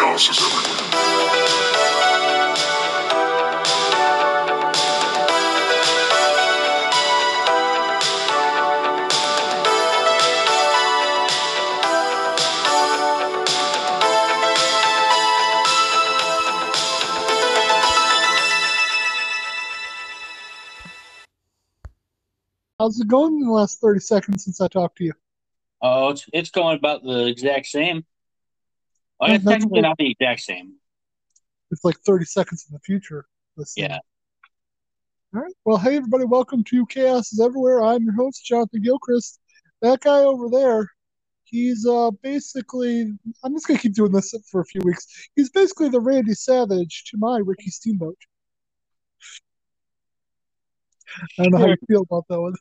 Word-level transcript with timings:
Chaos 0.00 0.30
is 0.30 0.38
everywhere. 0.38 0.90
How's 22.78 22.98
it 22.98 23.06
going 23.08 23.34
in 23.34 23.40
the 23.40 23.50
last 23.50 23.82
30 23.82 24.00
seconds 24.00 24.44
since 24.44 24.62
I 24.62 24.68
talked 24.68 24.96
to 24.96 25.04
you? 25.04 25.12
Oh, 25.82 26.08
it's, 26.08 26.24
it's 26.32 26.50
going 26.50 26.78
about 26.78 27.04
the 27.04 27.26
exact 27.26 27.66
same. 27.66 28.06
Well, 29.20 29.34
it's 29.34 29.44
technically 29.44 29.82
not 29.82 29.98
the 29.98 30.10
exact 30.12 30.40
same. 30.40 30.72
It's 31.70 31.84
like 31.84 31.98
30 32.06 32.24
seconds 32.24 32.64
in 32.68 32.72
the 32.72 32.80
future. 32.80 33.26
Thing. 33.56 33.66
Yeah. 33.76 33.98
All 35.34 35.42
right. 35.42 35.52
Well, 35.66 35.76
hey, 35.76 35.96
everybody. 35.96 36.24
Welcome 36.24 36.64
to 36.64 36.86
Chaos 36.86 37.30
is 37.30 37.38
Everywhere. 37.38 37.82
I'm 37.82 38.02
your 38.02 38.14
host, 38.14 38.42
Jonathan 38.46 38.80
Gilchrist. 38.80 39.38
That 39.82 40.00
guy 40.00 40.20
over 40.20 40.48
there, 40.48 40.88
he's 41.44 41.86
uh 41.86 42.10
basically, 42.22 43.12
I'm 43.44 43.52
just 43.52 43.66
going 43.66 43.76
to 43.76 43.82
keep 43.82 43.94
doing 43.94 44.12
this 44.12 44.34
for 44.50 44.62
a 44.62 44.64
few 44.64 44.80
weeks. 44.82 45.06
He's 45.36 45.50
basically 45.50 45.90
the 45.90 46.00
Randy 46.00 46.32
Savage 46.32 47.04
to 47.08 47.18
my 47.18 47.42
Ricky 47.44 47.70
Steamboat. 47.70 48.16
I 51.38 51.42
don't 51.42 51.52
know 51.52 51.58
how 51.58 51.66
you 51.66 51.76
feel 51.86 52.02
about 52.02 52.24
that 52.30 52.40
one. 52.40 52.54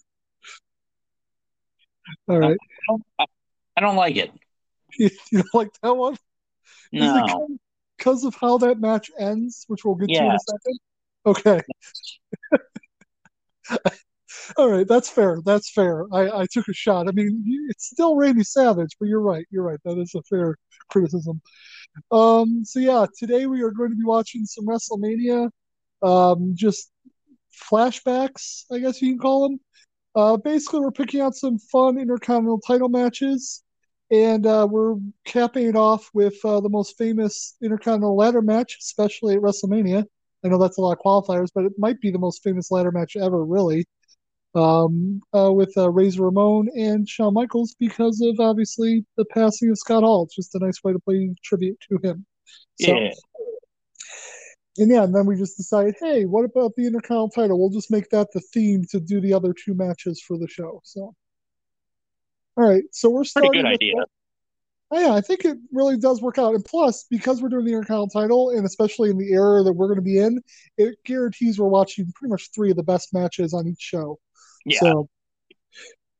All 2.27 2.39
right. 2.39 2.57
I 2.59 2.85
don't, 2.89 3.03
I 3.77 3.81
don't 3.81 3.95
like 3.95 4.17
it. 4.17 4.31
You, 4.97 5.09
you 5.31 5.37
don't 5.37 5.53
like 5.53 5.69
that 5.81 5.93
one? 5.95 6.17
Is 6.91 7.01
No. 7.01 7.47
because 7.97 8.23
of 8.23 8.35
how 8.35 8.57
that 8.59 8.79
match 8.79 9.11
ends, 9.19 9.65
which 9.67 9.85
we'll 9.85 9.95
get 9.95 10.09
to 10.09 10.15
in 10.15 10.31
a 10.31 10.39
second? 10.39 10.79
Okay. 11.25 11.61
All 14.57 14.69
right, 14.69 14.87
that's 14.87 15.09
fair. 15.09 15.39
That's 15.45 15.71
fair. 15.71 16.05
I, 16.13 16.41
I 16.41 16.45
took 16.51 16.67
a 16.67 16.73
shot. 16.73 17.07
I 17.07 17.11
mean, 17.11 17.43
it's 17.69 17.87
still 17.87 18.15
Randy 18.15 18.43
Savage, 18.43 18.95
but 18.99 19.07
you're 19.07 19.21
right. 19.21 19.45
You're 19.51 19.63
right. 19.63 19.79
That 19.85 19.97
is 19.97 20.13
a 20.15 20.21
fair 20.23 20.55
criticism. 20.89 21.41
Um, 22.11 22.63
so 22.63 22.79
yeah, 22.79 23.05
today 23.17 23.45
we 23.45 23.61
are 23.61 23.71
going 23.71 23.89
to 23.89 23.95
be 23.95 24.05
watching 24.05 24.45
some 24.45 24.65
WrestleMania, 24.65 25.49
um, 26.01 26.53
just 26.55 26.91
flashbacks, 27.71 28.63
I 28.71 28.79
guess 28.79 29.01
you 29.01 29.11
can 29.11 29.19
call 29.19 29.49
them. 29.49 29.59
Uh, 30.15 30.37
basically, 30.37 30.79
we're 30.79 30.91
picking 30.91 31.21
out 31.21 31.35
some 31.35 31.59
fun 31.59 31.99
Intercontinental 31.99 32.61
title 32.61 32.89
matches, 32.89 33.63
and 34.11 34.45
uh, 34.45 34.67
we're 34.69 34.95
capping 35.25 35.67
it 35.67 35.75
off 35.75 36.09
with 36.13 36.35
uh, 36.43 36.59
the 36.59 36.69
most 36.69 36.97
famous 36.97 37.55
Intercontinental 37.61 38.15
ladder 38.15 38.41
match, 38.41 38.77
especially 38.79 39.35
at 39.35 39.41
WrestleMania. 39.41 40.03
I 40.43 40.47
know 40.47 40.57
that's 40.57 40.77
a 40.77 40.81
lot 40.81 40.97
of 40.97 40.99
qualifiers, 40.99 41.49
but 41.53 41.65
it 41.65 41.73
might 41.77 41.99
be 41.99 42.11
the 42.11 42.19
most 42.19 42.41
famous 42.43 42.71
ladder 42.71 42.91
match 42.91 43.15
ever, 43.15 43.45
really. 43.45 43.85
Um, 44.55 45.21
uh, 45.31 45.51
with 45.53 45.71
uh, 45.77 45.91
Razor 45.91 46.23
Ramon 46.23 46.69
and 46.75 47.07
Shawn 47.07 47.35
Michaels 47.35 47.75
because 47.79 48.19
of 48.21 48.39
obviously 48.39 49.05
the 49.15 49.25
passing 49.25 49.69
of 49.69 49.77
Scott 49.77 50.01
Hall. 50.01 50.23
It's 50.23 50.35
just 50.35 50.55
a 50.55 50.59
nice 50.59 50.83
way 50.83 50.91
to 50.91 50.99
play 50.99 51.35
tribute 51.43 51.77
to 51.87 51.99
him. 52.03 52.25
So, 52.81 52.95
Yeah. 52.95 53.11
and 54.79 54.91
yeah, 54.91 55.03
and 55.03 55.13
then 55.13 55.27
we 55.27 55.35
just 55.35 55.55
decided, 55.55 55.95
hey, 55.99 56.25
what 56.25 56.45
about 56.45 56.71
the 56.75 56.87
Intercontinental 56.87 57.29
title? 57.29 57.59
We'll 57.59 57.69
just 57.69 57.91
make 57.91 58.09
that 58.09 58.29
the 58.33 58.41
theme 58.51 58.85
to 58.89 58.99
do 58.99 59.21
the 59.21 59.33
other 59.33 59.53
two 59.53 59.75
matches 59.75 60.19
for 60.27 60.37
the 60.39 60.47
show. 60.47 60.81
So, 60.83 61.13
all 62.59 62.69
right, 62.69 62.83
so 62.91 63.09
we're 63.09 63.23
starting. 63.23 63.51
Pretty 63.51 63.61
starting. 63.61 63.79
good 63.79 63.87
with- 63.89 63.99
idea. 63.99 64.05
Oh, 64.91 64.99
yeah, 64.99 65.13
I 65.13 65.21
think 65.21 65.45
it 65.45 65.55
really 65.71 65.97
does 65.97 66.19
work 66.19 66.39
out. 66.39 66.55
And 66.55 66.65
plus, 66.65 67.05
because 67.11 67.41
we're 67.43 67.49
doing 67.49 67.65
the 67.65 67.73
Intercontinental 67.73 68.07
title, 68.09 68.49
and 68.49 68.65
especially 68.65 69.11
in 69.11 69.19
the 69.19 69.31
era 69.31 69.61
that 69.61 69.73
we're 69.73 69.85
going 69.85 69.99
to 69.99 70.01
be 70.01 70.17
in, 70.17 70.41
it 70.79 70.95
guarantees 71.05 71.59
we're 71.59 71.67
watching 71.67 72.11
pretty 72.15 72.31
much 72.31 72.49
three 72.55 72.71
of 72.71 72.75
the 72.75 72.81
best 72.81 73.13
matches 73.13 73.53
on 73.53 73.67
each 73.67 73.79
show. 73.81 74.17
Yeah. 74.65 74.79
So, 74.79 75.09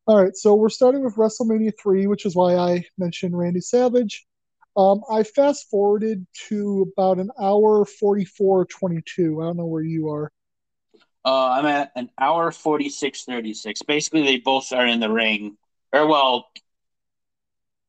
all 0.06 0.24
right, 0.24 0.36
so 0.36 0.54
we're 0.54 0.70
starting 0.70 1.04
with 1.04 1.16
WrestleMania 1.16 1.72
3, 1.82 2.06
which 2.06 2.28
is 2.28 2.36
why 2.36 2.58
I 2.58 2.84
mentioned 3.00 3.36
Randy 3.36 3.60
Savage. 3.60 4.28
Um, 4.78 5.02
I 5.12 5.24
fast 5.24 5.68
forwarded 5.72 6.28
to 6.48 6.94
about 6.96 7.18
an 7.18 7.32
hour 7.42 7.86
44 7.86 8.66
22. 8.66 9.42
I 9.42 9.46
don't 9.46 9.58
know 9.58 9.66
where 9.66 9.82
you 9.82 10.10
are. 10.10 10.32
Uh, 11.26 11.50
I'm 11.50 11.66
at 11.66 11.92
an 11.96 12.12
hour 12.20 12.52
46 12.52 13.24
36. 13.24 13.82
Basically, 13.82 14.24
they 14.24 14.38
both 14.38 14.72
are 14.72 14.86
in 14.86 15.00
the 15.00 15.10
ring. 15.10 15.58
Or, 15.92 16.08
well, 16.08 16.50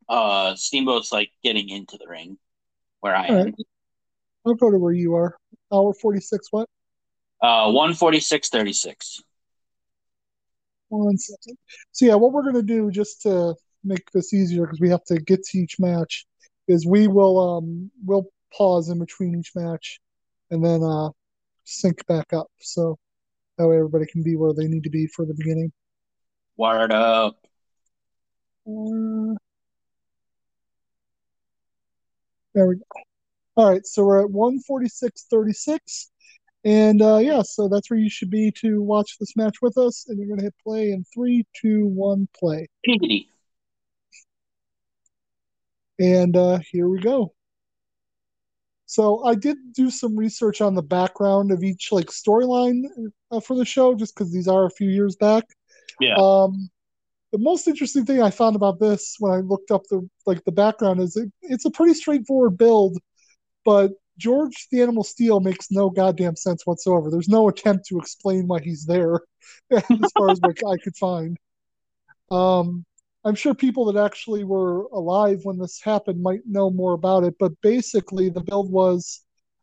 uh, 0.08 0.54
Steamboat's 0.56 1.12
like 1.12 1.30
getting 1.42 1.68
into 1.68 1.98
the 1.98 2.08
ring 2.08 2.38
where 3.00 3.14
I 3.14 3.28
All 3.28 3.36
am. 3.36 3.44
right. 3.44 3.54
I'll 4.46 4.54
go 4.54 4.70
to 4.70 4.78
where 4.78 4.92
you 4.92 5.14
are. 5.14 5.36
Hour 5.72 5.92
46, 5.94 6.48
what? 6.50 6.68
Uh, 7.42 7.70
146 7.70 8.48
36. 8.48 9.22
One 10.88 11.16
second. 11.16 11.56
So 11.92 12.06
yeah, 12.06 12.14
what 12.16 12.32
we're 12.32 12.42
gonna 12.42 12.62
do 12.62 12.90
just 12.90 13.22
to 13.22 13.54
make 13.84 14.10
this 14.10 14.34
easier 14.34 14.62
because 14.62 14.80
we 14.80 14.90
have 14.90 15.04
to 15.04 15.20
get 15.20 15.42
to 15.44 15.58
each 15.58 15.78
match 15.78 16.26
is 16.68 16.86
we 16.86 17.06
will 17.06 17.38
um 17.38 17.90
we'll 18.04 18.26
pause 18.52 18.88
in 18.88 18.98
between 18.98 19.38
each 19.38 19.52
match 19.54 20.00
and 20.50 20.64
then 20.64 20.82
uh 20.82 21.08
sync 21.64 22.04
back 22.06 22.32
up 22.32 22.48
so 22.60 22.98
that 23.56 23.68
way 23.68 23.76
everybody 23.76 24.04
can 24.06 24.22
be 24.22 24.36
where 24.36 24.52
they 24.52 24.66
need 24.66 24.82
to 24.82 24.90
be 24.90 25.06
for 25.06 25.24
the 25.24 25.34
beginning. 25.34 25.72
Wired 26.56 26.92
up. 26.92 27.36
Uh, 28.66 29.34
there 32.54 32.66
we 32.66 32.76
go. 32.76 32.82
All 33.56 33.70
right, 33.70 33.84
so 33.86 34.04
we're 34.04 34.24
at 34.24 34.30
146.36. 34.30 36.08
And 36.64 37.00
uh, 37.00 37.18
yeah, 37.18 37.42
so 37.42 37.68
that's 37.68 37.90
where 37.90 37.98
you 37.98 38.10
should 38.10 38.30
be 38.30 38.52
to 38.58 38.82
watch 38.82 39.16
this 39.18 39.34
match 39.36 39.56
with 39.62 39.78
us. 39.78 40.06
And 40.08 40.18
you're 40.18 40.28
going 40.28 40.38
to 40.38 40.44
hit 40.44 40.54
play 40.62 40.92
in 40.92 41.04
three, 41.12 41.44
two, 41.60 41.86
one, 41.86 42.28
play. 42.38 42.68
Piggity. 42.86 43.26
And 45.98 46.36
uh, 46.36 46.58
here 46.70 46.88
we 46.88 47.00
go. 47.00 47.34
So 48.86 49.24
I 49.24 49.36
did 49.36 49.56
do 49.72 49.90
some 49.90 50.16
research 50.16 50.60
on 50.60 50.74
the 50.74 50.82
background 50.82 51.52
of 51.52 51.62
each 51.62 51.92
like 51.92 52.06
storyline 52.06 52.82
uh, 53.30 53.40
for 53.40 53.54
the 53.56 53.64
show, 53.64 53.94
just 53.94 54.14
because 54.14 54.32
these 54.32 54.48
are 54.48 54.66
a 54.66 54.70
few 54.70 54.88
years 54.88 55.14
back. 55.16 55.44
Yeah. 56.00 56.16
Um, 56.16 56.70
the 57.32 57.38
most 57.38 57.68
interesting 57.68 58.04
thing 58.04 58.22
I 58.22 58.30
found 58.30 58.56
about 58.56 58.80
this 58.80 59.16
when 59.18 59.32
I 59.32 59.36
looked 59.36 59.70
up 59.70 59.82
the 59.88 60.08
like 60.26 60.44
the 60.44 60.52
background 60.52 61.00
is 61.00 61.16
it, 61.16 61.30
it's 61.42 61.64
a 61.64 61.70
pretty 61.70 61.94
straightforward 61.94 62.58
build, 62.58 62.98
but 63.64 63.92
George 64.18 64.68
the 64.70 64.82
Animal 64.82 65.04
Steel 65.04 65.40
makes 65.40 65.70
no 65.70 65.90
goddamn 65.90 66.36
sense 66.36 66.66
whatsoever. 66.66 67.10
There's 67.10 67.28
no 67.28 67.48
attempt 67.48 67.86
to 67.86 67.98
explain 67.98 68.46
why 68.46 68.60
he's 68.60 68.84
there, 68.84 69.20
as 69.70 70.12
far 70.16 70.30
as 70.30 70.40
what 70.40 70.58
I 70.68 70.76
could 70.82 70.96
find. 70.96 71.36
Um, 72.30 72.84
I'm 73.24 73.34
sure 73.34 73.54
people 73.54 73.90
that 73.92 74.02
actually 74.02 74.44
were 74.44 74.84
alive 74.92 75.40
when 75.44 75.58
this 75.58 75.80
happened 75.80 76.22
might 76.22 76.40
know 76.46 76.70
more 76.70 76.94
about 76.94 77.24
it, 77.24 77.34
but 77.38 77.52
basically 77.60 78.28
the 78.28 78.40
build 78.40 78.70
was 78.70 79.22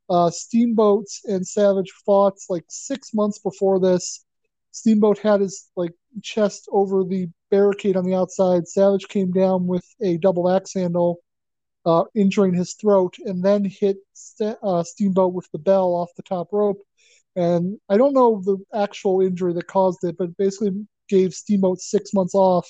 uh, 0.10 0.30
Steamboats 0.30 1.22
and 1.26 1.46
Savage 1.46 1.92
fought 2.06 2.38
like 2.50 2.66
six 2.70 3.14
months 3.14 3.40
before 3.40 3.80
this. 3.80 4.26
Steamboat 4.72 5.18
had 5.18 5.42
his 5.42 5.70
like 5.76 5.94
chest 6.22 6.68
over 6.72 7.04
the 7.04 7.28
barricade 7.50 7.96
on 7.96 8.04
the 8.04 8.16
outside. 8.16 8.68
Savage 8.68 9.08
came 9.08 9.32
down 9.32 9.68
with 9.68 9.86
a 10.02 10.18
double 10.18 10.50
axe 10.50 10.74
handle, 10.74 11.20
uh, 11.86 12.04
injuring 12.16 12.54
his 12.54 12.74
throat, 12.74 13.16
and 13.26 13.44
then 13.44 13.66
hit 13.66 13.98
St- 14.14 14.58
uh, 14.62 14.84
Steamboat 14.84 15.34
with 15.34 15.50
the 15.52 15.60
bell 15.60 15.94
off 15.94 16.10
the 16.16 16.24
top 16.24 16.50
rope. 16.52 16.82
And 17.36 17.80
I 17.88 17.98
don't 17.98 18.14
know 18.14 18.42
the 18.44 18.58
actual 18.74 19.22
injury 19.22 19.54
that 19.54 19.68
caused 19.68 20.04
it, 20.04 20.18
but 20.18 20.36
basically 20.38 20.88
gave 21.08 21.34
Steamboat 21.34 21.80
six 21.80 22.14
months 22.14 22.34
off 22.36 22.68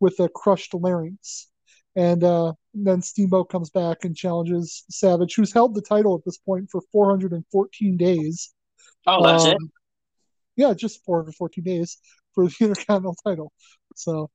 with 0.00 0.18
a 0.20 0.28
crushed 0.28 0.74
larynx. 0.74 1.48
And 1.94 2.24
uh, 2.24 2.54
then 2.74 3.02
Steamboat 3.02 3.50
comes 3.50 3.70
back 3.70 4.04
and 4.04 4.16
challenges 4.16 4.84
Savage, 4.90 5.34
who's 5.34 5.52
held 5.52 5.74
the 5.74 5.82
title 5.82 6.16
at 6.16 6.24
this 6.24 6.38
point 6.38 6.68
for 6.70 6.80
414 6.90 7.96
days. 7.96 8.52
Oh, 9.06 9.24
that's 9.24 9.44
it? 9.44 9.58
Yeah, 10.56 10.74
just 10.74 11.04
414 11.04 11.64
days 11.64 11.98
for 12.34 12.46
the 12.46 12.54
Intercontinental 12.60 13.16
title. 13.24 13.52
So, 13.96 14.30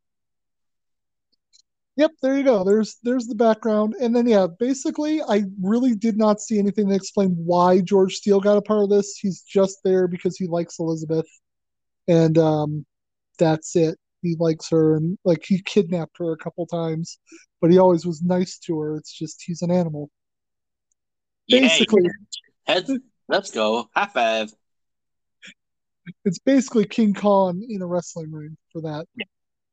yep, 1.95 2.11
there 2.21 2.37
you 2.37 2.43
go. 2.43 2.63
There's 2.63 2.97
there's 3.03 3.27
the 3.27 3.35
background, 3.35 3.95
and 3.99 4.15
then 4.15 4.27
yeah, 4.27 4.47
basically, 4.59 5.21
I 5.21 5.43
really 5.61 5.95
did 5.95 6.17
not 6.17 6.41
see 6.41 6.59
anything 6.59 6.87
that 6.89 6.95
explained 6.95 7.35
why 7.37 7.81
George 7.81 8.15
Steele 8.15 8.39
got 8.39 8.57
a 8.57 8.61
part 8.61 8.83
of 8.83 8.89
this. 8.89 9.17
He's 9.17 9.41
just 9.41 9.79
there 9.83 10.07
because 10.07 10.37
he 10.37 10.47
likes 10.47 10.79
Elizabeth, 10.79 11.27
and 12.07 12.37
um, 12.37 12.85
that's 13.39 13.75
it. 13.75 13.97
He 14.21 14.35
likes 14.39 14.69
her, 14.69 14.95
and 14.95 15.17
like 15.23 15.43
he 15.45 15.61
kidnapped 15.61 16.17
her 16.17 16.31
a 16.31 16.37
couple 16.37 16.65
times, 16.65 17.19
but 17.61 17.71
he 17.71 17.77
always 17.77 18.05
was 18.05 18.21
nice 18.21 18.57
to 18.59 18.79
her. 18.79 18.97
It's 18.97 19.13
just 19.13 19.43
he's 19.45 19.61
an 19.61 19.71
animal. 19.71 20.09
Basically, 21.49 22.01
Head, 22.65 22.87
let's 23.29 23.51
go. 23.51 23.89
High 23.95 24.07
five 24.07 24.53
it's 26.25 26.39
basically 26.39 26.85
King 26.85 27.13
Kong 27.13 27.65
in 27.67 27.81
a 27.81 27.85
wrestling 27.85 28.31
ring 28.31 28.57
for 28.71 28.81
that 28.81 29.05
yeah. 29.15 29.25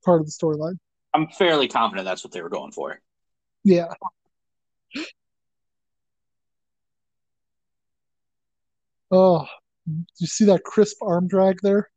part 0.04 0.20
of 0.20 0.26
the 0.26 0.32
storyline. 0.32 0.78
I'm 1.12 1.28
fairly 1.28 1.68
confident 1.68 2.04
that's 2.04 2.24
what 2.24 2.32
they 2.32 2.42
were 2.42 2.48
going 2.48 2.72
for. 2.72 3.00
Yeah. 3.62 3.86
Oh, 9.10 9.46
you 9.86 10.26
see 10.26 10.46
that 10.46 10.64
crisp 10.64 10.96
arm 11.02 11.28
drag 11.28 11.58
there? 11.62 11.88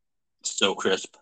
So 0.44 0.76
crisp. 0.76 1.16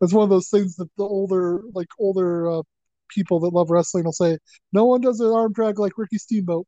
That's 0.00 0.12
one 0.12 0.24
of 0.24 0.30
those 0.30 0.48
things 0.48 0.76
that 0.76 0.88
the 0.96 1.04
older, 1.04 1.62
like 1.72 1.88
older 1.98 2.50
uh, 2.50 2.62
people 3.08 3.40
that 3.40 3.52
love 3.52 3.70
wrestling 3.70 4.04
will 4.04 4.12
say, 4.12 4.38
"No 4.72 4.86
one 4.86 5.00
does 5.00 5.20
an 5.20 5.30
arm 5.30 5.52
drag 5.52 5.78
like 5.78 5.98
Ricky 5.98 6.18
Steamboat." 6.18 6.66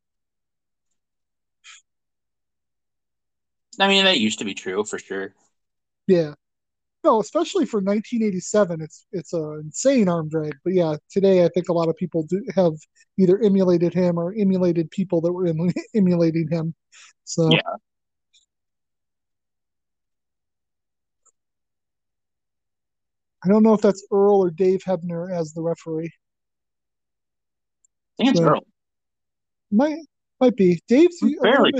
I 3.81 3.89
mean, 3.89 4.05
that 4.05 4.21
used 4.21 4.39
to 4.41 4.45
be 4.45 4.55
true 4.55 4.85
for 4.85 4.99
sure. 4.99 5.35
Yeah, 6.07 6.35
no, 7.03 7.21
especially 7.21 7.65
for 7.65 7.81
1987, 7.81 8.83
it's 8.83 9.07
it's 9.13 9.33
an 9.33 9.63
insane 9.65 10.09
arm 10.09 10.29
drag. 10.29 10.53
But 10.65 10.75
yeah, 10.75 10.97
today 11.11 11.45
I 11.45 11.49
think 11.49 11.69
a 11.69 11.73
lot 11.73 11.89
of 11.89 11.97
people 11.97 12.25
do 12.25 12.45
have 12.55 12.75
either 13.19 13.41
emulated 13.43 13.95
him 13.95 14.19
or 14.19 14.35
emulated 14.37 14.91
people 14.91 15.21
that 15.23 15.33
were 15.33 15.47
em- 15.47 15.73
emulating 15.95 16.49
him. 16.51 16.75
So 17.25 17.51
Yeah. 17.51 17.61
I 23.43 23.49
don't 23.49 23.63
know 23.63 23.73
if 23.73 23.81
that's 23.81 24.07
Earl 24.13 24.43
or 24.43 24.51
Dave 24.51 24.83
Hebner 24.87 25.35
as 25.35 25.55
the 25.55 25.63
referee. 25.63 26.13
I 28.19 28.25
think 28.25 28.31
it's. 28.33 28.41
Earl. 28.41 28.61
Might 29.73 30.01
might 30.41 30.57
be 30.57 30.83
Dave's 30.89 31.25
Barely. 31.41 31.73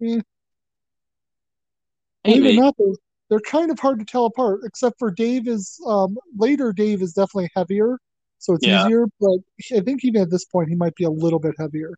bit. 0.00 0.26
Believe 2.26 2.44
it 2.44 2.48
or 2.48 2.52
Maybe. 2.52 2.60
not, 2.60 2.74
they're, 2.78 2.94
they're 3.30 3.40
kind 3.40 3.70
of 3.70 3.78
hard 3.78 3.98
to 4.00 4.04
tell 4.04 4.26
apart. 4.26 4.60
Except 4.64 4.96
for 4.98 5.10
Dave 5.10 5.48
is 5.48 5.80
um, 5.86 6.16
later. 6.36 6.72
Dave 6.72 7.02
is 7.02 7.12
definitely 7.12 7.50
heavier, 7.54 7.98
so 8.38 8.54
it's 8.54 8.66
Yeah. 8.66 8.84
easier. 8.84 9.06
But 9.20 9.38
I 9.74 9.80
think 9.80 10.04
even 10.04 10.22
at 10.22 10.30
this 10.30 10.44
point, 10.44 10.68
he 10.68 10.74
might 10.76 10.94
be 10.94 11.04
a 11.04 11.10
little 11.10 11.38
bit 11.38 11.54
heavier. 11.58 11.94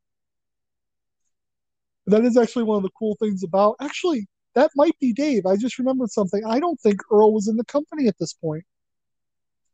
That 2.07 2.25
is 2.25 2.37
actually 2.37 2.65
one 2.65 2.79
of 2.79 2.83
the 2.83 2.91
cool 2.99 3.17
things 3.21 3.43
about. 3.43 3.77
Actually, 3.81 4.27
that 4.55 4.71
might 4.77 4.99
be 4.99 5.13
Dave. 5.13 5.45
I 5.45 5.57
just 5.57 5.79
remembered 5.79 6.11
something. 6.11 6.43
I 6.47 6.59
don't 6.59 6.81
think 6.81 7.01
Earl 7.13 7.35
was 7.35 7.49
in 7.49 7.57
the 7.57 7.65
company 7.67 8.09
at 8.09 8.17
this 8.19 8.33
point. 8.33 8.65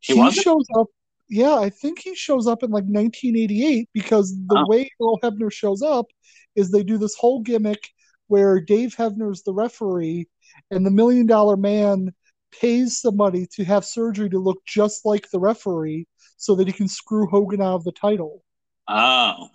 He 0.01 0.15
wasn't? 0.15 0.45
shows 0.45 0.67
up. 0.77 0.89
Yeah, 1.31 1.55
I 1.55 1.71
think 1.71 2.01
he 2.01 2.15
shows 2.15 2.47
up 2.47 2.63
in 2.63 2.71
like 2.71 2.85
1988 2.85 3.89
because 3.95 4.37
the 4.49 4.57
Oh. 4.59 4.67
way 4.67 4.91
Earl 5.01 5.19
Hebner 5.23 5.51
shows 5.51 5.81
up 5.81 6.07
is 6.55 6.71
they 6.71 6.83
do 6.83 6.99
this 6.99 7.15
whole 7.15 7.41
gimmick 7.41 7.89
where 8.27 8.61
Dave 8.61 8.95
Hebner's 8.95 9.43
the 9.43 9.55
referee 9.55 10.29
and 10.71 10.85
the 10.85 10.91
Million 10.91 11.27
Dollar 11.27 11.57
Man 11.57 12.13
pays 12.61 12.99
somebody 12.99 13.47
to 13.55 13.65
have 13.65 13.85
surgery 13.85 14.31
to 14.31 14.39
look 14.39 14.65
just 14.67 15.05
like 15.05 15.29
the 15.31 15.41
referee 15.41 16.07
so 16.37 16.55
that 16.55 16.67
he 16.67 16.73
can 16.73 16.89
screw 16.89 17.27
Hogan 17.27 17.61
out 17.61 17.75
of 17.77 17.85
the 17.85 17.93
title. 17.93 18.43
Oh. 18.89 19.49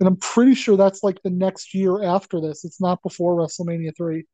And 0.00 0.06
I'm 0.08 0.16
pretty 0.16 0.54
sure 0.54 0.76
that's 0.76 1.02
like 1.02 1.22
the 1.22 1.30
next 1.30 1.74
year 1.74 2.02
after 2.02 2.40
this. 2.40 2.64
It's 2.64 2.80
not 2.80 3.02
before 3.02 3.36
WrestleMania 3.36 3.96
3. 3.96 4.24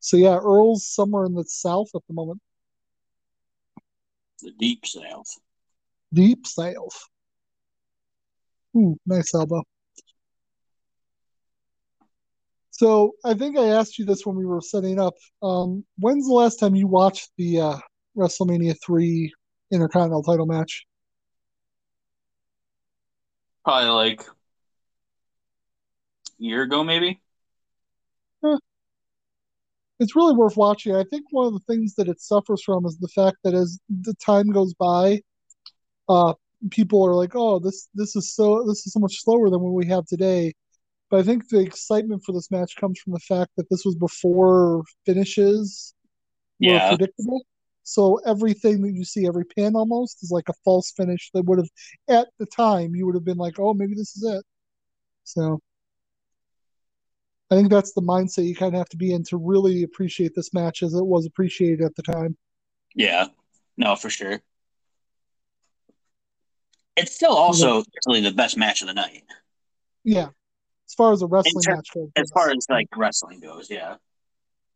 So 0.00 0.16
yeah, 0.16 0.36
Earl's 0.36 0.86
somewhere 0.86 1.24
in 1.24 1.34
the 1.34 1.44
South 1.44 1.88
at 1.94 2.02
the 2.08 2.14
moment. 2.14 2.40
The 4.42 4.52
deep 4.58 4.86
south. 4.86 5.26
Deep 6.12 6.46
South. 6.46 7.08
Ooh, 8.76 8.98
nice 9.06 9.34
elbow. 9.34 9.62
So 12.76 13.12
I 13.24 13.32
think 13.32 13.56
I 13.56 13.68
asked 13.68 13.98
you 13.98 14.04
this 14.04 14.26
when 14.26 14.36
we 14.36 14.44
were 14.44 14.60
setting 14.60 15.00
up. 15.00 15.14
Um, 15.42 15.82
when's 15.98 16.26
the 16.26 16.34
last 16.34 16.56
time 16.56 16.74
you 16.74 16.86
watched 16.86 17.30
the 17.38 17.58
uh, 17.58 17.76
WrestleMania 18.18 18.76
3 18.84 19.32
Intercontinental 19.72 20.22
title 20.22 20.44
match? 20.44 20.84
Probably 23.64 23.88
like 23.88 24.20
a 24.20 24.24
year 26.38 26.64
ago, 26.64 26.84
maybe. 26.84 27.18
It's 29.98 30.14
really 30.14 30.34
worth 30.34 30.58
watching. 30.58 30.94
I 30.94 31.04
think 31.04 31.24
one 31.30 31.46
of 31.46 31.54
the 31.54 31.60
things 31.60 31.94
that 31.94 32.08
it 32.08 32.20
suffers 32.20 32.62
from 32.62 32.84
is 32.84 32.98
the 32.98 33.08
fact 33.08 33.38
that 33.44 33.54
as 33.54 33.78
the 33.88 34.12
time 34.22 34.48
goes 34.50 34.74
by, 34.74 35.22
uh, 36.10 36.34
people 36.70 37.02
are 37.06 37.14
like, 37.14 37.34
"Oh, 37.34 37.58
this 37.58 37.88
this 37.94 38.14
is 38.16 38.34
so 38.34 38.64
this 38.66 38.86
is 38.86 38.92
so 38.92 39.00
much 39.00 39.22
slower 39.22 39.48
than 39.48 39.62
what 39.62 39.72
we 39.72 39.86
have 39.86 40.04
today." 40.04 40.52
But 41.10 41.20
I 41.20 41.22
think 41.22 41.48
the 41.48 41.60
excitement 41.60 42.22
for 42.24 42.32
this 42.32 42.50
match 42.50 42.74
comes 42.76 42.98
from 42.98 43.12
the 43.12 43.20
fact 43.20 43.52
that 43.56 43.68
this 43.70 43.84
was 43.84 43.94
before 43.94 44.82
finishes 45.04 45.94
were 46.60 46.66
Yeah. 46.68 46.88
predictable. 46.88 47.44
So 47.84 48.16
everything 48.26 48.82
that 48.82 48.92
you 48.92 49.04
see, 49.04 49.26
every 49.26 49.44
pin 49.44 49.76
almost, 49.76 50.22
is 50.24 50.32
like 50.32 50.48
a 50.48 50.54
false 50.64 50.90
finish 50.90 51.30
that 51.34 51.44
would 51.44 51.58
have, 51.58 51.68
at 52.08 52.28
the 52.38 52.46
time, 52.46 52.96
you 52.96 53.06
would 53.06 53.14
have 53.14 53.24
been 53.24 53.36
like, 53.36 53.60
"Oh, 53.60 53.72
maybe 53.74 53.94
this 53.94 54.16
is 54.16 54.24
it." 54.24 54.44
So 55.22 55.60
I 57.52 57.54
think 57.54 57.70
that's 57.70 57.92
the 57.92 58.00
mindset 58.00 58.48
you 58.48 58.56
kind 58.56 58.74
of 58.74 58.78
have 58.78 58.88
to 58.88 58.96
be 58.96 59.12
in 59.12 59.22
to 59.24 59.36
really 59.36 59.84
appreciate 59.84 60.34
this 60.34 60.52
match 60.52 60.82
as 60.82 60.94
it 60.94 61.06
was 61.06 61.26
appreciated 61.26 61.82
at 61.82 61.94
the 61.94 62.02
time. 62.02 62.36
Yeah. 62.96 63.28
No, 63.76 63.94
for 63.94 64.10
sure. 64.10 64.42
It's 66.96 67.14
still 67.14 67.34
also 67.34 67.84
definitely 67.84 68.28
the 68.28 68.34
best 68.34 68.56
match 68.56 68.80
of 68.80 68.88
the 68.88 68.94
night. 68.94 69.22
Yeah, 70.02 70.30
as 70.86 70.94
far 70.94 71.12
as 71.12 71.22
a 71.22 71.26
wrestling 71.26 71.62
ter- 71.62 71.76
match 71.76 71.88
goes. 71.94 72.10
As 72.16 72.30
far 72.32 72.50
as 72.50 72.66
like 72.68 72.88
wrestling 72.96 73.40
goes, 73.40 73.68
yeah. 73.70 73.96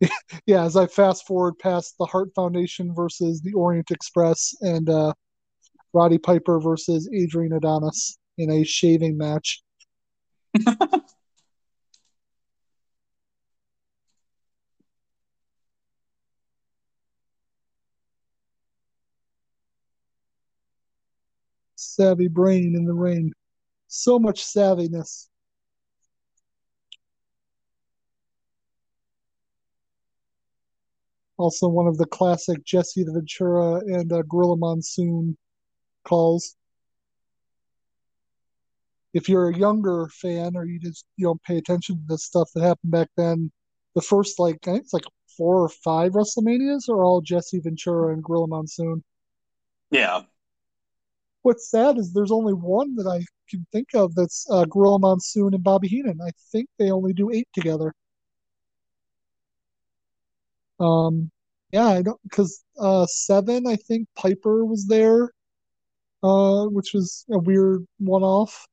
yeah, 0.46 0.64
as 0.64 0.76
I 0.76 0.86
fast 0.86 1.26
forward 1.26 1.58
past 1.58 1.96
the 1.98 2.06
Hart 2.06 2.30
Foundation 2.34 2.94
versus 2.94 3.40
the 3.42 3.52
Orient 3.52 3.90
Express 3.90 4.54
and 4.60 4.88
uh, 4.88 5.12
Roddy 5.92 6.18
Piper 6.18 6.60
versus 6.60 7.10
Adrian 7.12 7.52
Adonis 7.52 8.16
in 8.38 8.50
a 8.50 8.64
shaving 8.64 9.18
match. 9.18 9.62
Savvy 21.76 22.28
brain 22.28 22.74
in 22.76 22.84
the 22.84 22.92
ring. 22.92 23.32
So 23.88 24.18
much 24.18 24.44
savviness. 24.44 25.29
Also, 31.40 31.68
one 31.68 31.86
of 31.86 31.96
the 31.96 32.04
classic 32.04 32.62
Jesse 32.66 33.02
the 33.02 33.12
Ventura 33.12 33.76
and 33.76 34.12
uh, 34.12 34.20
Gorilla 34.28 34.58
Monsoon 34.58 35.38
calls. 36.04 36.54
If 39.14 39.26
you're 39.26 39.48
a 39.48 39.56
younger 39.56 40.08
fan 40.08 40.54
or 40.54 40.66
you 40.66 40.78
just 40.78 41.06
you 41.16 41.26
don't 41.26 41.42
pay 41.42 41.56
attention 41.56 41.96
to 41.96 42.02
the 42.08 42.18
stuff 42.18 42.50
that 42.54 42.62
happened 42.62 42.92
back 42.92 43.08
then, 43.16 43.50
the 43.94 44.02
first 44.02 44.38
like 44.38 44.58
I 44.68 44.72
think 44.72 44.82
it's 44.82 44.92
like 44.92 45.06
four 45.34 45.62
or 45.62 45.70
five 45.70 46.12
WrestleManias 46.12 46.90
are 46.90 47.02
all 47.02 47.22
Jesse 47.22 47.60
Ventura 47.60 48.12
and 48.12 48.22
Gorilla 48.22 48.46
Monsoon. 48.46 49.02
Yeah. 49.90 50.24
What's 51.40 51.70
sad 51.70 51.96
is 51.96 52.12
there's 52.12 52.30
only 52.30 52.52
one 52.52 52.96
that 52.96 53.06
I 53.06 53.24
can 53.48 53.66
think 53.72 53.88
of 53.94 54.14
that's 54.14 54.46
uh, 54.50 54.66
Gorilla 54.66 54.98
Monsoon 54.98 55.54
and 55.54 55.64
Bobby 55.64 55.88
Heenan. 55.88 56.20
I 56.20 56.32
think 56.52 56.68
they 56.78 56.90
only 56.90 57.14
do 57.14 57.30
eight 57.30 57.48
together. 57.54 57.94
Um, 60.80 61.30
yeah, 61.72 61.86
I 61.86 62.02
don't 62.02 62.20
because 62.24 62.64
uh, 62.78 63.06
seven 63.06 63.66
I 63.66 63.76
think 63.76 64.08
Piper 64.16 64.64
was 64.64 64.86
there, 64.86 65.30
uh, 66.22 66.64
which 66.66 66.92
was 66.94 67.24
a 67.30 67.38
weird 67.38 67.86
one-off, 67.98 68.66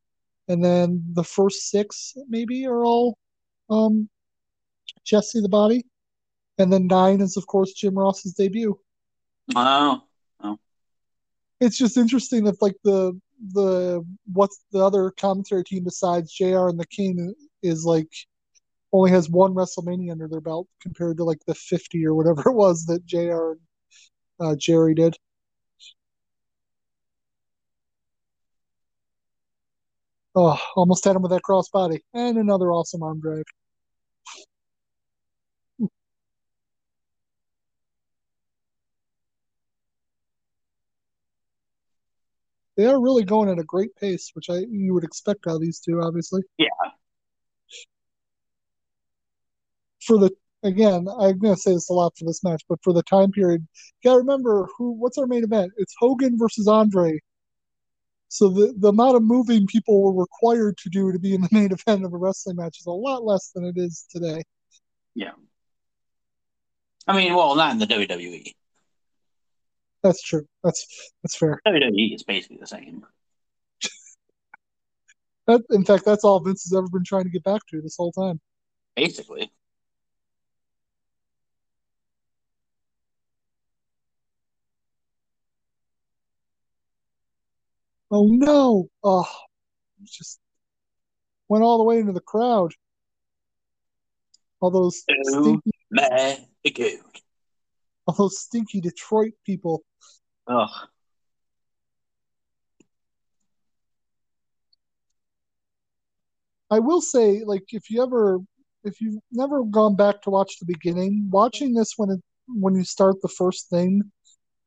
and 0.48 0.64
then 0.64 1.04
the 1.14 1.24
first 1.24 1.70
six 1.70 2.16
maybe 2.28 2.66
are 2.66 2.84
all 2.84 3.18
um, 3.70 4.10
Jesse 5.06 5.42
the 5.42 5.50
Body, 5.50 5.86
and 6.58 6.72
then 6.72 6.88
nine 6.88 7.22
is 7.22 7.38
of 7.38 7.46
course 7.48 7.74
Jim 7.74 7.98
Ross's 7.98 8.34
debut. 8.34 8.80
Oh. 9.56 10.02
it's 11.60 11.78
just 11.78 11.98
interesting 11.98 12.44
that 12.46 12.62
like 12.62 12.76
the 12.84 13.20
the 13.54 14.04
what's 14.34 14.64
the 14.72 14.80
other 14.80 15.12
commentary 15.12 15.64
team 15.64 15.84
besides 15.84 16.34
JR 16.34 16.68
and 16.68 16.80
the 16.80 16.88
King 16.88 17.34
is 17.64 17.86
like 17.86 18.12
only 18.94 19.12
has 19.12 19.30
one 19.30 19.54
WrestleMania 19.54 20.12
under 20.12 20.28
their 20.28 20.42
belt 20.42 20.68
compared 20.82 21.18
to 21.18 21.24
like 21.24 21.40
the 21.46 21.56
50 21.56 22.06
or 22.06 22.16
whatever 22.16 22.42
it 22.50 22.54
was 22.54 22.86
that 22.86 23.06
JR 23.06 23.52
and 23.52 23.60
uh, 24.40 24.56
Jerry 24.56 24.94
did. 24.94 25.16
Oh, 30.36 30.60
almost 30.76 31.04
had 31.04 31.16
him 31.16 31.24
with 31.24 31.32
that 31.32 31.42
crossbody 31.42 32.00
and 32.14 32.38
another 32.38 32.72
awesome 32.72 33.02
arm 33.02 33.20
drag. 33.20 33.44
They 42.76 42.86
are 42.86 43.02
really 43.02 43.24
going 43.24 43.50
at 43.50 43.58
a 43.58 43.64
great 43.64 43.96
pace, 43.96 44.30
which 44.34 44.52
I 44.52 44.60
you 44.70 44.94
would 44.94 45.04
expect 45.04 45.48
out 45.48 45.56
of 45.56 45.62
these 45.62 45.80
two, 45.80 46.00
obviously. 46.04 46.44
Yeah. 46.60 46.68
For 50.08 50.18
the 50.18 50.32
again, 50.64 51.08
I'm 51.20 51.38
gonna 51.38 51.58
say 51.58 51.74
this 51.74 51.90
a 51.90 51.94
lot 51.94 52.18
for 52.18 52.26
this 52.26 52.44
match, 52.44 52.64
but 52.70 52.80
for 52.82 52.94
the 52.94 53.04
time 53.04 53.32
period, 53.32 53.68
you 54.02 54.10
gotta 54.10 54.20
remember 54.20 54.68
who 54.78 54.94
what's 54.94 55.18
our 55.18 55.28
main 55.28 55.44
event? 55.44 55.74
It's 55.78 55.94
Hogan 56.00 56.38
versus 56.38 56.68
Andre. 56.68 57.20
So 58.30 58.50
the, 58.50 58.74
the 58.78 58.90
amount 58.90 59.16
of 59.16 59.24
moving 59.24 59.68
people 59.68 60.02
were 60.02 60.22
required 60.22 60.78
to 60.80 60.90
do 60.90 61.12
to 61.12 61.20
be 61.20 61.34
in 61.34 61.42
the 61.42 61.50
main 61.52 61.72
event 61.72 62.06
of 62.06 62.14
a 62.14 62.18
wrestling 62.18 62.56
match 62.58 62.80
is 62.80 62.86
a 62.86 62.92
lot 62.92 63.24
less 63.24 63.52
than 63.52 63.64
it 63.66 63.76
is 63.78 64.06
today. 64.10 64.44
Yeah. 65.16 65.32
I 67.08 67.16
mean, 67.16 67.34
well, 67.36 67.56
not 67.56 67.72
in 67.72 67.80
the 67.80 67.88
WWE. 67.88 68.54
That's 70.04 70.22
true. 70.22 70.46
That's 70.64 71.12
that's 71.24 71.36
fair. 71.36 71.60
WWE 71.68 72.16
is 72.16 72.24
basically 72.24 72.58
the 72.58 72.68
same. 72.68 73.06
That, 75.48 75.62
in 75.70 75.86
fact, 75.86 76.04
that's 76.04 76.26
all 76.26 76.42
Vince 76.42 76.66
has 76.66 76.78
ever 76.78 76.90
been 76.92 77.06
trying 77.06 77.24
to 77.24 77.30
get 77.30 77.46
back 77.46 77.62
to 77.70 77.82
this 77.82 77.96
whole 77.96 78.12
time. 78.12 78.42
Basically. 78.98 79.50
Oh 88.10 88.28
no! 88.28 88.90
Oh, 89.04 89.28
just 90.06 90.40
went 91.50 91.64
all 91.64 91.78
the 91.78 91.84
way 91.84 92.00
into 92.00 92.14
the 92.14 92.22
crowd. 92.22 92.74
All 94.60 94.72
those 94.72 95.04
Oh 95.10 95.42
stinky, 95.42 95.72
my 95.92 96.38
god. 96.66 97.00
all 98.08 98.16
those 98.16 98.40
stinky 98.40 98.82
Detroit 98.82 99.34
people. 99.46 99.84
Ugh. 100.48 100.70
I 106.70 106.80
will 106.80 107.02
say, 107.02 107.44
like, 107.46 107.64
if 107.72 107.90
you 107.90 108.04
ever, 108.04 108.40
if 108.84 109.00
you've 109.00 109.22
never 109.32 109.64
gone 109.64 109.96
back 109.96 110.22
to 110.24 110.30
watch 110.30 110.60
the 110.60 110.66
beginning, 110.66 111.30
watching 111.32 111.74
this 111.74 111.94
when 111.98 112.10
it 112.10 112.20
when 112.48 112.76
you 112.76 112.84
start 112.84 113.22
the 113.22 113.28
first 113.28 113.70
thing, 113.70 114.12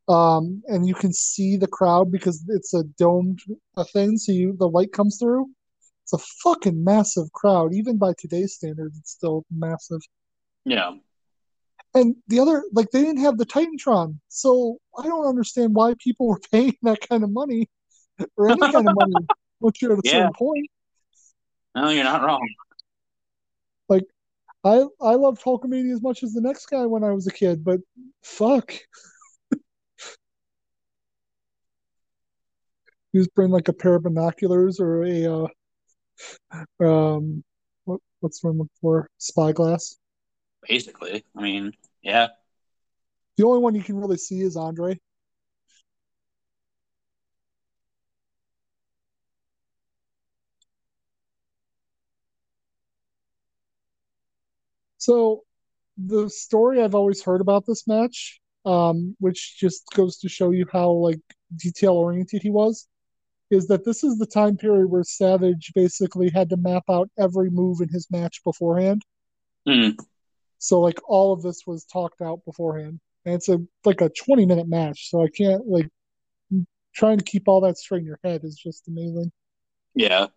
um, 0.09 0.63
and 0.67 0.87
you 0.87 0.95
can 0.95 1.13
see 1.13 1.57
the 1.57 1.67
crowd 1.69 2.11
because 2.11 2.45
it's 2.49 2.75
a 2.75 2.85
domed 2.99 3.41
a 3.77 3.85
thing, 3.85 4.17
so 4.17 4.33
you 4.33 4.57
the 4.59 4.69
light 4.69 4.93
comes 4.93 5.19
through. 5.19 5.49
It's 6.03 6.13
a 6.13 6.19
fucking 6.43 6.83
massive 6.83 7.33
crowd, 7.33 7.73
even 7.75 7.97
by 7.97 8.15
today's 8.19 8.55
standards. 8.55 8.99
It's 8.99 9.13
still 9.13 9.45
massive. 9.51 10.01
Yeah. 10.65 10.95
And 11.95 12.17
the 12.29 12.41
other, 12.41 12.63
like, 12.73 12.91
they 12.91 13.03
didn't 13.03 13.21
have 13.23 13.37
the 13.37 13.47
Titantron, 13.47 14.19
so 14.29 14.79
I 14.97 15.05
don't 15.05 15.27
understand 15.27 15.75
why 15.75 15.95
people 15.99 16.29
were 16.29 16.41
paying 16.51 16.77
that 16.83 17.07
kind 17.09 17.25
of 17.25 17.31
money 17.31 17.69
or 18.37 18.49
any 18.49 18.61
kind 18.61 18.89
of 18.89 18.95
money 18.95 19.27
once 19.61 19.81
you're 19.81 19.93
at 19.93 19.99
a 19.99 20.03
Yeah. 20.05 20.13
certain 20.13 20.33
point. 20.35 20.71
No, 21.75 21.91
you're 21.91 22.05
not 22.05 22.23
wrong. 22.23 22.49
Like, 23.89 24.07
I 24.65 24.85
I 25.01 25.15
loved 25.15 25.43
Hulkamania 25.43 25.93
as 25.93 26.03
much 26.03 26.23
as 26.23 26.33
the 26.33 26.41
next 26.41 26.67
guy 26.67 26.87
when 26.87 27.03
I 27.05 27.13
was 27.13 27.27
a 27.27 27.33
kid, 27.33 27.65
but 27.65 27.81
fuck. 28.23 28.73
You 33.13 33.21
just 33.21 33.35
bring 33.35 33.51
like 33.51 33.69
a 33.69 33.73
pair 33.73 33.97
of 33.97 34.05
binoculars 34.05 34.79
or 34.81 35.05
a 35.05 35.49
uh, 36.81 36.85
um 36.85 37.43
what 37.85 38.01
what's 38.21 38.41
the 38.41 38.53
one 38.53 38.69
for 38.81 39.09
spyglass. 39.19 39.97
Basically. 40.69 41.25
I 41.37 41.43
mean, 41.43 41.73
yeah. 42.03 42.29
The 43.37 43.47
only 43.47 43.61
one 43.61 43.75
you 43.75 43.83
can 43.83 43.97
really 43.97 44.19
see 44.19 44.41
is 44.43 44.57
Andre. 44.57 44.99
So 54.99 55.45
the 55.97 56.29
story 56.29 56.83
I've 56.83 56.95
always 56.95 57.23
heard 57.23 57.41
about 57.41 57.65
this 57.67 57.87
match, 57.87 58.41
um, 58.67 59.17
which 59.19 59.57
just 59.59 59.85
goes 59.95 60.19
to 60.19 60.29
show 60.29 60.51
you 60.51 60.67
how 60.71 60.91
like 60.91 61.21
detail 61.57 61.93
oriented 61.95 62.43
he 62.43 62.51
was, 62.51 62.87
is 63.51 63.67
that 63.67 63.85
this 63.85 64.05
is 64.05 64.19
the 64.19 64.27
time 64.27 64.57
period 64.57 64.87
where 64.87 65.03
Savage 65.03 65.73
basically 65.75 66.31
had 66.31 66.51
to 66.51 66.57
map 66.57 66.85
out 66.89 67.11
every 67.19 67.51
move 67.51 67.81
in 67.81 67.89
his 67.89 68.07
match 68.11 68.43
beforehand. 68.45 69.03
Hmm. 69.67 69.91
So 70.59 70.81
like 70.81 70.99
all 71.09 71.33
of 71.33 71.43
this 71.43 71.63
was 71.67 71.85
talked 71.85 72.21
out 72.21 72.45
beforehand. 72.45 73.01
And 73.25 73.35
it's 73.35 73.49
a 73.49 73.59
like 73.85 74.01
a 74.01 74.09
20 74.09 74.47
minute 74.47 74.69
match, 74.69 75.11
so 75.11 75.23
I 75.23 75.29
can't 75.29 75.67
like 75.67 75.89
trying 76.95 77.19
to 77.19 77.25
keep 77.25 77.49
all 77.49 77.61
that 77.63 77.77
straight 77.77 78.01
in 78.01 78.07
your 78.07 78.21
head 78.25 78.45
is 78.45 78.57
just 78.57 78.89
amazing. 78.89 79.31
Yeah. 79.95 80.29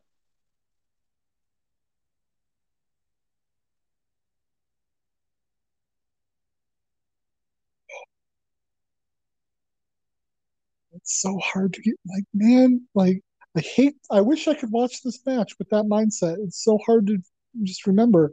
It's 11.03 11.21
so 11.21 11.37
hard 11.39 11.73
to 11.73 11.81
get 11.81 11.95
like 12.07 12.23
man, 12.33 12.87
like 12.95 13.21
I 13.57 13.61
hate 13.61 13.95
I 14.09 14.21
wish 14.21 14.47
I 14.47 14.53
could 14.53 14.71
watch 14.71 15.01
this 15.01 15.19
match 15.25 15.53
with 15.59 15.69
that 15.69 15.83
mindset. 15.83 16.37
It's 16.39 16.63
so 16.63 16.79
hard 16.85 17.07
to 17.07 17.17
just 17.61 17.85
remember 17.85 18.31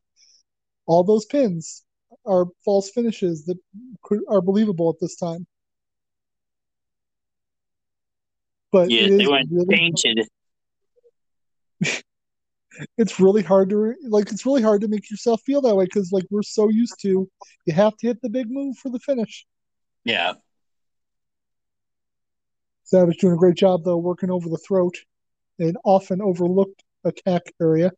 all 0.87 1.03
those 1.03 1.27
pins 1.27 1.85
are 2.27 2.47
false 2.65 2.91
finishes 2.91 3.45
that 3.47 3.57
could, 4.03 4.21
are 4.29 4.41
believable 4.41 4.89
at 4.89 5.01
this 5.01 5.17
time. 5.17 5.47
But 8.73 8.91
Yeah, 8.91 9.09
they 9.09 9.25
is 9.25 9.29
went 9.29 9.49
really 9.51 9.77
painted. 9.77 10.29
it's 12.99 13.19
really 13.19 13.43
hard 13.43 13.71
to 13.71 13.77
re- 13.77 13.97
like 14.09 14.31
it's 14.31 14.47
really 14.47 14.63
hard 14.63 14.81
to 14.83 14.89
make 14.89 15.11
yourself 15.11 15.41
feel 15.43 15.61
that 15.61 15.75
way 15.75 15.87
because 15.87 16.13
like 16.13 16.25
we're 16.31 16.43
so 16.43 16.69
used 16.69 16.95
to 17.01 17.29
you 17.67 17.73
have 17.73 17.97
to 17.97 18.07
hit 18.07 18.23
the 18.23 18.31
big 18.31 18.47
move 18.49 18.77
for 18.77 18.91
the 18.91 19.01
finish. 19.01 19.45
Yeah. 20.05 20.35
Savage 22.91 23.19
doing 23.19 23.35
a 23.35 23.37
great 23.37 23.55
job 23.55 23.85
though, 23.85 23.99
working 23.99 24.33
over 24.33 24.49
the 24.49 24.59
throat, 24.59 24.97
an 25.61 25.77
often 25.85 26.21
overlooked 26.21 26.83
attack 27.05 27.43
area. 27.63 27.93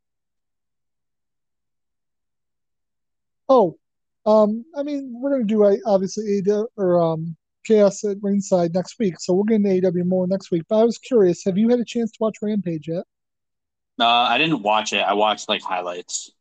Oh, 3.49 3.79
um, 4.27 4.67
I 4.77 4.83
mean, 4.83 5.15
we're 5.19 5.31
gonna 5.31 5.45
do 5.45 5.65
a, 5.65 5.79
obviously 5.87 6.43
AW 6.47 6.67
or 6.77 7.03
um 7.03 7.37
Chaos 7.65 8.05
at 8.05 8.19
ringside 8.21 8.75
next 8.75 8.99
week, 8.99 9.15
so 9.19 9.33
we'll 9.33 9.45
get 9.45 9.65
into 9.65 9.89
AW 9.89 10.05
more 10.05 10.27
next 10.27 10.51
week. 10.51 10.65
But 10.69 10.81
I 10.81 10.85
was 10.85 10.99
curious, 10.99 11.43
have 11.45 11.57
you 11.57 11.71
had 11.71 11.81
a 11.81 11.85
chance 11.85 12.11
to 12.11 12.19
watch 12.21 12.37
Rampage 12.43 12.89
yet? 12.89 13.05
Uh, 13.99 14.05
I 14.05 14.37
didn't 14.37 14.63
watch 14.63 14.93
it. 14.93 14.99
I 15.01 15.15
watched 15.15 15.49
like 15.49 15.63
highlights. 15.63 16.33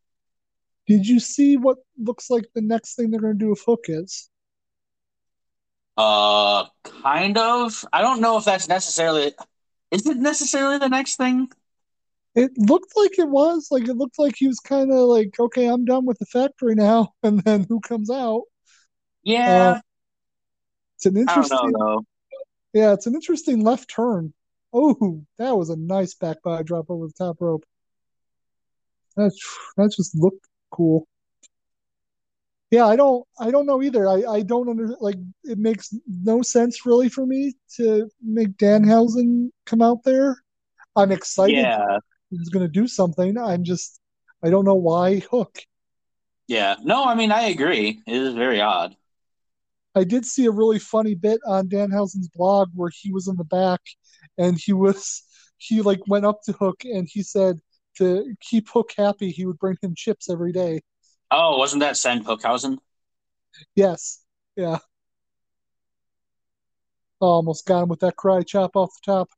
Did 0.88 1.08
you 1.08 1.22
see 1.22 1.55
what 1.55 1.77
looks 1.98 2.29
like 2.29 2.46
the 2.53 2.62
next 2.62 2.96
thing 2.96 3.12
they're 3.12 3.22
gonna 3.22 3.36
do 3.36 3.51
with 3.51 3.63
Hook 3.65 3.86
is? 3.88 4.30
Uh, 5.98 6.65
kind 6.83 7.38
of. 7.38 7.86
I 7.93 8.01
don't 8.01 8.21
know 8.21 8.38
if 8.38 8.45
that's 8.45 8.67
necessarily. 8.67 9.33
Is 9.91 10.05
it 10.07 10.17
necessarily 10.17 10.77
the 10.77 10.89
next 10.89 11.17
thing? 11.17 11.50
It 12.36 12.51
looked 12.57 12.95
like 12.98 13.17
it 13.19 13.29
was. 13.29 13.69
Like 13.71 13.88
it 13.88 13.95
looked 13.95 14.19
like 14.19 14.36
he 14.38 14.48
was 14.48 14.60
kind 14.60 14.91
of 14.91 15.00
like, 15.10 15.39
okay, 15.39 15.65
I'm 15.67 15.86
done 15.86 16.05
with 16.05 16.19
the 16.19 16.25
factory 16.25 16.75
now, 16.75 17.13
and 17.24 17.39
then 17.41 17.65
who 17.69 17.79
comes 17.79 18.10
out? 18.10 18.43
Yeah. 19.24 19.75
Uh, 19.75 19.81
It's 20.95 21.05
an 21.05 21.17
I 21.27 21.48
don't 21.48 21.71
interesting, 21.71 21.74
know 21.74 22.03
yeah, 22.74 22.93
it's 22.93 23.07
an 23.07 23.15
interesting 23.15 23.62
left 23.63 23.89
turn. 23.89 24.33
Oh, 24.74 25.25
that 25.38 25.57
was 25.57 25.69
a 25.69 25.75
nice 25.77 26.13
back 26.15 26.41
body 26.43 26.63
drop 26.63 26.89
over 26.89 27.07
the 27.07 27.13
top 27.13 27.38
rope. 27.41 27.65
That's 29.15 29.39
that 29.77 29.93
just 29.95 30.15
looked 30.15 30.45
cool. 30.71 31.07
Yeah, 32.71 32.85
I 32.87 32.95
don't 32.95 33.25
I 33.39 33.51
don't 33.51 33.65
know 33.65 33.81
either. 33.83 34.07
I 34.07 34.23
I 34.23 34.41
don't 34.41 34.69
under 34.69 34.95
like 34.99 35.17
it 35.43 35.57
makes 35.57 35.93
no 36.07 36.41
sense 36.41 36.85
really 36.85 37.09
for 37.09 37.25
me 37.25 37.53
to 37.77 38.09
make 38.23 38.57
Danhausen 38.57 39.49
come 39.65 39.81
out 39.81 40.03
there. 40.03 40.37
I'm 40.95 41.11
excited 41.11 41.55
Yeah. 41.57 41.99
he's 42.29 42.49
going 42.49 42.65
to 42.65 42.71
do 42.71 42.87
something. 42.87 43.37
I'm 43.37 43.63
just 43.63 43.99
I 44.43 44.49
don't 44.49 44.65
know 44.65 44.75
why 44.75 45.19
Hook. 45.19 45.59
Yeah. 46.47 46.75
No, 46.81 47.03
I 47.05 47.15
mean 47.15 47.31
I 47.31 47.43
agree. 47.43 48.01
It 48.07 48.15
is 48.15 48.33
very 48.35 48.61
odd. 48.61 48.95
I 49.95 50.05
did 50.05 50.25
see 50.25 50.45
a 50.45 50.51
really 50.51 50.79
funny 50.79 51.15
bit 51.15 51.41
on 51.45 51.67
Danhausen's 51.67 52.29
blog 52.29 52.69
where 52.73 52.91
he 53.01 53.11
was 53.11 53.27
in 53.27 53.35
the 53.35 53.43
back 53.43 53.81
and 54.37 54.57
he 54.57 54.71
was 54.73 55.23
he 55.57 55.81
like 55.81 55.99
went 56.07 56.25
up 56.25 56.39
to 56.45 56.53
Hook 56.53 56.83
and 56.85 57.07
he 57.11 57.21
said 57.23 57.59
to 57.97 58.33
keep 58.39 58.69
Hook 58.69 58.91
happy 58.97 59.31
he 59.31 59.45
would 59.45 59.59
bring 59.59 59.77
him 59.81 59.93
chips 59.95 60.29
every 60.29 60.53
day. 60.53 60.81
Oh, 61.31 61.57
wasn't 61.57 61.79
that 61.79 61.95
Send 61.95 62.25
Hookhausen? 62.25 62.77
Yes. 63.73 64.21
Yeah. 64.57 64.79
Almost 67.21 67.65
got 67.65 67.83
him 67.83 67.89
with 67.89 68.01
that 68.01 68.17
cry 68.17 68.41
chop 68.41 68.75
off 68.75 68.91
the 69.05 69.11
top. 69.11 69.29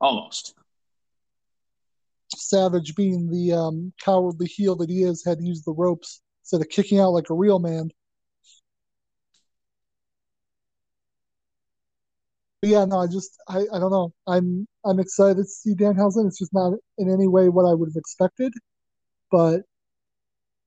Almost. 0.00 0.54
Savage 2.34 2.94
being 2.94 3.30
the 3.30 3.52
um, 3.52 3.92
cowardly 4.02 4.46
heel 4.46 4.76
that 4.76 4.88
he 4.88 5.02
is 5.02 5.24
had 5.24 5.38
to 5.38 5.44
use 5.44 5.62
the 5.62 5.72
ropes 5.72 6.22
instead 6.42 6.62
of 6.62 6.68
kicking 6.68 7.00
out 7.00 7.10
like 7.10 7.30
a 7.30 7.34
real 7.34 7.58
man. 7.58 7.90
But 12.62 12.70
yeah, 12.70 12.84
no, 12.86 13.00
I 13.00 13.06
just 13.06 13.36
I, 13.48 13.58
I 13.72 13.78
don't 13.78 13.90
know. 13.90 14.12
I'm 14.26 14.66
I'm 14.86 14.98
excited 14.98 15.36
to 15.36 15.44
see 15.44 15.74
Danhausen. 15.74 16.26
It's 16.26 16.38
just 16.38 16.54
not 16.54 16.72
in 16.96 17.12
any 17.12 17.26
way 17.28 17.50
what 17.50 17.68
I 17.68 17.74
would 17.74 17.90
have 17.90 17.96
expected. 17.96 18.54
But 19.30 19.62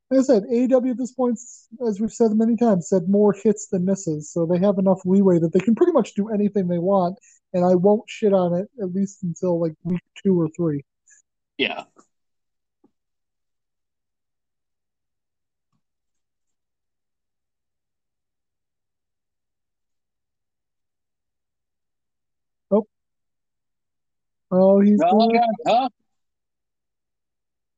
like 0.09 0.19
I 0.21 0.23
said, 0.23 0.43
AEW 0.43 0.91
at 0.91 0.97
this 0.97 1.11
point, 1.11 1.39
as 1.87 1.99
we've 1.99 2.11
said 2.11 2.31
many 2.31 2.55
times, 2.55 2.89
said 2.89 3.09
more 3.09 3.33
hits 3.33 3.67
than 3.67 3.85
misses. 3.85 4.31
So 4.31 4.45
they 4.45 4.59
have 4.59 4.77
enough 4.77 4.99
leeway 5.05 5.39
that 5.39 5.51
they 5.53 5.59
can 5.59 5.75
pretty 5.75 5.91
much 5.91 6.13
do 6.13 6.29
anything 6.29 6.67
they 6.67 6.79
want 6.79 7.19
and 7.53 7.65
I 7.65 7.75
won't 7.75 8.09
shit 8.09 8.33
on 8.33 8.53
it 8.53 8.69
at 8.81 8.93
least 8.93 9.23
until 9.23 9.59
like 9.59 9.73
week 9.83 10.01
two 10.23 10.39
or 10.39 10.47
three. 10.55 10.83
Yeah. 11.57 11.83
Oh, 22.71 22.85
oh 24.51 24.79
he's 24.81 24.99
Oh, 25.03 25.27
gonna, 25.27 25.39
God. 25.39 25.55
Huh? 25.65 25.89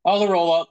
Oh, 0.05 0.19
the 0.19 0.27
roll 0.27 0.53
up. 0.53 0.69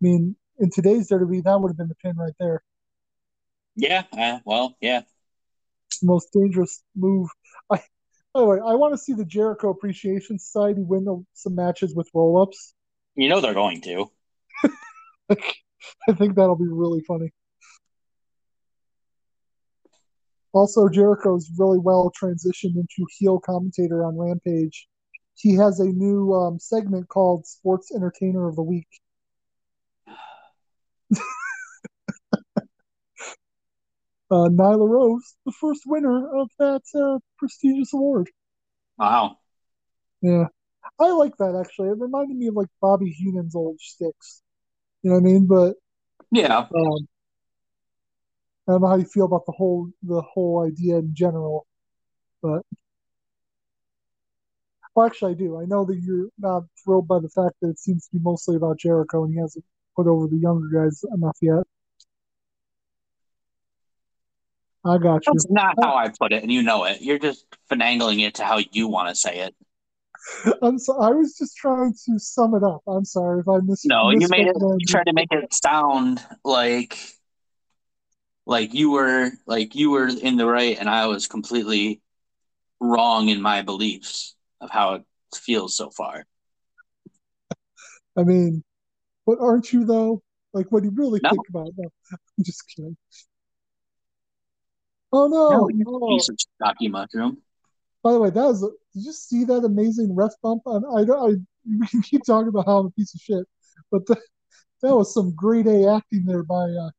I 0.00 0.06
mean, 0.06 0.36
in 0.58 0.70
today's 0.70 1.10
WWE, 1.10 1.44
that 1.44 1.60
would 1.60 1.70
have 1.70 1.76
been 1.76 1.88
the 1.88 1.94
pin 1.96 2.16
right 2.16 2.34
there. 2.38 2.62
Yeah. 3.74 4.04
Uh, 4.12 4.38
well, 4.44 4.76
yeah. 4.80 5.02
Most 6.02 6.28
dangerous 6.32 6.82
move. 6.96 7.28
I, 7.70 7.76
by 8.34 8.40
the 8.40 8.46
way, 8.46 8.58
I 8.58 8.74
want 8.74 8.94
to 8.94 8.98
see 8.98 9.14
the 9.14 9.24
Jericho 9.24 9.70
Appreciation 9.70 10.38
Society 10.38 10.82
win 10.82 11.04
the, 11.04 11.24
some 11.34 11.54
matches 11.54 11.94
with 11.94 12.08
roll 12.14 12.40
ups. 12.42 12.74
You 13.16 13.28
know 13.28 13.40
they're 13.40 13.54
going 13.54 13.80
to. 13.82 14.10
I 15.30 16.12
think 16.12 16.36
that'll 16.36 16.56
be 16.56 16.68
really 16.68 17.02
funny. 17.06 17.32
Also, 20.52 20.88
Jericho's 20.88 21.50
really 21.58 21.78
well 21.78 22.12
transitioned 22.20 22.76
into 22.76 23.06
heel 23.18 23.38
commentator 23.38 24.04
on 24.04 24.16
Rampage. 24.16 24.88
He 25.34 25.54
has 25.54 25.78
a 25.78 25.86
new 25.86 26.32
um, 26.32 26.58
segment 26.58 27.08
called 27.08 27.46
Sports 27.46 27.92
Entertainer 27.94 28.48
of 28.48 28.56
the 28.56 28.62
Week. 28.62 28.88
uh, 34.30 34.48
Nyla 34.48 34.88
Rose, 34.88 35.36
the 35.46 35.52
first 35.52 35.82
winner 35.86 36.28
of 36.36 36.50
that 36.58 36.82
uh, 36.94 37.18
prestigious 37.38 37.92
award. 37.94 38.28
Wow. 38.98 39.38
Yeah, 40.20 40.46
I 41.00 41.10
like 41.10 41.36
that 41.38 41.56
actually. 41.60 41.88
It 41.90 41.98
reminded 41.98 42.36
me 42.36 42.48
of 42.48 42.54
like 42.54 42.68
Bobby 42.80 43.10
Heenan's 43.10 43.54
old 43.54 43.80
sticks. 43.80 44.42
You 45.02 45.10
know 45.10 45.16
what 45.16 45.20
I 45.20 45.24
mean? 45.24 45.46
But 45.46 45.74
Yeah. 46.30 46.66
um, 46.74 47.08
I 48.68 48.72
don't 48.72 48.82
know 48.82 48.88
how 48.88 48.96
you 48.96 49.04
feel 49.06 49.26
about 49.26 49.46
the 49.46 49.52
whole 49.52 49.88
the 50.02 50.20
whole 50.22 50.64
idea 50.66 50.98
in 50.98 51.14
general, 51.14 51.66
but 52.42 52.62
well, 54.94 55.06
actually, 55.06 55.32
I 55.32 55.34
do. 55.36 55.60
I 55.60 55.64
know 55.64 55.84
that 55.84 55.96
you're 56.02 56.28
not 56.38 56.64
thrilled 56.84 57.06
by 57.08 57.20
the 57.20 57.28
fact 57.28 57.54
that 57.62 57.70
it 57.70 57.78
seems 57.78 58.06
to 58.06 58.16
be 58.16 58.22
mostly 58.22 58.56
about 58.56 58.78
Jericho 58.78 59.24
and 59.24 59.32
he 59.32 59.40
hasn't 59.40 59.64
put 59.98 60.06
over 60.06 60.28
the 60.28 60.36
younger 60.36 60.84
guys 60.84 61.02
enough 61.12 61.36
yet. 61.42 61.64
I 64.84 64.96
got 64.96 65.26
you. 65.26 65.32
That's 65.32 65.50
not 65.50 65.74
how 65.82 65.96
I 65.96 66.08
put 66.08 66.32
it, 66.32 66.44
and 66.44 66.52
you 66.52 66.62
know 66.62 66.84
it. 66.84 66.98
You're 67.00 67.18
just 67.18 67.44
finagling 67.70 68.24
it 68.24 68.36
to 68.36 68.44
how 68.44 68.60
you 68.70 68.86
want 68.86 69.08
to 69.08 69.14
say 69.16 69.40
it. 69.40 69.54
I'm 70.62 70.78
so, 70.78 71.00
I 71.00 71.10
was 71.10 71.36
just 71.36 71.56
trying 71.56 71.92
to 71.92 72.18
sum 72.18 72.54
it 72.54 72.62
up. 72.62 72.82
I'm 72.86 73.04
sorry 73.04 73.40
if 73.40 73.48
I 73.48 73.58
missed. 73.58 73.86
No, 73.86 74.10
you 74.10 74.28
made 74.30 74.46
it. 74.46 74.56
You 74.56 74.86
tried 74.86 75.04
to 75.04 75.12
make 75.12 75.32
it 75.32 75.52
sound 75.52 76.24
like, 76.44 76.96
like 78.46 78.72
you 78.72 78.92
were, 78.92 79.32
like 79.46 79.74
you 79.74 79.90
were 79.90 80.08
in 80.08 80.36
the 80.36 80.46
right, 80.46 80.78
and 80.78 80.88
I 80.88 81.06
was 81.06 81.26
completely 81.26 82.00
wrong 82.80 83.30
in 83.30 83.42
my 83.42 83.62
beliefs 83.62 84.36
of 84.60 84.70
how 84.70 84.94
it 84.94 85.04
feels 85.34 85.76
so 85.76 85.90
far. 85.90 86.24
I 88.16 88.22
mean, 88.22 88.62
but 89.28 89.38
aren't 89.42 89.74
you 89.74 89.84
though? 89.84 90.22
Like 90.54 90.72
when 90.72 90.84
you 90.84 90.90
really 90.90 91.20
No. 91.22 91.28
think 91.28 91.46
about 91.50 91.68
it, 91.68 91.74
no, 91.76 91.90
I'm 92.10 92.44
just 92.44 92.64
kidding. 92.74 92.96
Oh 95.12 95.26
no! 95.26 95.66
No, 95.68 96.00
Oh. 96.02 96.08
piece 96.16 96.30
of 96.30 96.40
stocky 96.40 96.88
mushroom. 96.88 97.42
By 98.02 98.12
the 98.12 98.20
way, 98.20 98.30
that 98.30 98.42
was. 98.42 98.62
A, 98.62 98.68
did 98.94 99.04
you 99.04 99.12
see 99.12 99.44
that 99.44 99.64
amazing 99.64 100.16
ref 100.16 100.32
bump? 100.42 100.62
And 100.64 100.82
I 100.96 101.04
don't. 101.04 101.20
I 101.20 101.36
we 101.94 102.02
keep 102.02 102.24
talking 102.24 102.48
about 102.48 102.64
how 102.64 102.78
I'm 102.78 102.86
a 102.86 102.90
piece 102.92 103.14
of 103.14 103.20
shit, 103.20 103.44
but 103.92 104.06
the, 104.06 104.16
that 104.82 104.96
was 104.96 105.12
some 105.12 105.34
grade 105.34 105.66
A 105.66 105.86
acting 105.94 106.24
there 106.24 106.42
by 106.42 106.64
uh. 106.64 106.90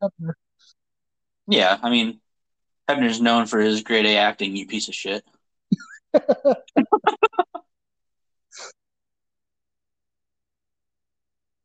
Yeah, 1.48 1.80
I 1.82 1.90
mean, 1.90 2.22
Hebner's 2.88 3.20
known 3.20 3.48
for 3.48 3.60
his 3.60 3.82
grade 3.82 4.06
A 4.06 4.18
acting. 4.18 4.56
You 4.56 4.68
piece 4.68 4.88
of 4.88 4.94
shit. 4.94 5.24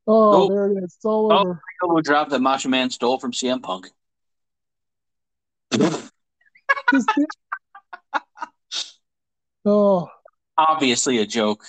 Oh, 0.07 0.45
Oh. 0.45 0.49
there 0.49 0.67
it 0.71 0.79
is. 0.85 0.95
It's 0.97 1.05
all 1.05 1.33
Oh. 1.33 1.39
over. 1.41 1.63
Elbow 1.83 2.01
drop 2.01 2.29
that 2.31 2.41
Macho 2.41 2.69
Man 2.69 2.91
stole 2.91 3.19
from 3.19 3.33
CM 3.33 3.61
Punk. 3.63 3.91
Oh, 9.65 10.09
Obviously 10.57 11.19
a 11.19 11.27
joke. 11.27 11.65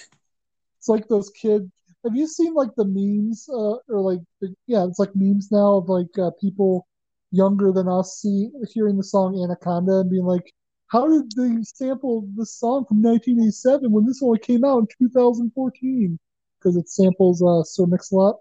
it's 0.78 0.90
like 0.90 1.08
those 1.08 1.30
kids. 1.32 1.70
Have 2.04 2.16
you 2.16 2.28
seen 2.28 2.54
like 2.54 2.70
the 2.78 2.86
memes, 2.86 3.48
uh, 3.50 3.78
or 3.90 4.02
like 4.02 4.20
the, 4.42 4.54
yeah, 4.68 4.86
it's 4.86 5.00
like 5.00 5.16
memes 5.16 5.50
now 5.52 5.78
of 5.78 5.90
like 5.90 6.16
uh, 6.20 6.30
people 6.40 6.88
younger 7.32 7.72
than 7.72 7.88
us 7.88 8.20
see 8.22 8.52
hearing 8.74 8.98
the 8.98 9.04
song 9.04 9.42
Anaconda 9.44 10.02
and 10.02 10.10
being 10.10 10.26
like, 10.26 10.54
"How 10.88 11.08
did 11.08 11.32
they 11.36 11.64
sample 11.64 12.28
this 12.36 12.54
song 12.54 12.86
from 12.88 13.02
1987 13.02 13.92
when 13.92 14.06
this 14.06 14.22
only 14.22 14.38
came 14.40 14.64
out 14.64 14.80
in 14.80 14.88
2014?" 15.00 16.20
Because 16.66 16.78
it 16.78 16.90
samples 16.90 17.44
uh, 17.44 17.62
Sir 17.64 17.86
Mix-a-Lot. 17.86 18.38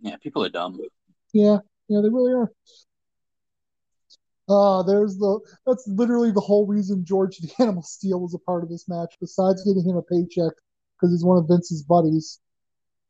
Yeah, 0.00 0.16
people 0.16 0.44
are 0.44 0.48
dumb. 0.48 0.80
Yeah, 1.32 1.58
yeah, 1.86 2.00
they 2.00 2.08
really 2.08 2.32
are. 2.32 2.50
Uh, 4.48 4.82
there's 4.82 5.16
the 5.16 5.40
that's 5.64 5.86
literally 5.86 6.32
the 6.32 6.40
whole 6.40 6.66
reason 6.66 7.04
George 7.04 7.38
the 7.38 7.52
Animal 7.60 7.84
Steel 7.84 8.20
was 8.20 8.34
a 8.34 8.38
part 8.38 8.64
of 8.64 8.68
this 8.68 8.88
match, 8.88 9.14
besides 9.20 9.62
getting 9.62 9.88
him 9.88 9.96
a 9.96 10.02
paycheck 10.02 10.54
because 10.96 11.12
he's 11.12 11.24
one 11.24 11.38
of 11.38 11.46
Vince's 11.46 11.84
buddies. 11.84 12.40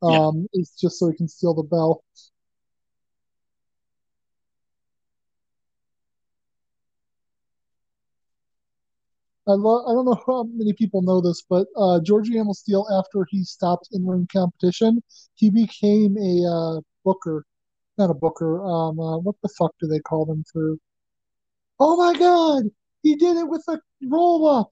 Yeah. 0.03 0.27
Um, 0.27 0.45
it's 0.53 0.79
just 0.79 0.99
so 0.99 1.09
he 1.09 1.17
can 1.17 1.27
steal 1.27 1.55
the 1.55 1.63
bell. 1.63 2.03
I 9.47 9.53
love. 9.53 9.85
I 9.87 9.93
don't 9.93 10.05
know 10.05 10.21
how 10.27 10.43
many 10.53 10.73
people 10.73 11.01
know 11.01 11.21
this, 11.21 11.43
but 11.49 11.67
uh, 11.77 11.99
George 12.01 12.29
the 12.29 12.35
Animal 12.35 12.55
after 12.99 13.25
he 13.29 13.43
stopped 13.43 13.89
in 13.93 14.05
ring 14.05 14.27
competition, 14.31 15.01
he 15.35 15.49
became 15.49 16.17
a 16.17 16.45
uh, 16.45 16.81
booker, 17.05 17.45
not 17.97 18.09
a 18.09 18.13
booker. 18.13 18.63
Um, 18.63 18.99
uh, 18.99 19.17
what 19.19 19.35
the 19.41 19.49
fuck 19.57 19.73
do 19.79 19.87
they 19.87 19.99
call 19.99 20.25
them 20.25 20.43
for? 20.51 20.75
Oh 21.79 21.95
my 21.95 22.17
God, 22.17 22.63
he 23.03 23.15
did 23.15 23.37
it 23.37 23.47
with 23.47 23.63
a 23.69 23.79
roll 24.03 24.47
up. 24.47 24.71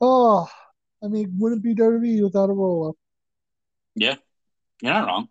Oh, 0.00 0.48
I 1.02 1.06
mean, 1.06 1.36
wouldn't 1.38 1.62
be 1.62 1.74
WWE 1.74 2.24
without 2.24 2.50
a 2.50 2.52
roll 2.52 2.88
up. 2.88 2.96
Yeah, 3.94 4.16
you're 4.82 4.92
not 4.92 5.06
wrong. 5.06 5.28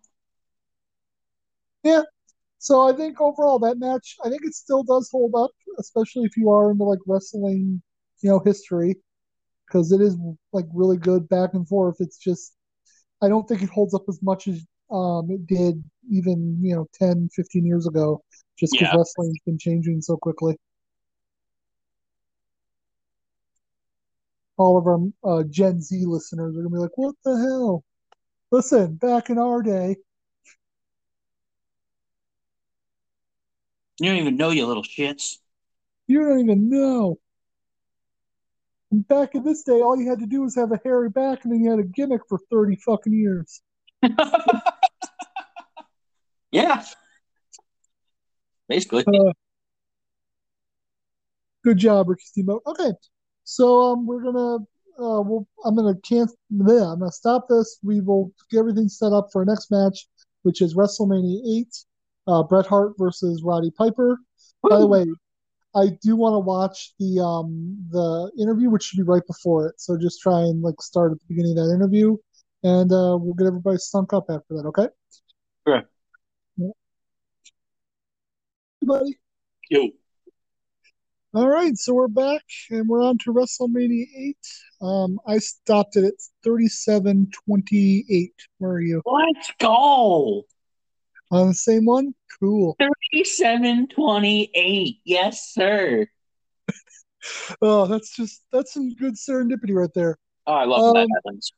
So 2.64 2.80
I 2.88 2.94
think 2.96 3.20
overall 3.20 3.58
that 3.60 3.78
match, 3.78 4.16
I 4.24 4.30
think 4.30 4.42
it 4.44 4.54
still 4.54 4.82
does 4.84 5.10
hold 5.12 5.34
up, 5.36 5.50
especially 5.78 6.24
if 6.24 6.36
you 6.38 6.50
are 6.50 6.70
into 6.70 6.84
like 6.84 7.00
wrestling, 7.06 7.82
you 8.22 8.30
know, 8.30 8.40
history, 8.40 8.96
because 9.66 9.92
it 9.92 10.00
is 10.00 10.16
like 10.52 10.66
really 10.72 10.96
good 10.96 11.28
back 11.28 11.50
and 11.54 11.68
forth. 11.68 11.96
It's 12.00 12.16
just, 12.18 12.54
I 13.22 13.28
don't 13.28 13.46
think 13.48 13.62
it 13.62 13.70
holds 13.70 13.94
up 13.94 14.04
as 14.08 14.20
much 14.22 14.48
as 14.48 14.64
um 14.90 15.30
it 15.30 15.46
did 15.46 15.82
even, 16.10 16.58
you 16.62 16.74
know, 16.74 16.86
10, 16.94 17.28
15 17.34 17.66
years 17.66 17.86
ago, 17.86 18.22
just 18.58 18.78
because 18.78 18.92
Yeah. 18.92 18.94
wrestling's 18.94 19.38
been 19.44 19.58
changing 19.58 20.00
so 20.02 20.16
quickly. 20.16 20.56
All 24.56 24.78
of 24.78 24.86
our 24.86 25.40
uh, 25.40 25.44
Gen 25.50 25.80
Z 25.80 26.04
listeners 26.06 26.56
are 26.56 26.62
gonna 26.62 26.70
be 26.70 26.78
like, 26.78 26.96
"What 26.96 27.14
the 27.24 27.36
hell?" 27.36 27.84
Listen, 28.50 28.96
back 28.96 29.30
in 29.30 29.38
our 29.38 29.62
day, 29.62 29.96
You 34.00 34.10
don't 34.10 34.18
even 34.18 34.36
know 34.36 34.50
you 34.50 34.66
little 34.66 34.82
shits. 34.82 35.38
You 36.06 36.20
don't 36.20 36.40
even 36.40 36.68
know. 36.68 37.18
And 38.90 39.06
back 39.08 39.34
in 39.34 39.44
this 39.44 39.62
day, 39.62 39.80
all 39.80 39.98
you 39.98 40.08
had 40.08 40.18
to 40.20 40.26
do 40.26 40.42
was 40.42 40.54
have 40.56 40.72
a 40.72 40.80
hairy 40.84 41.08
back, 41.08 41.44
and 41.44 41.52
then 41.52 41.62
you 41.62 41.70
had 41.70 41.78
a 41.78 41.84
gimmick 41.84 42.22
for 42.28 42.38
thirty 42.50 42.76
fucking 42.76 43.12
years. 43.12 43.62
yeah. 46.50 46.84
Basically. 48.68 49.04
Uh, 49.06 49.32
good 51.64 51.78
job, 51.78 52.08
Ricky 52.08 52.24
Steamboat. 52.24 52.62
Okay, 52.66 52.92
so 53.44 53.92
um, 53.92 54.06
we're 54.06 54.22
gonna 54.22 54.56
uh, 54.98 55.20
we'll 55.22 55.46
I'm 55.64 55.74
gonna 55.76 55.96
cancel. 56.02 56.36
Yeah, 56.50 56.92
I'm 56.92 57.00
gonna 57.00 57.12
stop 57.12 57.48
this. 57.48 57.78
We 57.82 58.00
will 58.00 58.32
get 58.50 58.58
everything 58.58 58.88
set 58.88 59.12
up 59.12 59.28
for 59.32 59.40
our 59.42 59.44
next 59.44 59.70
match, 59.70 60.08
which 60.42 60.62
is 60.62 60.74
WrestleMania 60.74 61.40
eight, 61.58 61.74
uh, 62.26 62.42
Bret 62.42 62.66
Hart 62.66 62.94
versus 62.98 63.42
Roddy 63.42 63.70
Piper. 63.70 64.18
By 64.62 64.78
the 64.78 64.86
way, 64.86 65.04
I 65.76 65.88
do 66.02 66.16
want 66.16 66.34
to 66.34 66.38
watch 66.38 66.94
the 66.98 67.22
um 67.22 67.76
the 67.90 68.30
interview, 68.38 68.70
which 68.70 68.84
should 68.84 68.96
be 68.96 69.02
right 69.02 69.26
before 69.26 69.68
it. 69.68 69.80
So 69.80 69.98
just 69.98 70.20
try 70.20 70.40
and 70.40 70.62
like 70.62 70.80
start 70.80 71.12
at 71.12 71.18
the 71.18 71.26
beginning 71.28 71.58
of 71.58 71.66
that 71.66 71.74
interview, 71.74 72.16
and 72.62 72.90
uh, 72.92 73.18
we'll 73.20 73.34
get 73.34 73.46
everybody 73.46 73.78
sunk 73.78 74.12
up 74.12 74.26
after 74.30 74.54
that. 74.54 74.66
Okay. 74.66 74.88
Sure. 75.66 75.82
everybody. 78.82 79.18
Yo. 79.70 79.88
All 81.34 81.48
right, 81.48 81.76
so 81.76 81.94
we're 81.94 82.06
back 82.06 82.42
and 82.70 82.88
we're 82.88 83.02
on 83.02 83.18
to 83.18 83.32
WrestleMania 83.32 84.06
8. 84.16 84.36
Um, 84.80 85.18
I 85.26 85.38
stopped 85.38 85.96
it 85.96 86.04
at 86.04 86.14
37.28. 86.46 88.28
Where 88.58 88.70
are 88.70 88.80
you? 88.80 89.02
Let's 89.04 89.50
go. 89.58 90.44
On 91.34 91.48
the 91.48 91.54
same 91.54 91.84
one? 91.84 92.14
Cool. 92.38 92.76
3728. 92.78 95.00
Yes, 95.04 95.52
sir. 95.52 96.06
Oh, 97.62 97.86
that's 97.86 98.14
just 98.14 98.42
that's 98.52 98.74
some 98.74 98.94
good 98.96 99.14
serendipity 99.14 99.72
right 99.72 99.88
there. 99.94 100.18
Oh, 100.46 100.52
I 100.52 100.64
love 100.64 100.82
Um, 100.82 100.92
that 100.94 101.08
happens. 101.24 101.50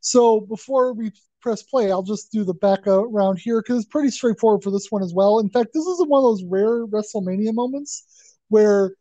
So 0.00 0.40
before 0.40 0.94
we 0.94 1.12
press 1.42 1.62
play, 1.62 1.92
I'll 1.92 2.02
just 2.02 2.32
do 2.32 2.44
the 2.44 2.54
back 2.54 2.86
around 2.86 3.38
here 3.38 3.60
because 3.60 3.80
it's 3.80 3.88
pretty 3.92 4.10
straightforward 4.10 4.62
for 4.62 4.70
this 4.70 4.86
one 4.88 5.02
as 5.02 5.12
well. 5.12 5.38
In 5.38 5.50
fact, 5.50 5.74
this 5.74 5.84
is 5.84 6.02
one 6.06 6.20
of 6.20 6.24
those 6.24 6.44
rare 6.44 6.86
WrestleMania 6.86 7.52
moments 7.52 8.38
where 8.48 8.94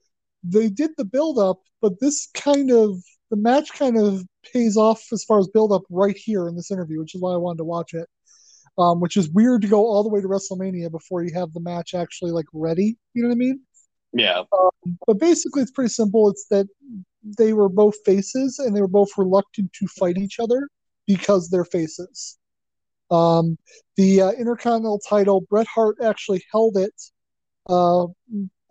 they 0.44 0.68
did 0.68 0.92
the 0.98 1.06
build 1.06 1.40
up, 1.40 1.62
but 1.82 1.98
this 2.02 2.28
kind 2.34 2.72
of 2.72 3.02
the 3.30 3.38
match 3.38 3.72
kind 3.72 3.98
of 3.98 4.26
pays 4.52 4.76
off 4.76 5.02
as 5.14 5.24
far 5.24 5.40
as 5.40 5.48
build 5.48 5.72
up 5.72 5.84
right 5.90 6.18
here 6.18 6.50
in 6.50 6.58
this 6.58 6.72
interview, 6.72 7.00
which 7.00 7.16
is 7.16 7.22
why 7.22 7.32
I 7.32 7.38
wanted 7.38 7.60
to 7.60 7.64
watch 7.64 7.94
it. 7.94 8.10
Um, 8.80 9.02
which 9.02 9.18
is 9.18 9.30
weird 9.32 9.62
to 9.64 9.68
go 9.68 9.86
all 9.86 10.04
the 10.04 10.10
way 10.10 10.22
to 10.22 10.28
WrestleMania 10.28 10.90
before 10.90 11.22
you 11.22 11.34
have 11.34 11.52
the 11.52 11.60
match 11.60 11.94
actually 11.94 12.32
like 12.32 12.46
ready. 12.54 12.98
You 13.14 13.24
know 13.24 13.28
what 13.28 13.36
I 13.36 13.38
mean? 13.38 13.62
Yeah. 14.14 14.44
But 15.06 15.20
basically, 15.20 15.62
it's 15.62 15.72
pretty 15.72 15.90
simple. 15.90 16.30
It's 16.30 16.48
that 16.50 16.66
they 17.38 17.52
were 17.52 17.68
both 17.68 17.96
faces 18.06 18.58
and 18.58 18.74
they 18.74 18.80
were 18.80 18.88
both 18.88 19.10
reluctant 19.18 19.74
to 19.74 19.88
fight 19.88 20.18
each 20.18 20.40
other 20.40 20.70
because 21.08 21.50
they're 21.50 21.66
faces. 21.66 22.38
Um, 23.12 23.58
the 23.98 24.22
uh, 24.22 24.32
Intercontinental 24.32 25.02
title, 25.10 25.42
Bret 25.50 25.68
Hart 25.68 25.98
actually 26.02 26.44
held 26.50 26.78
it 26.78 26.94
uh, 27.68 28.04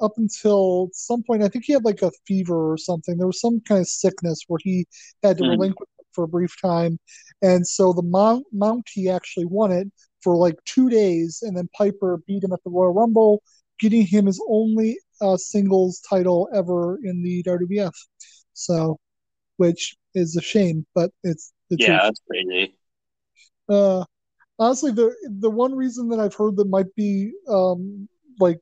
up 0.01 0.13
until 0.17 0.89
some 0.93 1.23
point. 1.23 1.43
I 1.43 1.49
think 1.49 1.67
he 1.67 1.75
had 1.75 1.85
like 1.85 2.01
a 2.01 2.13
fever 2.27 2.73
or 2.73 2.79
something. 2.79 3.19
There 3.19 3.27
was 3.27 3.41
some 3.41 3.61
kind 3.61 3.81
of 3.83 3.89
sickness 3.89 4.41
where 4.49 4.61
he 4.63 4.87
had 5.23 5.37
to 5.39 5.45
Mhm. 5.45 5.51
relinquish 5.51 5.89
for 6.19 6.25
a 6.25 6.29
brief 6.29 6.61
time. 6.61 6.99
And 7.43 7.67
so 7.67 7.93
the 7.93 8.03
Mount, 8.03 8.45
Mountie 8.53 9.09
actually 9.15 9.47
won 9.47 9.71
it 9.71 9.89
for 10.23 10.37
like 10.37 10.57
two 10.65 10.91
days. 10.91 11.41
And 11.43 11.57
then 11.57 11.69
Piper 11.77 12.19
beat 12.27 12.43
him 12.43 12.53
at 12.53 12.65
the 12.65 12.71
Royal 12.71 12.93
Rumble, 12.93 13.43
getting 13.79 14.05
him 14.07 14.27
his 14.27 14.43
only 14.49 14.99
uh, 15.21 15.37
singles 15.37 16.01
title 16.09 16.49
ever 16.55 16.99
in 17.05 17.23
the 17.23 17.43
WWF. 17.45 17.95
So, 18.55 18.99
which 19.59 19.97
is 20.15 20.37
a 20.37 20.43
shame, 20.43 20.87
but 20.95 21.11
it's 21.23 21.53
the 21.71 21.77
Yeah, 21.79 22.03
truth. 22.03 22.03
that's 22.03 22.21
crazy. 22.29 22.75
Uh, 23.69 24.05
honestly, 24.59 24.93
the 24.93 25.15
the 25.41 25.51
one 25.51 25.75
reason 25.75 26.09
that 26.11 26.21
I've 26.21 26.35
heard 26.35 26.57
that 26.57 26.69
might 26.69 26.95
be 26.97 27.33
um 27.49 28.09
like 28.41 28.61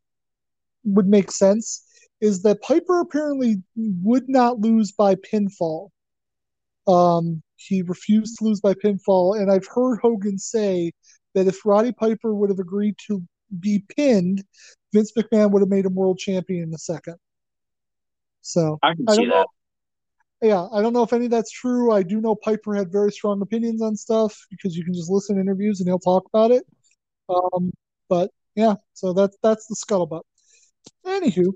would 0.85 1.09
make 1.09 1.31
sense 1.31 1.85
is 2.21 2.42
that 2.42 2.62
Piper 2.62 3.01
apparently 3.01 3.62
would 3.77 4.29
not 4.29 4.61
lose 4.61 4.92
by 4.92 5.16
pinfall. 5.16 5.90
Um, 6.87 7.42
he 7.57 7.83
refused 7.83 8.38
to 8.38 8.45
lose 8.45 8.61
by 8.61 8.75
pinfall, 8.75 9.40
and 9.40 9.51
I've 9.51 9.66
heard 9.66 9.99
Hogan 10.01 10.38
say 10.38 10.92
that 11.35 11.47
if 11.47 11.64
Roddy 11.64 11.92
Piper 11.92 12.35
would 12.35 12.51
have 12.51 12.59
agreed 12.59 12.97
to 13.09 13.23
be 13.61 13.85
pinned, 13.97 14.45
Vince 14.92 15.12
McMahon 15.16 15.51
would 15.51 15.62
have 15.62 15.69
made 15.69 15.87
him 15.87 15.95
world 15.95 16.19
champion 16.19 16.64
in 16.64 16.75
a 16.75 16.79
second. 16.79 17.16
So 18.40 18.79
I 18.83 18.95
can 18.95 19.05
I 19.09 19.14
see 19.14 19.27
know. 19.27 19.35
that. 19.35 19.47
Yeah, 20.42 20.69
I 20.71 20.83
don't 20.83 20.92
know 20.92 21.03
if 21.03 21.12
any 21.12 21.25
of 21.25 21.31
that's 21.31 21.51
true. 21.51 21.92
I 21.92 22.03
do 22.03 22.21
know 22.21 22.35
Piper 22.35 22.75
had 22.75 22.92
very 22.92 23.11
strong 23.11 23.40
opinions 23.40 23.81
on 23.81 23.97
stuff 23.97 24.38
because 24.51 24.77
you 24.77 24.85
can 24.85 24.92
just 24.92 25.11
listen 25.11 25.37
to 25.37 25.40
interviews 25.40 25.81
and 25.81 25.88
he'll 25.88 25.99
talk 25.99 26.25
about 26.33 26.51
it. 26.51 26.64
Um, 27.29 27.73
but 28.09 28.31
yeah, 28.55 28.75
so 28.92 29.12
that's 29.12 29.37
that's 29.42 29.66
the 29.66 29.75
scuttlebutt. 29.75 30.23
Anywho, 31.07 31.53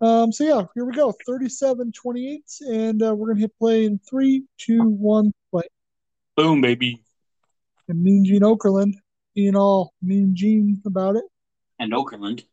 um, 0.00 0.32
so 0.32 0.44
yeah, 0.44 0.64
here 0.74 0.84
we 0.84 0.92
go, 0.92 1.14
thirty-seven 1.26 1.92
twenty-eight, 1.92 2.50
and 2.68 3.02
uh, 3.02 3.14
we're 3.14 3.28
gonna 3.28 3.40
hit 3.40 3.56
play 3.58 3.84
in 3.84 4.00
three, 4.08 4.44
two, 4.58 4.82
one, 4.82 5.32
play. 5.50 5.64
Boom, 6.36 6.60
baby. 6.60 7.02
And 7.88 8.02
Mean 8.02 8.24
Gene 8.24 8.42
Okerlund 8.42 8.94
being 9.34 9.56
all 9.56 9.92
Mean 10.02 10.34
Gene 10.34 10.80
about 10.86 11.16
it. 11.16 11.24
And 11.78 11.92
Okerlund. 11.92 12.44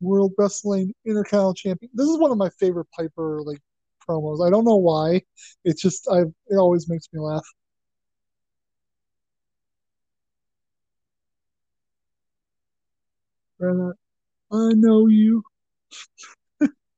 World 0.00 0.32
Wrestling 0.38 0.94
Intercontinental 1.04 1.54
Champion. 1.54 1.90
This 1.92 2.08
is 2.08 2.18
one 2.18 2.30
of 2.30 2.38
my 2.38 2.48
favorite 2.58 2.86
Piper 2.96 3.42
like 3.42 3.58
promos. 4.08 4.46
I 4.46 4.50
don't 4.50 4.64
know 4.64 4.76
why. 4.76 5.22
It's 5.64 5.82
just 5.82 6.08
I 6.10 6.20
it 6.20 6.56
always 6.56 6.88
makes 6.88 7.08
me 7.12 7.20
laugh. 7.20 7.44
Brother, 13.58 13.94
I 14.52 14.74
know 14.74 15.08
you. 15.08 15.42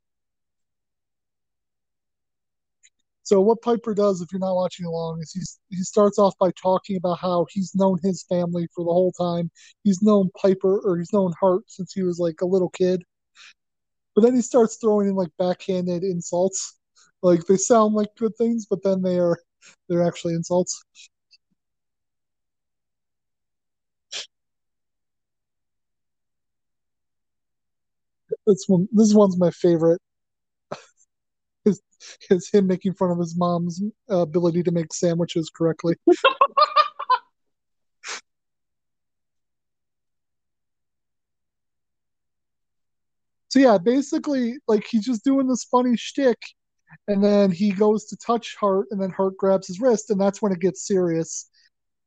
So 3.25 3.41
what 3.41 3.63
Piper 3.63 3.95
does, 3.95 4.21
if 4.21 4.31
you're 4.33 4.39
not 4.41 4.55
watching 4.55 4.87
along, 4.87 5.21
is 5.23 5.33
he's, 5.33 5.59
he 5.71 5.83
starts 5.83 6.19
off 6.19 6.35
by 6.39 6.51
talking 6.53 6.97
about 6.97 7.19
how 7.19 7.47
he's 7.51 7.75
known 7.75 7.99
his 8.03 8.25
family 8.29 8.69
for 8.75 8.85
the 8.85 8.93
whole 8.93 9.13
time. 9.13 9.51
He's 9.85 10.03
known 10.03 10.31
Piper 10.41 10.79
or 10.81 10.99
he's 10.99 11.13
known 11.13 11.33
Hart 11.41 11.65
since 11.69 11.93
he 11.93 12.03
was 12.03 12.19
like 12.19 12.41
a 12.43 12.47
little 12.47 12.71
kid. 12.71 13.05
But 14.15 14.23
then 14.23 14.35
he 14.35 14.43
starts 14.43 14.77
throwing 14.77 15.09
in 15.09 15.15
like 15.15 15.31
backhanded 15.39 16.03
insults. 16.03 16.79
Like 17.23 17.45
they 17.47 17.57
sound 17.57 17.95
like 17.95 18.15
good 18.17 18.35
things, 18.37 18.67
but 18.69 18.83
then 18.83 19.03
they 19.03 19.19
are 19.19 19.39
they're 19.89 20.07
actually 20.07 20.35
insults. 20.35 20.83
This 28.47 28.65
one 28.67 28.89
this 28.93 29.15
one's 29.15 29.39
my 29.39 29.51
favorite. 29.51 30.01
Is 31.65 31.81
is 32.31 32.51
him 32.51 32.67
making 32.67 32.95
fun 32.95 33.11
of 33.13 33.19
his 33.19 33.37
mom's 33.37 33.81
uh, 34.11 34.19
ability 34.19 34.65
to 34.65 34.73
make 34.73 34.93
sandwiches 34.93 35.51
correctly. 35.55 35.95
So 43.49 43.59
yeah, 43.59 43.77
basically, 43.79 44.57
like 44.67 44.87
he's 44.91 45.05
just 45.05 45.25
doing 45.25 45.47
this 45.47 45.65
funny 45.65 45.97
shtick, 45.97 46.39
and 47.09 47.23
then 47.23 47.51
he 47.51 47.71
goes 47.73 48.07
to 48.07 48.17
touch 48.17 48.57
Hart, 48.59 48.89
and 48.91 49.01
then 49.01 49.11
Hart 49.11 49.37
grabs 49.37 49.67
his 49.69 49.81
wrist, 49.81 50.11
and 50.11 50.21
that's 50.21 50.41
when 50.41 50.53
it 50.53 50.61
gets 50.61 50.87
serious. 50.87 51.51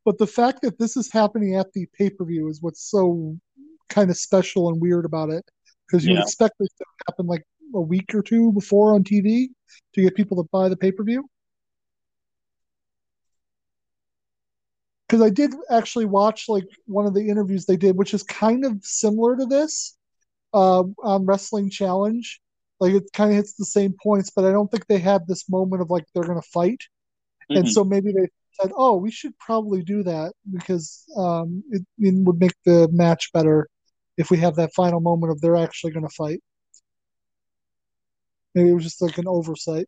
But 0.06 0.17
the 0.19 0.28
fact 0.28 0.62
that 0.63 0.80
this 0.80 0.98
is 0.98 1.12
happening 1.12 1.56
at 1.56 1.74
the 1.74 1.88
pay 1.98 2.10
per 2.12 2.26
view 2.26 2.50
is 2.50 2.62
what's 2.62 2.89
so 2.89 3.38
kind 3.89 4.10
of 4.12 4.17
special 4.17 4.69
and 4.69 4.82
weird 4.82 5.06
about 5.06 5.30
it, 5.32 5.45
because 5.88 6.06
you 6.06 6.15
Yeah. 6.15 6.19
expect 6.19 6.56
this 6.60 6.69
to 6.78 6.86
happen 7.08 7.28
like 7.28 7.43
a 7.74 7.82
week 7.82 8.13
or 8.15 8.21
two 8.21 8.52
before 8.54 8.93
on 8.93 9.04
TV 9.04 9.50
to 9.93 10.02
get 10.02 10.15
people 10.15 10.38
to 10.41 10.50
buy 10.52 10.69
the 10.69 10.78
pay 10.78 10.91
per 10.91 11.04
view. 11.04 11.28
Because 15.08 15.21
I 15.21 15.30
did 15.30 15.54
actually 15.69 16.06
watch 16.06 16.50
like 16.50 16.67
one 16.86 17.06
of 17.06 17.13
the 17.13 17.30
interviews 17.30 17.65
they 17.65 17.78
did, 17.78 17.95
which 17.95 18.13
is 18.13 18.24
kind 18.24 18.65
of 18.65 18.84
similar 18.84 19.36
to 19.38 19.45
this 19.45 19.95
uh, 20.54 20.84
on 21.04 21.26
Wrestling 21.26 21.69
Challenge. 21.69 22.41
Like 22.80 22.93
it 22.93 23.04
kind 23.13 23.32
of 23.32 23.38
hits 23.38 23.54
the 23.54 23.65
same 23.65 23.95
points, 24.04 24.32
but 24.36 24.45
I 24.45 24.52
don't 24.52 24.69
think 24.71 24.88
they 24.88 25.00
had 25.00 25.28
this 25.28 25.50
moment 25.50 25.82
of 25.82 25.89
like 25.91 26.06
they're 26.13 26.24
going 26.26 26.41
to 26.41 26.50
fight. 26.54 26.82
And 27.56 27.67
Mhm. 27.67 27.69
so 27.69 27.84
maybe 27.84 28.12
they 28.13 28.28
said, 28.62 28.71
"Oh, 28.78 28.98
we 28.98 29.12
should 29.12 29.38
probably 29.39 29.84
do 29.84 30.04
that 30.04 30.34
because 30.54 31.06
um, 31.17 31.63
it, 31.71 31.84
it 32.00 32.15
would 32.26 32.39
make 32.39 32.54
the 32.65 32.89
match 32.91 33.32
better 33.34 33.67
if 34.17 34.32
we 34.32 34.38
have 34.39 34.56
that 34.56 34.73
final 34.73 35.01
moment 35.01 35.32
of 35.32 35.41
they're 35.41 35.58
actually 35.58 35.91
going 35.91 36.08
to 36.08 36.15
fight. 36.15 36.41
Maybe 38.54 38.69
it 38.69 38.73
was 38.73 38.84
just 38.84 39.01
like 39.01 39.17
an 39.17 39.28
oversight. 39.28 39.88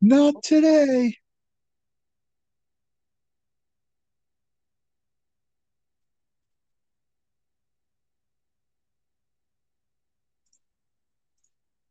Not 0.00 0.44
today. 0.44 1.16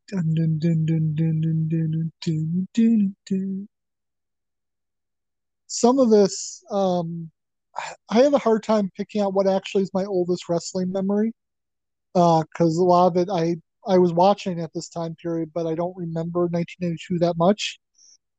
Dun, 0.08 0.34
dun, 0.34 0.58
dun, 0.58 0.86
Some 5.66 5.98
of 5.98 6.10
this 6.10 6.62
um, 6.70 7.30
I- 8.10 8.22
have 8.22 8.34
a 8.34 8.38
hard 8.38 8.62
time 8.62 8.90
picking 8.96 9.20
out 9.20 9.34
what 9.34 9.46
actually 9.46 9.82
is 9.84 9.94
my 9.94 10.04
oldest 10.04 10.48
wrestling 10.48 10.92
memory, 10.92 11.32
because 12.14 12.76
a 12.76 12.84
lot 12.84 13.08
of 13.08 13.16
it 13.16 13.28
I 13.30 13.56
I 13.86 13.98
was 13.98 14.12
watching 14.14 14.60
at 14.60 14.72
this 14.72 14.88
time 14.88 15.14
period, 15.16 15.52
but 15.54 15.66
I 15.66 15.74
don't 15.74 15.96
remember 15.96 16.48
1992 16.48 17.18
that 17.20 17.36
much. 17.36 17.78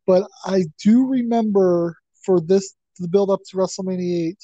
But 0.08 0.28
I 0.45 0.65
do 0.84 1.06
remember 1.08 1.98
for 2.26 2.41
this 2.41 2.76
the 3.00 3.08
build 3.08 3.30
up 3.30 3.41
to 3.50 3.58
WrestleMania 3.58 4.30
8, 4.30 4.38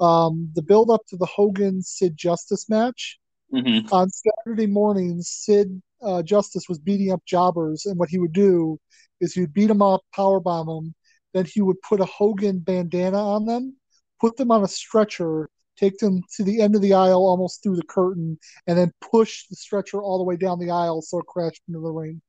um, 0.00 0.50
the 0.54 0.62
build 0.62 0.90
up 0.90 1.02
to 1.08 1.16
the 1.16 1.26
Hogan 1.26 1.82
Sid 1.82 2.16
Justice 2.16 2.68
match 2.68 3.18
Mhm. 3.52 3.92
on 3.92 4.08
Saturday 4.10 4.66
mornings, 4.66 5.28
Sid 5.28 5.82
uh, 6.02 6.22
Justice 6.22 6.68
was 6.68 6.78
beating 6.78 7.10
up 7.12 7.24
jobbers, 7.26 7.84
and 7.86 7.98
what 7.98 8.08
he 8.08 8.18
would 8.18 8.32
do 8.32 8.78
is 9.20 9.34
he 9.34 9.40
would 9.42 9.52
beat 9.52 9.66
them 9.66 9.82
up, 9.82 10.02
power 10.14 10.40
bomb 10.40 10.66
them, 10.66 10.94
then 11.34 11.44
he 11.44 11.60
would 11.60 11.80
put 11.82 12.00
a 12.00 12.06
Hogan 12.06 12.60
bandana 12.60 13.18
on 13.18 13.44
them, 13.44 13.76
put 14.20 14.36
them 14.36 14.50
on 14.50 14.62
a 14.64 14.68
stretcher, 14.68 15.48
take 15.76 15.98
them 15.98 16.22
to 16.36 16.44
the 16.44 16.60
end 16.60 16.74
of 16.76 16.82
the 16.82 16.94
aisle, 16.94 17.26
almost 17.26 17.62
through 17.62 17.76
the 17.76 17.84
curtain, 17.84 18.38
and 18.66 18.78
then 18.78 18.92
push 19.00 19.46
the 19.48 19.56
stretcher 19.56 20.02
all 20.02 20.18
the 20.18 20.24
way 20.24 20.36
down 20.36 20.58
the 20.58 20.70
aisle 20.70 21.02
so 21.02 21.18
it 21.18 21.26
crashed 21.26 21.62
into 21.68 21.80
the 21.80 21.90
ring. 21.90 22.20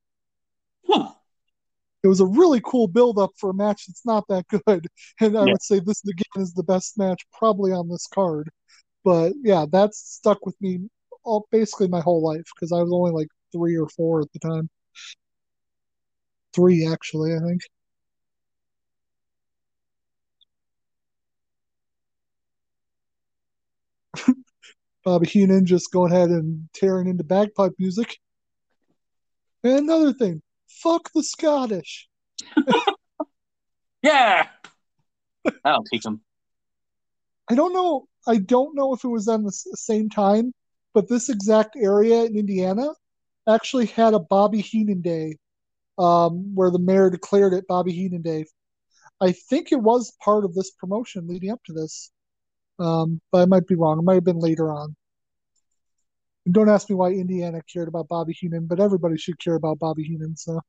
Huh. 0.88 1.14
It 2.04 2.08
was 2.08 2.20
a 2.20 2.26
really 2.28 2.62
cool 2.64 2.88
build 2.88 3.18
up 3.20 3.32
for 3.38 3.50
a 3.50 3.54
match 3.56 3.86
that's 3.88 4.06
not 4.06 4.28
that 4.28 4.46
good. 4.48 4.88
And 5.20 5.36
I 5.38 5.46
Yeah. 5.46 5.48
would 5.48 5.62
say 5.64 5.80
this 5.80 6.04
again 6.04 6.44
is 6.44 6.54
the 6.54 6.64
best 6.64 6.98
match 6.98 7.26
probably 7.34 7.72
on 7.72 7.90
this 7.90 8.08
card. 8.08 8.50
But 9.06 9.34
yeah, 9.44 9.66
that's 9.72 10.00
stuck 10.00 10.46
with 10.46 10.60
me 10.62 10.90
all 11.26 11.48
basically 11.52 11.88
my 11.90 12.02
whole 12.02 12.24
life 12.24 12.46
because 12.56 12.72
I 12.74 12.82
was 12.84 12.92
only 12.94 13.12
like 13.12 13.30
three 13.54 13.78
or 13.78 13.90
four 13.90 14.22
at 14.22 14.32
the 14.34 14.40
time. 14.40 14.70
Three 16.56 16.88
actually, 16.88 17.36
I 17.36 17.40
think. 17.40 17.62
Bobby 25.06 25.28
Heenan 25.28 25.66
just 25.66 25.92
going 25.92 26.12
ahead 26.12 26.30
and 26.30 26.70
tearing 26.74 27.08
into 27.08 27.24
bagpipe 27.24 27.74
music. 27.80 28.18
And 29.64 29.80
another 29.80 30.14
thing, 30.14 30.42
fuck 30.68 31.10
the 31.14 31.24
Scottish. 31.24 32.08
Yeah. 34.02 34.48
That'll 35.64 35.84
teach 35.84 36.04
them. 36.04 36.22
I 37.50 37.56
don't 37.56 37.74
know. 37.74 38.08
I 38.28 38.38
don't 38.38 38.76
know 38.76 38.94
if 38.94 39.04
it 39.04 39.10
was 39.10 39.28
on 39.28 39.44
the 39.44 39.52
same 39.52 40.10
time, 40.10 40.54
but 40.94 41.10
this 41.10 41.30
exact 41.30 41.76
area 41.76 42.24
in 42.24 42.38
Indiana 42.38 42.90
actually 43.50 43.88
had 43.88 44.14
a 44.14 44.20
Bobby 44.20 44.62
Heenan 44.62 45.02
Day, 45.02 45.38
um, 45.98 46.54
where 46.56 46.70
the 46.70 46.80
mayor 46.80 47.10
declared 47.10 47.54
it 47.54 47.68
Bobby 47.68 47.92
Heenan 47.92 48.22
Day. 48.22 48.46
I 49.20 49.32
think 49.32 49.72
it 49.72 49.82
was 49.82 50.14
part 50.24 50.46
of 50.46 50.54
this 50.54 50.72
promotion 50.72 51.28
leading 51.28 51.52
up 51.52 51.64
to 51.66 51.74
this, 51.74 52.12
um, 52.82 53.22
but 53.32 53.42
I 53.42 53.46
might 53.46 53.68
be 53.68 53.76
wrong. 53.76 54.00
It 54.00 54.04
might 54.04 54.16
have 54.16 54.24
been 54.24 54.40
later 54.40 54.72
on. 54.72 54.96
And 56.46 56.54
don't 56.54 56.70
ask 56.70 56.90
me 56.90 56.96
why 56.96 57.12
Indiana 57.12 57.62
cared 57.72 57.88
about 57.88 58.08
Bobby 58.08 58.34
Heenan, 58.34 58.66
but 58.66 58.80
everybody 58.80 59.18
should 59.18 59.40
care 59.40 59.56
about 59.56 59.80
Bobby 59.80 60.04
Heenan. 60.04 60.36
So. 60.36 60.60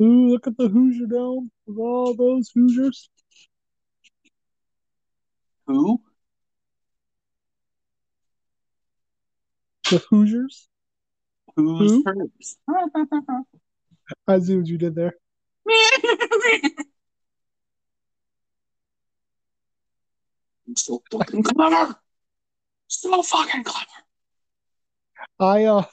Ooh, 0.00 0.30
look 0.30 0.46
at 0.46 0.56
the 0.56 0.68
Hoosier 0.68 1.06
Dome 1.06 1.50
with 1.66 1.78
all 1.78 2.14
those 2.14 2.50
Hoosiers. 2.54 3.10
Who? 5.66 6.00
The 9.90 9.98
Hoosiers. 10.08 10.68
Who's 11.56 12.04
Who? 12.04 12.30
I 14.26 14.38
see 14.38 14.56
what 14.56 14.66
you 14.66 14.78
did 14.78 14.94
there. 14.94 15.14
I'm 20.68 20.76
so 20.76 21.02
fucking 21.10 21.42
clever. 21.42 21.96
So 22.88 23.22
fucking 23.22 23.64
clever. 23.64 23.86
I 25.40 25.64
um 25.64 25.86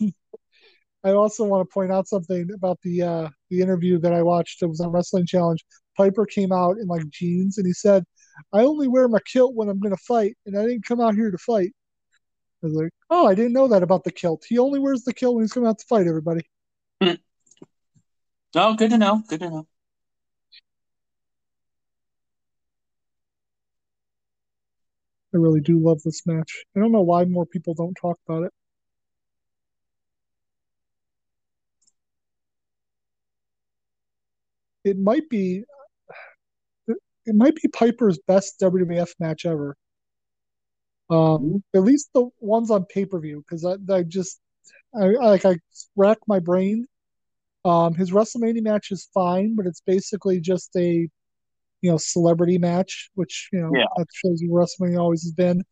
I 1.04 1.12
also 1.12 1.46
want 1.46 1.68
to 1.68 1.74
point 1.74 1.92
out 1.92 2.08
something 2.08 2.50
about 2.54 2.80
the 2.84 3.02
uh 3.04 3.30
the 3.50 3.62
interview 3.62 4.00
that 4.00 4.14
I 4.14 4.22
watched. 4.24 4.62
It 4.62 4.68
was 4.68 4.82
on 4.82 4.92
Wrestling 4.92 5.26
Challenge. 5.26 5.64
Piper 5.98 6.26
came 6.26 6.52
out 6.52 6.78
in 6.78 6.88
like 6.88 7.08
jeans 7.10 7.58
and 7.58 7.68
he 7.68 7.74
said, 7.74 8.04
I 8.52 8.62
only 8.62 8.88
wear 8.88 9.08
my 9.08 9.20
kilt 9.26 9.56
when 9.56 9.70
I'm 9.70 9.80
gonna 9.80 9.98
fight, 9.98 10.36
and 10.46 10.58
I 10.58 10.64
didn't 10.64 10.86
come 10.86 11.00
out 11.00 11.16
here 11.16 11.32
to 11.32 11.38
fight. 11.38 11.72
I 12.64 12.68
was 12.68 12.74
like, 12.74 12.92
Oh, 13.10 13.28
I 13.28 13.36
didn't 13.36 13.54
know 13.54 13.68
that 13.68 13.84
about 13.84 14.04
the 14.04 14.12
kilt. 14.12 14.44
He 14.48 14.58
only 14.58 14.80
wears 14.80 15.04
the 15.04 15.14
kilt 15.14 15.36
when 15.36 15.44
he's 15.44 15.54
coming 15.54 15.70
out 15.70 15.80
to 15.80 15.86
fight 15.88 16.08
everybody. 16.08 16.42
Oh, 18.56 18.74
good 18.76 18.90
to 18.90 18.98
know. 18.98 19.22
Good 19.28 19.42
to 19.42 19.50
know. 19.52 19.68
I 25.36 25.38
really 25.38 25.62
do 25.62 25.78
love 25.78 26.02
this 26.02 26.26
match. 26.26 26.66
I 26.76 26.80
don't 26.80 26.92
know 26.92 27.04
why 27.04 27.26
more 27.26 27.46
people 27.46 27.76
don't 27.76 27.94
talk 27.94 28.18
about 28.28 28.42
it. 28.46 28.54
It 34.86 34.98
might 34.98 35.28
be 35.30 35.66
it 37.26 37.36
might 37.36 37.56
be 37.56 37.68
Piper's 37.68 38.20
best 38.28 38.60
WWF 38.60 39.14
match 39.20 39.46
ever. 39.46 39.76
Um, 41.10 41.64
at 41.76 41.84
least 41.84 42.10
the 42.14 42.30
ones 42.40 42.72
on 42.72 42.86
pay 42.86 43.06
per 43.06 43.20
view, 43.20 43.44
because 43.48 43.64
I, 43.66 43.76
I 43.94 44.04
just 44.04 44.40
I, 44.96 45.06
I 45.08 45.30
like 45.30 45.46
I 45.46 45.58
rack 45.96 46.20
my 46.28 46.40
brain. 46.40 46.88
Um, 47.66 47.96
his 47.96 48.12
WrestleMania 48.12 48.62
match 48.62 48.92
is 48.92 49.10
fine, 49.14 49.56
but 49.56 49.66
it's 49.66 49.82
basically 49.82 50.40
just 50.40 50.70
a 50.78 51.10
you 51.82 51.92
know 51.92 51.98
celebrity 51.98 52.58
match, 52.58 53.10
which 53.16 53.50
you 53.52 53.60
know 53.60 53.72
Yeah. 53.76 53.86
that 53.98 54.08
shows 54.14 54.42
you 54.42 54.50
WrestleMania 54.52 55.00
always 55.00 55.24
has 55.24 55.32
been. 55.34 55.64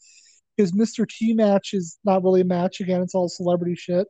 His 0.57 0.71
Mr. 0.73 1.07
T 1.07 1.33
match 1.33 1.69
is 1.73 1.97
not 2.03 2.23
really 2.23 2.41
a 2.41 2.45
match. 2.45 2.79
Again, 2.81 3.01
it's 3.01 3.15
all 3.15 3.29
celebrity 3.29 3.75
shit. 3.75 4.07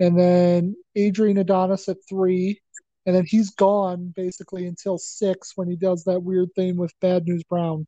And 0.00 0.18
then 0.18 0.74
Adrian 0.96 1.38
Adonis 1.38 1.88
at 1.88 1.98
three, 2.08 2.60
and 3.06 3.14
then 3.14 3.24
he's 3.26 3.50
gone 3.50 4.12
basically 4.16 4.66
until 4.66 4.98
six 4.98 5.52
when 5.56 5.68
he 5.68 5.76
does 5.76 6.04
that 6.04 6.22
weird 6.22 6.48
thing 6.56 6.76
with 6.76 6.92
Bad 7.00 7.24
News 7.26 7.44
Brown. 7.44 7.86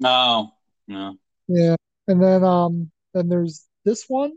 No. 0.00 0.52
No. 0.86 1.16
Yeah, 1.48 1.76
and 2.06 2.22
then 2.22 2.44
um, 2.44 2.90
then 3.14 3.28
there's 3.28 3.66
this 3.84 4.04
one. 4.08 4.32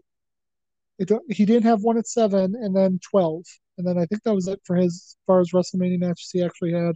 He 1.29 1.45
didn't 1.45 1.63
have 1.63 1.81
one 1.81 1.97
at 1.97 2.07
seven, 2.07 2.55
and 2.55 2.75
then 2.75 2.99
twelve, 2.99 3.45
and 3.77 3.87
then 3.87 3.97
I 3.97 4.05
think 4.05 4.23
that 4.23 4.35
was 4.35 4.47
it 4.47 4.61
for 4.63 4.75
his 4.75 4.93
as 4.93 5.17
far 5.25 5.39
as 5.39 5.51
WrestleMania 5.51 5.99
matches 5.99 6.29
he 6.31 6.43
actually 6.43 6.73
had. 6.73 6.95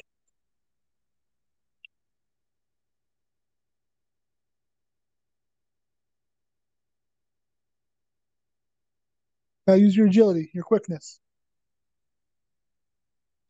Now 9.68 9.74
use 9.74 9.96
your 9.96 10.08
agility, 10.08 10.52
your 10.54 10.64
quickness. 10.64 11.20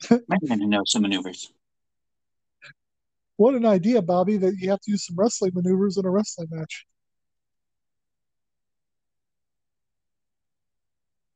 I'm 0.09 0.23
gonna 0.47 0.67
know 0.67 0.83
some 0.85 1.01
maneuvers. 1.01 1.51
What 3.37 3.55
an 3.55 3.65
idea, 3.65 4.01
Bobby, 4.01 4.37
that 4.37 4.55
you 4.57 4.69
have 4.69 4.79
to 4.81 4.91
use 4.91 5.05
some 5.05 5.17
wrestling 5.17 5.51
maneuvers 5.53 5.97
in 5.97 6.05
a 6.05 6.09
wrestling 6.09 6.47
match. 6.51 6.85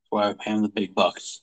Why 0.09 0.29
I 0.29 0.33
pay 0.33 0.51
him 0.51 0.61
the 0.61 0.69
big 0.69 0.93
bucks. 0.93 1.41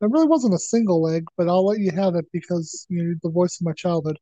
That 0.00 0.08
really 0.08 0.26
wasn't 0.26 0.54
a 0.54 0.58
single 0.58 1.00
leg, 1.00 1.26
but 1.36 1.48
I'll 1.48 1.64
let 1.64 1.78
you 1.78 1.92
have 1.92 2.16
it 2.16 2.26
because 2.32 2.84
you're 2.88 3.14
the 3.22 3.30
voice 3.30 3.60
of 3.60 3.64
my 3.64 3.72
childhood. 3.74 4.18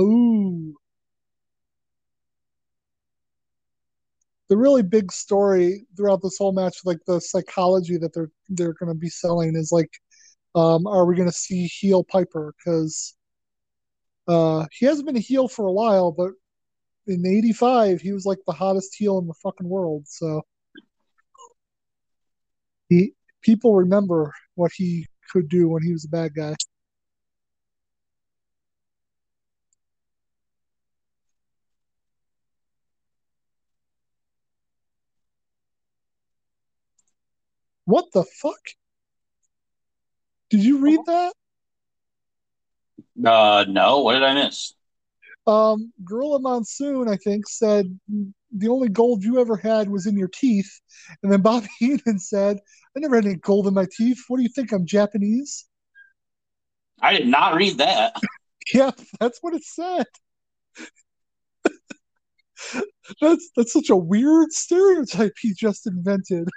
Ooh. 0.00 0.33
The 4.54 4.60
really 4.60 4.84
big 4.84 5.10
story 5.10 5.84
throughout 5.96 6.22
this 6.22 6.38
whole 6.38 6.52
match, 6.52 6.76
like 6.84 7.00
the 7.08 7.20
psychology 7.20 7.96
that 7.96 8.14
they're 8.14 8.30
they're 8.48 8.74
going 8.74 8.88
to 8.92 8.94
be 8.94 9.08
selling, 9.08 9.56
is 9.56 9.72
like, 9.72 9.90
um, 10.54 10.86
are 10.86 11.06
we 11.06 11.16
going 11.16 11.28
to 11.28 11.34
see 11.34 11.66
heel 11.66 12.04
Piper? 12.04 12.54
Because 12.56 13.16
uh, 14.28 14.66
he 14.70 14.86
hasn't 14.86 15.06
been 15.06 15.16
a 15.16 15.18
heel 15.18 15.48
for 15.48 15.66
a 15.66 15.72
while, 15.72 16.12
but 16.12 16.30
in 17.08 17.26
'85 17.26 18.00
he 18.00 18.12
was 18.12 18.26
like 18.26 18.38
the 18.46 18.52
hottest 18.52 18.94
heel 18.94 19.18
in 19.18 19.26
the 19.26 19.34
fucking 19.42 19.68
world. 19.68 20.04
So 20.06 20.42
he 22.88 23.14
people 23.42 23.74
remember 23.74 24.32
what 24.54 24.70
he 24.72 25.08
could 25.32 25.48
do 25.48 25.68
when 25.68 25.82
he 25.82 25.90
was 25.90 26.04
a 26.04 26.08
bad 26.08 26.32
guy. 26.32 26.54
What 37.84 38.06
the 38.12 38.24
fuck? 38.24 38.60
Did 40.50 40.62
you 40.62 40.78
read 40.78 41.00
that? 41.06 41.34
Uh, 43.24 43.64
no. 43.68 44.00
What 44.00 44.14
did 44.14 44.22
I 44.22 44.34
miss? 44.34 44.74
Um, 45.46 45.92
Gorilla 46.04 46.40
Monsoon, 46.40 47.08
I 47.08 47.16
think, 47.16 47.46
said 47.48 47.98
the 48.56 48.68
only 48.68 48.88
gold 48.88 49.22
you 49.22 49.40
ever 49.40 49.56
had 49.56 49.90
was 49.90 50.06
in 50.06 50.16
your 50.16 50.28
teeth. 50.28 50.80
And 51.22 51.30
then 51.30 51.42
Bobby 51.42 51.66
Heenan 51.78 52.18
said, 52.18 52.58
I 52.96 53.00
never 53.00 53.16
had 53.16 53.26
any 53.26 53.36
gold 53.36 53.66
in 53.66 53.74
my 53.74 53.86
teeth. 53.90 54.22
What 54.28 54.38
do 54.38 54.42
you 54.42 54.48
think? 54.48 54.72
I'm 54.72 54.86
Japanese? 54.86 55.66
I 57.02 57.16
did 57.16 57.28
not 57.28 57.54
read 57.54 57.78
that. 57.78 58.16
Yeah, 58.72 58.92
that's 59.20 59.40
what 59.42 59.52
it 59.52 59.62
said. 59.62 60.06
That's 63.20 63.50
that's 63.54 63.74
such 63.74 63.90
a 63.90 63.96
weird 63.96 64.52
stereotype 64.52 65.34
he 65.38 65.52
just 65.52 65.86
invented. 65.86 66.48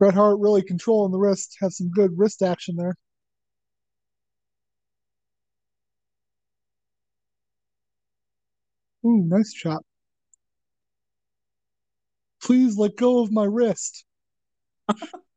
Bret 0.00 0.14
Hart 0.14 0.38
really 0.40 0.62
controlling 0.62 1.12
the 1.12 1.18
wrist, 1.18 1.58
has 1.60 1.76
some 1.76 1.90
good 1.90 2.18
wrist 2.18 2.42
action 2.42 2.74
there. 2.76 2.96
Ooh, 9.04 9.22
nice 9.26 9.52
chop. 9.52 9.84
Please 12.42 12.78
let 12.78 12.96
go 12.96 13.22
of 13.22 13.30
my 13.30 13.44
wrist. 13.44 14.06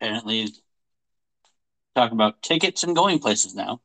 Apparently, 0.00 0.48
talking 1.94 2.16
about 2.16 2.40
tickets 2.40 2.84
and 2.84 2.96
going 2.96 3.18
places 3.18 3.54
now. 3.54 3.82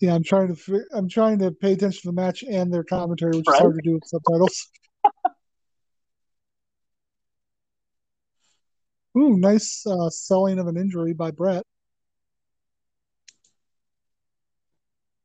Yeah, 0.00 0.14
I'm 0.14 0.22
trying 0.22 0.54
to 0.54 0.84
I'm 0.92 1.08
trying 1.08 1.38
to 1.38 1.50
pay 1.50 1.72
attention 1.72 2.02
to 2.02 2.08
the 2.08 2.12
match 2.12 2.42
and 2.42 2.70
their 2.72 2.84
commentary, 2.84 3.34
which 3.34 3.48
is 3.48 3.56
hard 3.56 3.76
to 3.76 3.82
do 3.82 3.94
with 3.94 4.04
subtitles. 4.04 4.68
Ooh, 9.16 9.38
nice 9.38 9.86
uh, 9.86 10.10
selling 10.10 10.58
of 10.58 10.66
an 10.66 10.76
injury 10.76 11.14
by 11.14 11.30
Bret. 11.30 11.64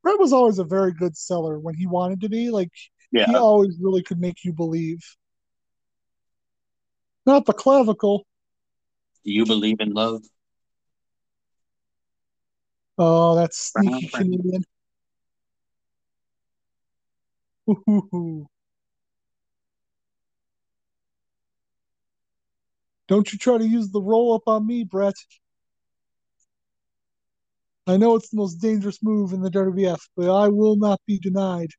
Bret 0.02 0.18
was 0.18 0.32
always 0.32 0.58
a 0.58 0.64
very 0.64 0.94
good 0.94 1.18
seller 1.18 1.58
when 1.58 1.74
he 1.74 1.86
wanted 1.86 2.22
to 2.22 2.30
be. 2.30 2.50
Like 2.50 2.70
Yeah. 3.12 3.26
he 3.26 3.36
always 3.36 3.76
really 3.78 4.02
could 4.02 4.20
make 4.20 4.42
you 4.44 4.54
believe. 4.54 5.00
Not 7.26 7.46
the 7.46 7.52
clavicle. 7.52 8.26
Do 9.24 9.32
you 9.32 9.44
believe 9.44 9.80
in 9.80 9.92
love? 9.92 10.22
Oh, 12.98 13.34
that's 13.34 13.72
sneaky. 13.72 14.08
Canadian. 14.08 14.64
Ooh. 17.68 18.46
Don't 23.08 23.32
you 23.32 23.38
try 23.38 23.58
to 23.58 23.66
use 23.66 23.90
the 23.90 24.00
roll 24.00 24.34
up 24.34 24.42
on 24.46 24.66
me, 24.66 24.84
Bret. 24.84 25.14
I 27.86 27.96
know 27.96 28.14
it's 28.14 28.28
the 28.30 28.36
most 28.36 28.56
dangerous 28.56 29.02
move 29.02 29.32
in 29.32 29.42
the 29.42 29.50
WWF, 29.50 30.00
but 30.16 30.30
I 30.30 30.46
will 30.46 30.76
not 30.76 31.00
be 31.06 31.18
denied. 31.18 31.70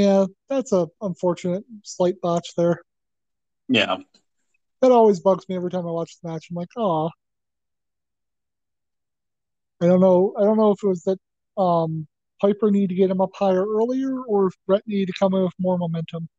Yeah, 0.00 0.24
that's 0.48 0.72
a 0.72 0.88
unfortunate 1.02 1.62
slight 1.84 2.18
botch 2.22 2.54
there. 2.56 2.80
Yeah. 3.68 3.98
That 4.80 4.92
always 4.92 5.20
bugs 5.20 5.46
me 5.46 5.56
every 5.56 5.70
time 5.70 5.86
I 5.86 5.90
watch 5.90 6.16
the 6.22 6.30
match. 6.30 6.46
I'm 6.48 6.56
like, 6.56 6.70
oh. 6.78 7.10
I 9.82 9.86
don't 9.86 10.00
know. 10.00 10.32
I 10.38 10.44
don't 10.44 10.56
know 10.56 10.70
if 10.70 10.82
it 10.82 10.86
was 10.86 11.02
that 11.02 11.18
um, 11.60 12.06
Piper 12.40 12.70
needed 12.70 12.88
to 12.88 12.94
get 12.94 13.10
him 13.10 13.20
up 13.20 13.32
higher 13.34 13.66
earlier, 13.66 14.22
or 14.22 14.46
if 14.46 14.54
Bret 14.66 14.82
needed 14.86 15.08
to 15.08 15.18
come 15.18 15.34
in 15.34 15.42
with 15.42 15.52
more 15.58 15.76
momentum. 15.76 16.30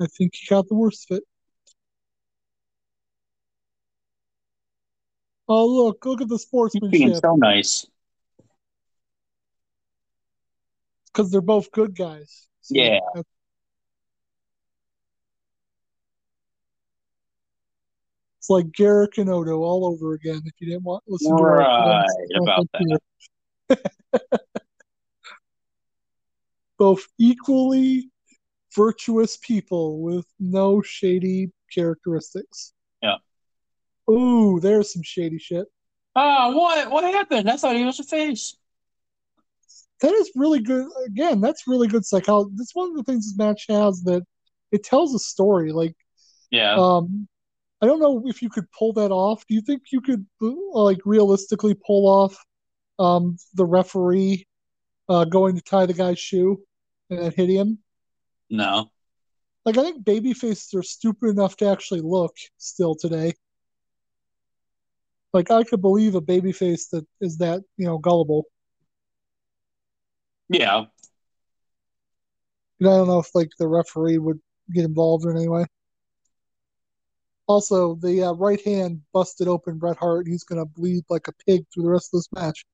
I 0.00 0.06
think 0.06 0.36
he 0.36 0.46
got 0.46 0.68
the 0.68 0.76
worst 0.76 1.10
of 1.10 1.16
it. 1.18 1.24
Oh, 5.54 5.66
look! 5.66 6.06
Look 6.06 6.22
at 6.22 6.28
the 6.28 6.38
He's 6.72 6.80
being 6.90 7.14
so 7.14 7.36
nice. 7.36 7.86
Because 11.08 11.30
they're 11.30 11.42
both 11.42 11.70
good 11.72 11.94
guys. 11.94 12.48
So 12.62 12.74
Yeah. 12.74 13.00
It's 18.38 18.48
like 18.48 18.64
Garak 18.68 19.18
and 19.18 19.28
Odo 19.28 19.58
all 19.58 19.84
over 19.84 20.14
again. 20.14 20.40
If 20.46 20.54
you 20.58 20.68
didn't 20.68 20.84
want 20.84 21.04
listen 21.06 21.36
to 21.36 21.42
Right 21.42 22.06
about 22.40 22.66
that. 23.68 23.80
Both 26.78 27.06
equally 27.18 28.10
virtuous 28.74 29.36
people 29.36 30.00
with 30.00 30.24
no 30.40 30.80
shady 30.80 31.52
characteristics. 31.70 32.72
Ooh, 34.12 34.60
there's 34.60 34.92
some 34.92 35.02
shady 35.02 35.38
shit. 35.38 35.66
Ah, 36.14 36.52
what? 36.52 36.90
What 36.90 37.04
happened? 37.04 37.48
I 37.50 37.56
thought 37.56 37.76
he 37.76 37.84
was 37.84 37.98
a 38.00 38.04
face. 38.04 38.54
That 40.00 40.12
is 40.12 40.30
really 40.34 40.60
good. 40.60 40.88
Again, 41.06 41.40
that's 41.40 41.66
really 41.66 41.88
good 41.88 42.04
psychology. 42.04 42.52
That's 42.56 42.74
one 42.74 42.90
of 42.90 42.96
the 42.96 43.04
things 43.04 43.26
this 43.26 43.38
match 43.38 43.66
has 43.68 44.02
that 44.02 44.22
it 44.72 44.82
tells 44.84 45.14
a 45.14 45.18
story. 45.18 45.72
Like, 45.72 45.94
Yeah. 46.50 46.74
um, 46.74 47.28
I 47.80 47.86
don't 47.86 48.00
know 48.00 48.22
if 48.26 48.42
you 48.42 48.50
could 48.50 48.70
pull 48.76 48.92
that 48.94 49.10
off. 49.12 49.46
Do 49.46 49.54
you 49.54 49.60
think 49.60 49.82
you 49.92 50.00
could, 50.00 50.26
uh, 50.42 50.50
like, 50.74 50.98
realistically 51.04 51.74
pull 51.74 52.06
off 52.08 52.36
um, 52.98 53.36
the 53.54 53.64
referee 53.64 54.46
uh, 55.08 55.24
going 55.24 55.56
to 55.56 55.62
tie 55.62 55.86
the 55.86 55.94
guy's 55.94 56.18
shoe 56.18 56.62
and 57.10 57.32
hit 57.32 57.48
him? 57.48 57.78
no. 58.50 58.90
Like, 59.64 59.78
I 59.78 59.82
think 59.82 60.04
baby 60.04 60.32
faces 60.32 60.74
are 60.74 60.82
stupid 60.82 61.28
enough 61.30 61.56
to 61.58 61.66
actually 61.68 62.00
look 62.00 62.34
still 62.58 62.96
today. 62.96 63.34
Like, 65.32 65.50
I 65.50 65.64
could 65.64 65.80
believe 65.80 66.14
a 66.14 66.20
babyface 66.20 66.90
that 66.90 67.06
is 67.20 67.38
that, 67.38 67.62
you 67.76 67.86
know, 67.86 67.98
gullible. 67.98 68.44
Yeah. 70.48 70.84
And 72.80 72.88
I 72.88 72.96
don't 72.96 73.08
know 73.08 73.20
if, 73.20 73.34
like, 73.34 73.50
the 73.58 73.68
referee 73.68 74.18
would 74.18 74.40
get 74.74 74.84
involved 74.84 75.24
in 75.24 75.36
any 75.36 75.48
way. 75.48 75.64
Also, 77.46 77.96
the 77.96 78.24
uh, 78.24 78.32
right 78.32 78.60
hand 78.64 79.00
busted 79.12 79.48
open 79.48 79.78
Bret 79.78 79.96
Hart. 79.96 80.26
He's 80.26 80.44
going 80.44 80.60
to 80.60 80.66
bleed 80.66 81.04
like 81.08 81.28
a 81.28 81.32
pig 81.46 81.64
through 81.72 81.84
the 81.84 81.90
rest 81.90 82.10
of 82.12 82.18
this 82.18 82.28
match. 82.32 82.64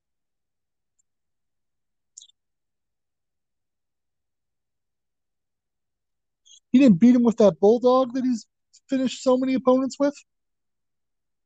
He 6.71 6.79
didn't 6.79 7.01
beat 7.01 7.15
him 7.15 7.23
with 7.23 7.39
that 7.39 7.59
bulldog 7.61 8.13
that 8.15 8.25
he's 8.25 8.47
finished 8.91 9.23
so 9.23 9.37
many 9.37 9.55
opponents 9.55 9.97
with. 9.99 10.15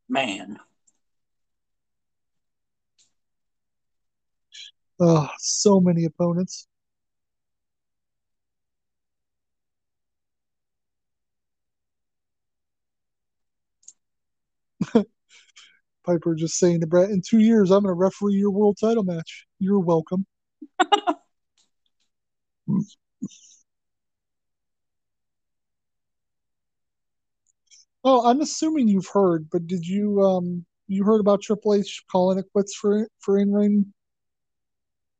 Man. 0.08 0.58
Oh, 5.00 5.28
so 5.38 5.80
many 5.80 6.04
opponents. 6.06 6.66
Piper 16.04 16.34
just 16.36 16.58
saying 16.58 16.80
to 16.80 16.86
Bret, 16.86 17.10
in 17.10 17.22
two 17.26 17.40
years, 17.40 17.70
I'm 17.72 17.82
going 17.82 17.90
to 17.90 17.94
referee 17.98 18.34
your 18.34 18.50
world 18.52 18.76
title 18.80 19.02
match. 19.04 19.46
You're 19.58 19.80
welcome. 19.80 20.26
Oh, 28.04 28.24
I'm 28.28 28.40
assuming 28.40 28.86
you've 28.88 29.08
heard, 29.12 29.48
but 29.50 29.66
did 29.66 29.86
you 29.86 30.22
um 30.22 30.64
you 30.88 31.04
heard 31.04 31.20
about 31.20 31.42
Triple 31.42 31.74
H 31.74 32.04
calling 32.10 32.38
it 32.38 32.46
quits 32.52 32.74
for 32.74 33.08
for 33.20 33.38
in 33.38 33.52
ring 33.52 33.92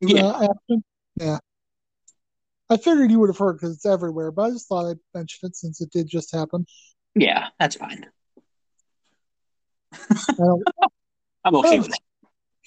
Yeah. 0.08 0.26
uh, 0.26 0.48
action? 0.50 0.84
Yeah. 1.16 1.38
I 2.68 2.76
figured 2.76 3.10
you 3.10 3.20
would 3.20 3.28
have 3.28 3.38
heard 3.38 3.54
because 3.54 3.76
it's 3.76 3.86
everywhere, 3.86 4.32
but 4.32 4.42
I 4.42 4.50
just 4.50 4.68
thought 4.68 4.90
I'd 4.90 4.98
mention 5.14 5.46
it 5.48 5.56
since 5.56 5.80
it 5.80 5.92
did 5.92 6.08
just 6.08 6.34
happen. 6.34 6.66
Yeah, 7.14 7.48
that's 7.60 7.76
fine. 7.76 8.06
I 9.92 10.08
I'm 11.44 11.56
okay 11.56 11.78
with 11.78 11.94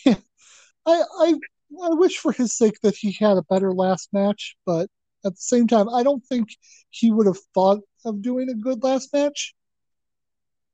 it. 0.05 0.17
I, 0.85 1.03
I 1.19 1.33
I 1.81 1.89
wish 1.89 2.17
for 2.17 2.31
his 2.31 2.55
sake 2.55 2.79
that 2.83 2.95
he 2.95 3.17
had 3.19 3.37
a 3.37 3.43
better 3.49 3.73
last 3.73 4.09
match, 4.13 4.55
but 4.65 4.87
at 5.25 5.33
the 5.33 5.41
same 5.41 5.67
time, 5.67 5.89
I 5.89 6.03
don't 6.03 6.23
think 6.23 6.49
he 6.91 7.11
would 7.11 7.25
have 7.25 7.39
thought 7.53 7.81
of 8.05 8.21
doing 8.21 8.49
a 8.49 8.53
good 8.53 8.83
last 8.83 9.11
match. 9.11 9.55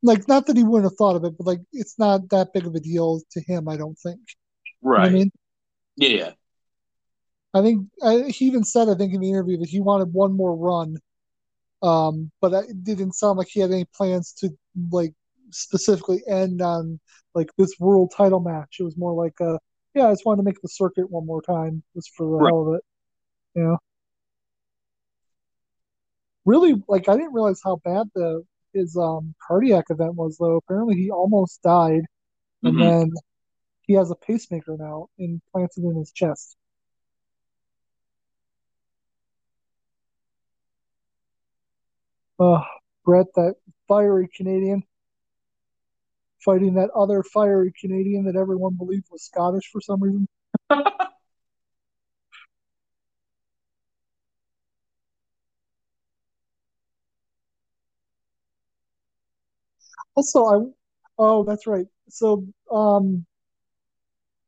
Like, 0.04 0.28
not 0.28 0.48
that 0.48 0.58
he 0.58 0.64
wouldn't 0.64 0.92
have 0.92 0.98
thought 0.98 1.16
of 1.16 1.24
it, 1.24 1.38
but 1.38 1.48
like, 1.48 1.62
it's 1.72 1.98
not 1.98 2.30
that 2.30 2.54
big 2.54 2.68
of 2.68 2.76
a 2.76 2.80
deal 2.80 3.22
to 3.32 3.42
him. 3.42 3.70
I 3.70 3.78
don't 3.78 3.98
think. 3.98 4.20
You 4.82 4.90
know 4.90 4.96
Right. 4.96 5.08
I 5.08 5.10
mean, 5.10 5.32
Yeah, 5.96 6.10
yeah. 6.10 6.32
I 7.54 7.62
think 7.62 7.88
I, 8.04 8.24
he 8.30 8.46
even 8.46 8.64
said, 8.64 8.90
I 8.90 8.96
think 8.96 9.14
in 9.14 9.22
the 9.22 9.30
interview 9.30 9.58
that 9.60 9.70
he 9.70 9.82
wanted 9.82 10.14
one 10.14 10.34
more 10.36 10.56
run, 10.56 10.98
um, 11.84 12.32
but 12.42 12.54
it 12.70 12.84
didn't 12.84 13.14
sound 13.16 13.38
like 13.38 13.48
he 13.50 13.62
had 13.62 13.72
any 13.72 13.86
plans 13.96 14.34
to 14.40 14.50
like 14.92 15.14
specifically 15.52 16.24
end 16.28 16.62
on 16.62 17.00
like 17.36 17.50
this 17.58 17.74
world 17.80 18.14
title 18.16 18.42
match. 18.42 18.78
It 18.80 18.84
was 18.84 18.98
more 18.98 19.14
like, 19.14 19.36
uh, 19.42 19.60
yeah, 19.96 20.08
I 20.08 20.14
just 20.14 20.26
wanted 20.26 20.40
to 20.40 20.46
make 20.46 20.62
the 20.62 20.70
circuit 20.70 21.10
one 21.12 21.26
more 21.28 21.42
time, 21.44 21.84
just 21.96 22.12
for 22.16 22.28
the 22.40 22.40
Right. 22.40 22.46
hell 22.46 22.68
of 22.70 22.76
it. 22.76 22.84
You 23.56 23.64
know, 23.66 23.78
really, 26.46 26.74
like 26.88 27.08
I 27.10 27.16
didn't 27.16 27.34
realize 27.34 27.62
how 27.64 27.78
bad 27.84 28.08
the 28.16 28.44
his 28.74 28.96
um 28.98 29.34
cardiac 29.48 29.86
event 29.90 30.16
was 30.16 30.38
though. 30.38 30.58
Apparently, 30.58 30.96
he 30.96 31.12
almost 31.12 31.62
died, 31.62 32.04
and 32.66 32.80
Mhm. 32.80 32.82
then 32.82 33.12
he 33.84 33.94
has 33.96 34.12
a 34.12 34.16
pacemaker 34.16 34.78
now 34.80 35.08
implanted 35.20 35.86
in 35.86 35.96
his 35.98 36.12
chest. 36.14 36.58
Uh, 42.42 42.62
Bret, 43.06 43.28
that 43.36 43.56
fiery 43.88 44.28
Canadian, 44.36 44.84
fighting 46.44 46.74
that 46.74 46.90
other 46.92 47.24
fiery 47.24 47.72
Canadian 47.80 48.26
that 48.26 48.36
everyone 48.36 48.76
believed 48.76 49.06
was 49.12 49.24
Scottish 49.24 49.70
for 49.72 49.82
some 49.82 50.02
reason. 50.02 50.28
Also, 60.16 60.46
I 60.46 60.72
oh, 61.18 61.44
that's 61.44 61.68
right. 61.68 61.86
So, 62.10 62.46
um, 62.72 63.26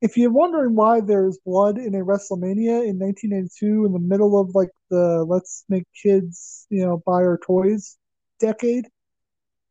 if 0.03 0.17
you're 0.17 0.31
wondering 0.31 0.75
why 0.75 0.99
there's 0.99 1.39
blood 1.45 1.77
in 1.77 1.95
a 1.95 1.99
WrestleMania 1.99 2.85
in 2.85 2.99
1982 2.99 3.85
in 3.85 3.93
the 3.93 3.99
middle 3.99 4.37
of 4.37 4.53
like 4.53 4.69
the 4.89 5.23
let's 5.25 5.63
make 5.69 5.85
kids, 6.03 6.67
you 6.69 6.85
know, 6.85 7.01
buy 7.05 7.23
our 7.23 7.39
toys 7.39 7.97
decade, 8.37 8.85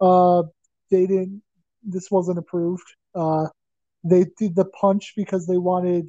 uh, 0.00 0.42
they 0.90 1.06
didn't. 1.06 1.42
This 1.82 2.10
wasn't 2.10 2.38
approved. 2.38 2.94
Uh, 3.14 3.48
they 4.04 4.24
did 4.38 4.56
the 4.56 4.64
punch 4.64 5.12
because 5.16 5.46
they 5.46 5.58
wanted 5.58 6.06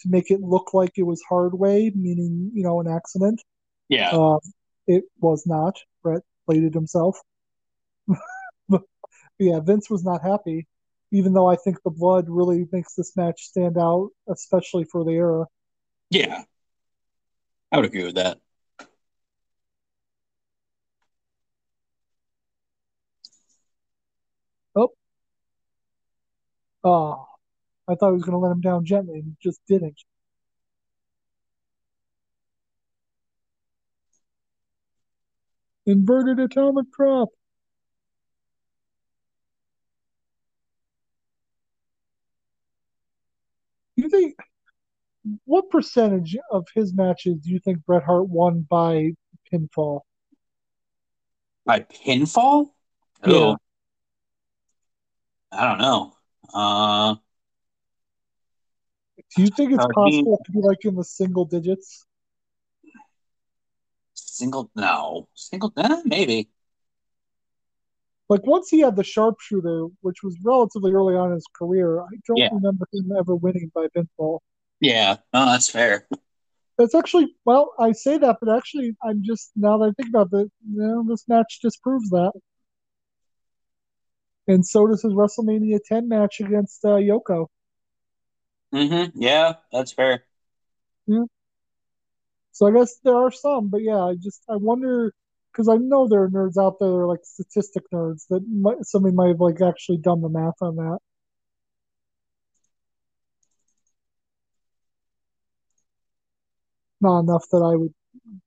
to 0.00 0.08
make 0.08 0.30
it 0.30 0.42
look 0.42 0.74
like 0.74 0.92
it 0.96 1.04
was 1.04 1.22
hard 1.26 1.54
way, 1.54 1.90
meaning 1.94 2.50
you 2.52 2.62
know 2.62 2.78
an 2.78 2.88
accident. 2.88 3.42
Yeah. 3.88 4.10
Uh, 4.10 4.38
it 4.86 5.04
was 5.18 5.46
not. 5.46 5.78
Bret 6.02 6.22
bladed 6.46 6.74
himself. 6.74 7.18
but 8.68 8.82
yeah, 9.38 9.60
Vince 9.60 9.88
was 9.88 10.04
not 10.04 10.20
happy, 10.22 10.66
even 11.12 11.32
though 11.34 11.48
I 11.48 11.56
think 11.56 11.82
the 11.82 11.90
blood 11.90 12.26
really 12.28 12.66
makes 12.72 12.94
this 12.94 13.16
match 13.16 13.42
stand 13.44 13.78
out, 13.78 14.10
especially 14.28 14.84
for 14.84 15.04
the 15.04 15.12
era. 15.12 15.46
yeah. 16.10 16.44
I 17.70 17.76
would 17.76 17.86
agree 17.86 18.04
with 18.04 18.14
that. 18.16 18.38
Oh, 24.74 24.92
oh, 26.84 27.26
I 27.88 27.94
thought 27.96 28.10
he 28.10 28.14
was 28.14 28.24
going 28.24 28.32
to 28.34 28.38
let 28.38 28.52
him 28.52 28.60
down 28.60 28.84
gently, 28.84 29.20
and 29.20 29.24
he 29.26 29.36
just 29.50 29.60
didn't. 29.68 30.02
Inverted 35.86 36.40
atomic 36.40 36.90
drop. 36.90 37.28
You 43.96 44.08
think 44.08 44.36
what 45.44 45.70
percentage 45.70 46.36
of 46.50 46.66
his 46.74 46.92
matches 46.94 47.38
do 47.38 47.50
you 47.50 47.60
think 47.60 47.84
Bret 47.84 48.02
Hart 48.02 48.28
won 48.28 48.66
by 48.68 49.12
pinfall? 49.52 50.00
By 51.64 51.80
pinfall? 51.80 52.70
Yeah. 53.26 53.32
Oh. 53.34 53.56
I 55.52 55.68
don't 55.68 55.78
know. 55.78 56.14
Uh, 56.52 57.14
Do 59.36 59.42
you 59.42 59.48
think 59.50 59.72
it's 59.72 59.86
possible 59.94 60.40
to 60.44 60.52
be 60.52 60.60
like 60.60 60.84
in 60.84 60.96
the 60.96 61.04
single 61.04 61.44
digits? 61.44 62.04
single? 64.14 64.70
No, 64.74 65.28
single? 65.34 65.72
Eh, 65.76 66.02
maybe. 66.04 66.48
Like 68.28 68.46
once 68.46 68.70
he 68.70 68.80
had 68.80 68.96
the 68.96 69.04
sharpshooter, 69.04 69.88
which 70.00 70.22
was 70.22 70.36
relatively 70.42 70.92
early 70.92 71.14
on 71.14 71.28
in 71.28 71.34
his 71.34 71.46
career, 71.54 72.00
I 72.00 72.06
don't 72.26 72.38
Yeah. 72.38 72.48
remember 72.50 72.86
him 72.92 73.12
ever 73.12 73.36
winning 73.36 73.70
by 73.74 73.88
pinfall. 73.94 74.40
Yeah. 74.82 75.16
No, 75.32 75.46
that's 75.46 75.70
fair. 75.70 76.06
That's 76.76 76.94
actually 76.94 77.34
well, 77.44 77.72
I 77.78 77.92
say 77.92 78.18
that, 78.18 78.38
but 78.40 78.54
actually, 78.54 78.96
I'm 79.02 79.22
just 79.22 79.52
now 79.54 79.78
that 79.78 79.90
I 79.90 79.92
think 79.92 80.08
about 80.08 80.28
it, 80.32 80.50
you 80.68 80.82
know, 80.82 81.04
this 81.08 81.24
match 81.28 81.60
disproves 81.62 82.10
that. 82.10 82.32
And 84.48 84.66
so 84.66 84.88
does 84.88 85.02
his 85.02 85.12
WrestleMania 85.12 85.78
10 85.86 86.08
match 86.08 86.40
against 86.40 86.84
uh, 86.84 86.96
Yoko. 86.96 87.46
Mm-hmm. 88.74 89.22
Yeah, 89.22 89.54
that's 89.70 89.92
fair. 89.92 90.24
So 92.52 92.66
I 92.66 92.72
guess 92.72 92.98
there 93.02 93.16
are 93.16 93.30
some, 93.30 93.68
but 93.68 93.82
yeah, 93.82 94.02
I 94.02 94.14
just 94.14 94.42
I 94.48 94.56
wonder 94.56 95.12
because 95.52 95.68
I 95.68 95.76
know 95.76 96.06
there 96.06 96.22
are 96.22 96.30
nerds 96.30 96.62
out 96.62 96.78
there 96.78 96.88
that 96.88 96.94
are 96.94 97.06
like 97.06 97.24
statistic 97.24 97.84
nerds 97.92 98.26
that 98.28 98.46
might, 98.48 98.84
somebody 98.84 99.14
might 99.14 99.28
have 99.28 99.40
like 99.40 99.60
actually 99.60 99.98
done 99.98 100.20
the 100.20 100.28
math 100.28 100.60
on 100.60 100.76
that. 100.76 100.98
Not 107.02 107.20
enough 107.20 107.44
that 107.50 107.58
I 107.58 107.76
would 107.76 107.92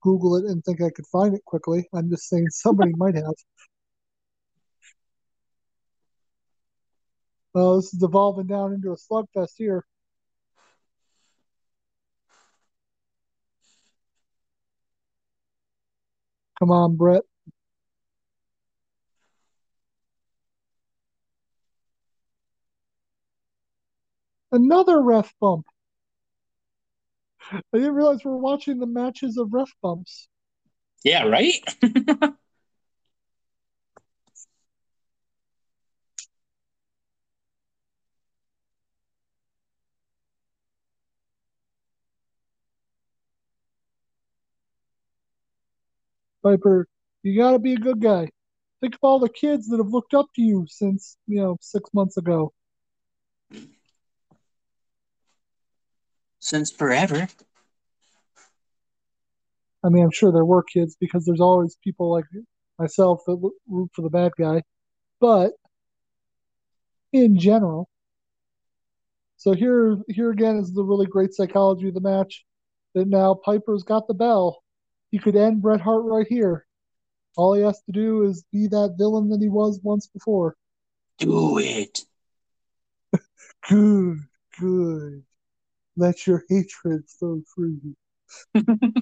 Google 0.02 0.36
it 0.36 0.46
and 0.46 0.64
think 0.64 0.82
I 0.82 0.90
could 0.90 1.06
find 1.06 1.34
it 1.34 1.44
quickly. 1.44 1.86
I'm 1.94 2.10
just 2.10 2.28
saying 2.28 2.48
somebody 2.50 2.92
might 2.96 3.14
have. 3.14 3.34
Oh, 7.54 7.76
this 7.76 7.92
is 7.94 8.02
evolving 8.02 8.46
down 8.46 8.72
into 8.74 8.92
a 8.92 8.96
slugfest 8.96 9.52
here. 9.56 9.84
Come 16.58 16.70
on, 16.70 16.96
Bret. 16.96 17.22
Another 24.52 25.02
ref 25.02 25.34
bump. 25.40 25.66
I 27.52 27.60
didn't 27.72 27.94
realize 27.94 28.24
we're 28.24 28.36
watching 28.36 28.78
the 28.78 28.86
matches 28.86 29.36
of 29.38 29.52
ref 29.52 29.70
bumps. 29.82 30.28
Yeah, 31.04 31.24
right? 31.28 31.54
Piper, 46.42 46.86
you 47.22 47.36
got 47.36 47.52
to 47.52 47.58
be 47.58 47.74
a 47.74 47.78
good 47.78 48.00
guy. 48.00 48.28
Think 48.80 48.94
of 48.94 49.00
all 49.02 49.18
the 49.18 49.28
kids 49.28 49.68
that 49.68 49.78
have 49.78 49.88
looked 49.88 50.14
up 50.14 50.26
to 50.36 50.42
you 50.42 50.66
since, 50.68 51.16
you 51.26 51.40
know, 51.40 51.56
six 51.60 51.90
months 51.92 52.16
ago. 52.16 52.52
Since 56.46 56.70
forever. 56.70 57.26
I 59.82 59.88
mean, 59.88 60.04
I'm 60.04 60.12
sure 60.12 60.30
there 60.30 60.44
were 60.44 60.62
kids 60.62 60.96
because 61.00 61.24
there's 61.24 61.40
always 61.40 61.76
people 61.82 62.12
like 62.12 62.26
myself 62.78 63.22
that 63.26 63.50
root 63.68 63.90
for 63.92 64.02
the 64.02 64.10
bad 64.10 64.30
guy. 64.38 64.62
But 65.20 65.54
in 67.12 67.36
general, 67.36 67.88
so 69.38 69.54
here, 69.54 69.98
here 70.06 70.30
again 70.30 70.58
is 70.58 70.72
the 70.72 70.84
really 70.84 71.06
great 71.06 71.34
psychology 71.34 71.88
of 71.88 71.94
the 71.94 72.00
match. 72.00 72.44
That 72.94 73.08
now 73.08 73.34
Piper's 73.34 73.82
got 73.82 74.06
the 74.06 74.14
bell. 74.14 74.62
He 75.10 75.18
could 75.18 75.34
end 75.34 75.62
Bret 75.62 75.80
Hart 75.80 76.04
right 76.04 76.28
here. 76.28 76.64
All 77.36 77.54
he 77.54 77.62
has 77.62 77.82
to 77.86 77.92
do 77.92 78.22
is 78.22 78.44
be 78.52 78.68
that 78.68 78.94
villain 78.96 79.30
that 79.30 79.40
he 79.40 79.48
was 79.48 79.80
once 79.82 80.06
before. 80.06 80.54
Do 81.18 81.58
it. 81.58 82.02
Good, 83.68 84.18
good. 84.60 85.24
Let 85.96 86.26
your 86.26 86.44
hatred 86.48 87.04
flow 87.08 87.42
through 87.54 87.78
you. 87.82 87.96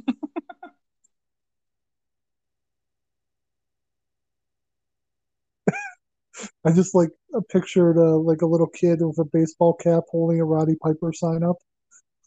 I 6.64 6.72
just 6.72 6.94
like 6.94 7.10
pictured 7.50 7.96
like 7.96 8.42
a 8.42 8.46
little 8.46 8.66
kid 8.68 9.00
with 9.02 9.18
a 9.18 9.24
baseball 9.24 9.74
cap 9.74 10.04
holding 10.10 10.40
a 10.40 10.44
Roddy 10.44 10.76
Piper 10.82 11.12
sign 11.12 11.42
up. 11.42 11.56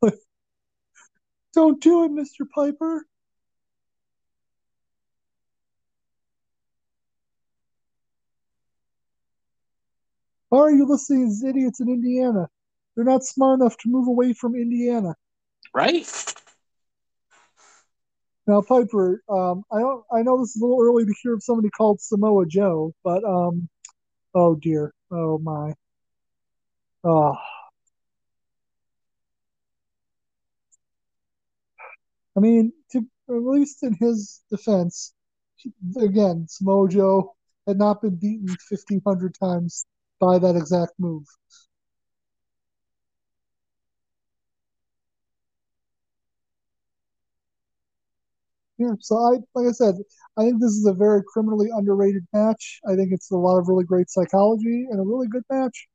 Don't 1.53 1.81
do 1.81 2.03
it, 2.05 2.11
Mr. 2.11 2.45
Piper. 2.53 3.05
Are 10.51 10.71
you 10.71 10.85
listening 10.85 11.35
to 11.41 11.47
idiots 11.47 11.79
in 11.81 11.89
Indiana? 11.89 12.49
They're 12.97 13.05
not 13.05 13.23
smart 13.23 13.61
enough 13.61 13.77
to 13.77 13.89
move 13.89 14.07
away 14.07 14.33
from 14.33 14.55
Indiana. 14.55 15.15
Right? 15.71 16.33
Now, 18.47 18.63
Piper, 18.63 19.21
um, 19.29 19.63
I 19.71 19.79
don't. 19.81 20.03
I 20.11 20.23
know 20.23 20.39
this 20.39 20.55
is 20.55 20.61
a 20.61 20.65
little 20.65 20.81
early 20.81 21.05
to 21.05 21.13
hear 21.21 21.35
of 21.35 21.43
somebody 21.43 21.69
called 21.69 22.01
Samoa 22.01 22.47
Joe, 22.47 22.95
but 23.03 23.23
um, 23.23 23.69
oh 24.33 24.55
dear, 24.55 24.95
oh 25.11 25.37
my, 25.37 25.73
oh. 27.03 27.35
I 32.35 32.39
mean, 32.39 32.71
to 32.93 32.99
at 33.29 33.43
least 33.43 33.83
in 33.83 33.93
his 33.99 34.41
defense, 34.49 35.13
again, 36.01 36.47
Samoa 36.49 36.87
Joe 36.89 37.35
had 37.67 37.77
not 37.77 38.01
been 38.01 38.15
beaten 38.15 38.47
fifteen 38.69 39.01
hundred 39.05 39.35
times 39.39 39.85
by 40.19 40.39
that 40.39 40.55
exact 40.55 40.93
move. 40.97 41.25
Yeah, 48.77 48.91
so 48.99 49.15
I 49.17 49.37
like 49.55 49.67
I 49.69 49.71
said, 49.71 49.95
I 50.37 50.43
think 50.43 50.61
this 50.61 50.71
is 50.71 50.85
a 50.85 50.93
very 50.93 51.23
criminally 51.27 51.69
underrated 51.75 52.27
match. 52.33 52.79
I 52.87 52.95
think 52.95 53.09
it's 53.11 53.31
a 53.31 53.35
lot 53.37 53.57
of 53.57 53.67
really 53.67 53.85
great 53.85 54.09
psychology 54.09 54.85
and 54.89 54.99
a 54.99 55.03
really 55.03 55.27
good 55.27 55.43
match. 55.51 55.87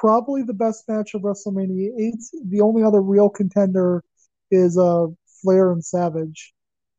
Probably 0.00 0.42
the 0.42 0.54
best 0.54 0.84
match 0.88 1.14
of 1.14 1.22
WrestleMania 1.22 1.90
8. 1.98 2.14
The 2.48 2.60
only 2.60 2.82
other 2.84 3.02
real 3.02 3.28
contender 3.28 4.02
is 4.50 4.78
uh 4.78 5.06
Flair 5.42 5.72
and 5.72 5.84
Savage, 5.84 6.54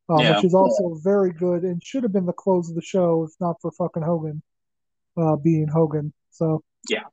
um, 0.10 0.20
Yeah. 0.20 0.36
which 0.36 0.44
is 0.44 0.54
also 0.54 1.00
very 1.04 1.32
good 1.32 1.64
and 1.64 1.82
should 1.84 2.04
have 2.04 2.12
been 2.14 2.26
the 2.26 2.34
close 2.34 2.70
of 2.70 2.76
the 2.76 2.82
show 2.82 3.24
if 3.24 3.32
not 3.40 3.56
for 3.62 3.72
fucking 3.72 4.04
Hogan 4.04 4.42
uh, 5.18 5.38
being 5.38 5.68
Hogan. 5.68 6.14
So 6.32 6.62
Yeah. 6.90 7.04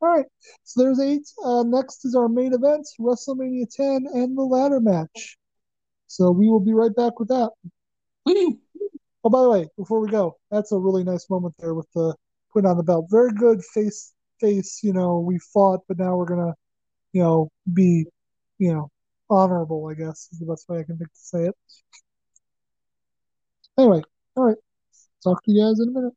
All 0.00 0.08
right, 0.08 0.26
so 0.62 0.80
there's 0.80 1.00
eight. 1.00 1.26
Uh, 1.44 1.64
next 1.64 2.04
is 2.04 2.14
our 2.14 2.28
main 2.28 2.52
event, 2.54 2.86
WrestleMania 3.00 3.66
10, 3.74 4.06
and 4.14 4.38
the 4.38 4.42
ladder 4.42 4.78
match. 4.78 5.36
So 6.08 6.30
we 6.32 6.48
will 6.48 6.60
be 6.60 6.72
right 6.72 6.94
back 6.94 7.20
with 7.20 7.28
that. 7.28 7.50
Oh, 9.24 9.30
by 9.30 9.42
the 9.42 9.50
way, 9.50 9.68
before 9.76 10.00
we 10.00 10.08
go, 10.08 10.36
that's 10.50 10.72
a 10.72 10.78
really 10.78 11.04
nice 11.04 11.28
moment 11.30 11.54
there 11.58 11.74
with 11.74 11.86
the 11.94 12.14
putting 12.52 12.68
on 12.68 12.76
the 12.76 12.82
belt. 12.82 13.06
Very 13.10 13.32
good 13.32 13.62
face 13.62 14.14
face. 14.40 14.80
You 14.82 14.92
know, 14.92 15.18
we 15.20 15.38
fought, 15.38 15.80
but 15.86 15.98
now 15.98 16.16
we're 16.16 16.24
gonna, 16.26 16.54
you 17.12 17.22
know, 17.22 17.50
be, 17.72 18.06
you 18.58 18.72
know, 18.72 18.90
honorable. 19.30 19.86
I 19.86 19.94
guess 19.94 20.28
is 20.32 20.38
the 20.38 20.46
best 20.46 20.68
way 20.68 20.80
I 20.80 20.84
can 20.84 20.98
think 20.98 21.12
to 21.12 21.18
say 21.18 21.44
it. 21.44 21.54
Anyway, 23.78 24.02
all 24.36 24.44
right. 24.44 24.56
Talk 25.22 25.42
to 25.44 25.52
you 25.52 25.62
guys 25.62 25.80
in 25.80 25.88
a 25.88 25.92
minute. 25.92 26.14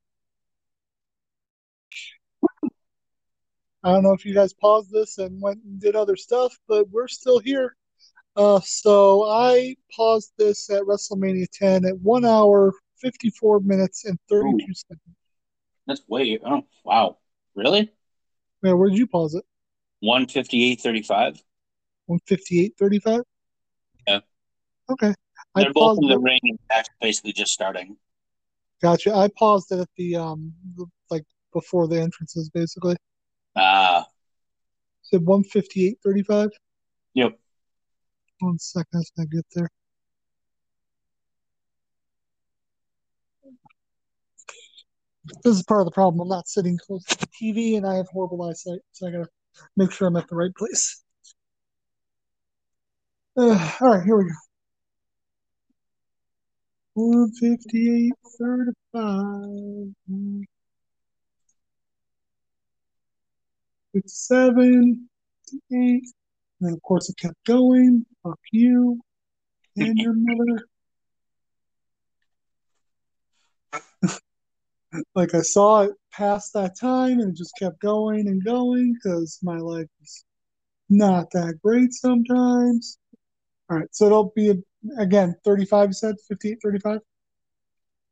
I 3.84 3.94
don't 3.94 4.04
know 4.04 4.14
if 4.14 4.26
you 4.26 4.34
guys 4.34 4.54
paused 4.54 4.92
this 4.92 5.18
and 5.18 5.42
went 5.42 5.64
and 5.64 5.80
did 5.80 5.96
other 5.96 6.16
stuff, 6.16 6.56
but 6.68 6.90
we're 6.92 7.08
still 7.08 7.40
here. 7.40 7.76
Uh, 8.36 8.60
so 8.64 9.24
I 9.30 9.76
paused 9.96 10.32
this 10.38 10.70
at 10.70 10.84
WrestleMania 10.84 11.48
10 11.52 11.86
at 11.86 12.00
one 12.00 12.26
hour, 12.26 12.74
54 13.02 13.60
minutes, 13.62 14.06
and 14.06 14.18
32 14.30 14.48
Ooh. 14.48 14.74
seconds. 14.74 15.16
That's 15.88 16.02
way. 16.08 16.40
Oh 16.46 16.64
wow! 16.86 17.18
Really? 17.56 17.92
Man, 18.62 18.78
where 18.78 18.90
did 18.90 18.98
you 18.98 19.08
pause 19.08 19.34
it? 19.36 19.44
One 20.00 20.28
fifty 20.28 20.64
eight 20.72 20.80
thirty 20.80 21.02
five. 21.02 21.42
158, 22.06 22.74
35? 22.78 23.22
Yeah. 24.08 24.20
Okay. 24.90 25.14
They're 25.56 25.72
both 25.74 25.98
in 26.02 26.08
the 26.08 26.16
it. 26.16 26.22
ring 26.22 26.40
and 26.44 26.60
that's 26.70 26.90
basically 27.00 27.32
just 27.34 27.54
starting. 27.54 27.96
Gotcha. 28.82 29.16
I 29.16 29.30
paused 29.38 29.72
it 29.72 29.80
at 29.80 29.88
the, 29.96 30.16
um, 30.18 30.54
the, 30.76 30.86
like 31.10 31.24
before 31.54 31.88
the 31.88 32.02
entrances, 32.02 32.50
basically. 32.50 32.98
Ah, 33.56 34.06
Said 35.04 35.26
158, 35.26 36.00
35? 36.04 36.50
yep. 37.14 37.40
One 38.42 38.60
second 38.60 39.00
as 39.00 39.12
I 39.20 39.26
get 39.26 39.46
there. 39.56 39.70
This 45.44 45.58
is 45.58 45.64
part 45.64 45.82
of 45.82 45.86
the 45.86 45.92
problem. 45.92 46.22
I'm 46.22 46.28
not 46.28 46.48
sitting 46.48 46.78
close 46.78 47.04
to 47.06 47.18
the 47.20 47.28
TV 47.28 47.78
and 47.78 47.86
I 47.88 47.96
have 47.96 48.08
horrible 48.08 48.42
eyesight, 48.44 48.80
so 48.92 49.08
I 49.08 49.12
gotta 49.12 49.28
make 49.78 49.92
sure 49.92 50.08
I'm 50.08 50.18
at 50.18 50.28
the 50.28 50.36
right 50.36 50.54
place. 50.56 51.04
Uh, 53.38 53.72
all 53.80 53.96
right, 53.96 54.04
here 54.04 54.18
we 54.18 54.26
go. 54.26 54.36
158, 56.96 58.12
35. 58.38 60.46
It's 63.94 64.28
seven, 64.28 65.10
eight. 65.72 65.72
And 65.72 66.02
then, 66.62 66.74
of 66.74 66.82
course, 66.82 67.10
it 67.10 67.18
kept 67.18 67.44
going. 67.46 68.06
Fuck 68.24 68.40
you 68.52 69.00
and 69.78 69.98
your 69.98 70.14
mother. 70.16 70.66
like 75.16 75.34
I 75.34 75.42
saw 75.42 75.82
it 75.82 75.92
past 76.12 76.54
that 76.54 76.78
time 76.80 77.20
and 77.20 77.30
it 77.30 77.38
just 77.38 77.54
kept 77.58 77.80
going 77.80 78.28
and 78.28 78.44
going 78.44 78.94
because 78.94 79.40
my 79.42 79.58
life 79.58 79.88
is 80.02 80.26
not 80.90 81.32
that 81.32 81.60
great 81.64 81.94
sometimes. 81.94 82.98
All 83.70 83.78
right, 83.78 83.88
so 83.92 84.06
it'll 84.06 84.34
be 84.36 84.54
again 85.00 85.36
35 85.46 85.90
you 85.90 85.94
said 85.94 86.16
58 86.28 86.58
35 86.62 87.00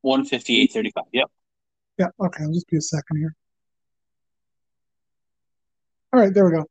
One 0.01 0.23
fifty 0.23 0.61
eight 0.61 0.71
thirty 0.71 0.91
five. 0.91 1.05
Yep. 1.11 1.27
yeah 1.97 2.07
okay 2.21 2.43
i'll 2.43 2.53
just 2.53 2.67
be 2.69 2.77
a 2.77 2.81
second 2.81 3.17
here 3.17 3.35
all 6.13 6.19
right 6.21 6.33
there 6.33 6.45
we 6.45 6.51
go 6.51 6.65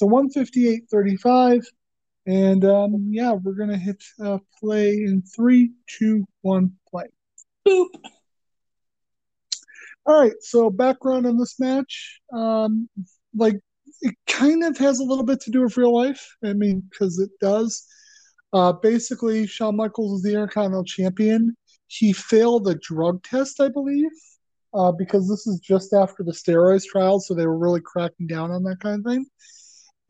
so 0.00 0.06
158 0.06 0.84
35 0.90 1.60
and 2.26 2.64
um 2.64 3.08
yeah 3.10 3.32
we're 3.32 3.52
gonna 3.52 3.76
hit 3.76 4.02
uh 4.24 4.38
play 4.58 4.94
in 4.94 5.22
three 5.36 5.72
two 5.86 6.24
one 6.40 6.72
play 6.90 7.04
Boop. 7.68 7.88
All 10.06 10.18
right, 10.18 10.32
so 10.40 10.70
background 10.70 11.26
on 11.26 11.36
this 11.36 11.60
match, 11.60 12.20
um, 12.32 12.88
like 13.36 13.60
it 14.00 14.14
kind 14.26 14.64
of 14.64 14.78
has 14.78 14.98
a 14.98 15.04
little 15.04 15.24
bit 15.24 15.40
to 15.42 15.50
do 15.50 15.60
with 15.60 15.76
real 15.76 15.94
life. 15.94 16.26
I 16.42 16.54
mean, 16.54 16.82
because 16.88 17.18
it 17.18 17.30
does. 17.38 17.86
Uh, 18.54 18.72
basically, 18.72 19.46
Shawn 19.46 19.76
Michaels 19.76 20.14
is 20.14 20.22
the 20.22 20.32
Intercontinental 20.32 20.84
Champion. 20.84 21.54
He 21.86 22.14
failed 22.14 22.66
a 22.66 22.76
drug 22.76 23.22
test, 23.22 23.60
I 23.60 23.68
believe, 23.68 24.10
uh, 24.72 24.90
because 24.92 25.28
this 25.28 25.46
is 25.46 25.60
just 25.60 25.92
after 25.92 26.22
the 26.24 26.32
steroids 26.32 26.86
trial, 26.86 27.20
so 27.20 27.34
they 27.34 27.46
were 27.46 27.58
really 27.58 27.82
cracking 27.82 28.26
down 28.26 28.50
on 28.50 28.62
that 28.64 28.80
kind 28.80 29.04
of 29.04 29.12
thing. 29.12 29.26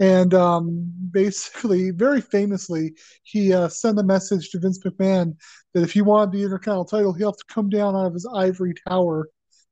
And 0.00 0.32
um, 0.32 0.90
basically, 1.10 1.90
very 1.90 2.22
famously, 2.22 2.94
he 3.22 3.52
uh, 3.52 3.68
sent 3.68 3.98
a 3.98 4.02
message 4.02 4.48
to 4.50 4.58
Vince 4.58 4.82
McMahon 4.82 5.36
that 5.74 5.82
if 5.82 5.92
he 5.92 6.00
wanted 6.00 6.32
the 6.32 6.42
Intercontinental 6.42 6.86
title, 6.86 7.12
he'll 7.12 7.28
have 7.28 7.36
to 7.36 7.54
come 7.54 7.68
down 7.68 7.94
out 7.94 8.06
of 8.06 8.14
his 8.14 8.26
ivory 8.34 8.72
tower 8.88 9.28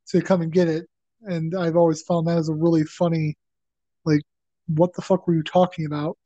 to 0.09 0.21
come 0.21 0.43
and 0.43 0.53
get 0.53 0.69
it. 0.69 0.87
And 1.23 1.55
I've 1.57 1.77
always 1.77 2.03
found 2.03 2.27
that 2.29 2.37
as 2.37 2.51
a 2.51 2.55
really 2.55 2.85
funny, 2.85 3.37
like, 4.05 4.21
what 4.67 4.93
the 4.95 5.03
fuck 5.03 5.27
were 5.27 5.35
you 5.35 5.43
talking 5.43 5.87
about? 5.87 6.19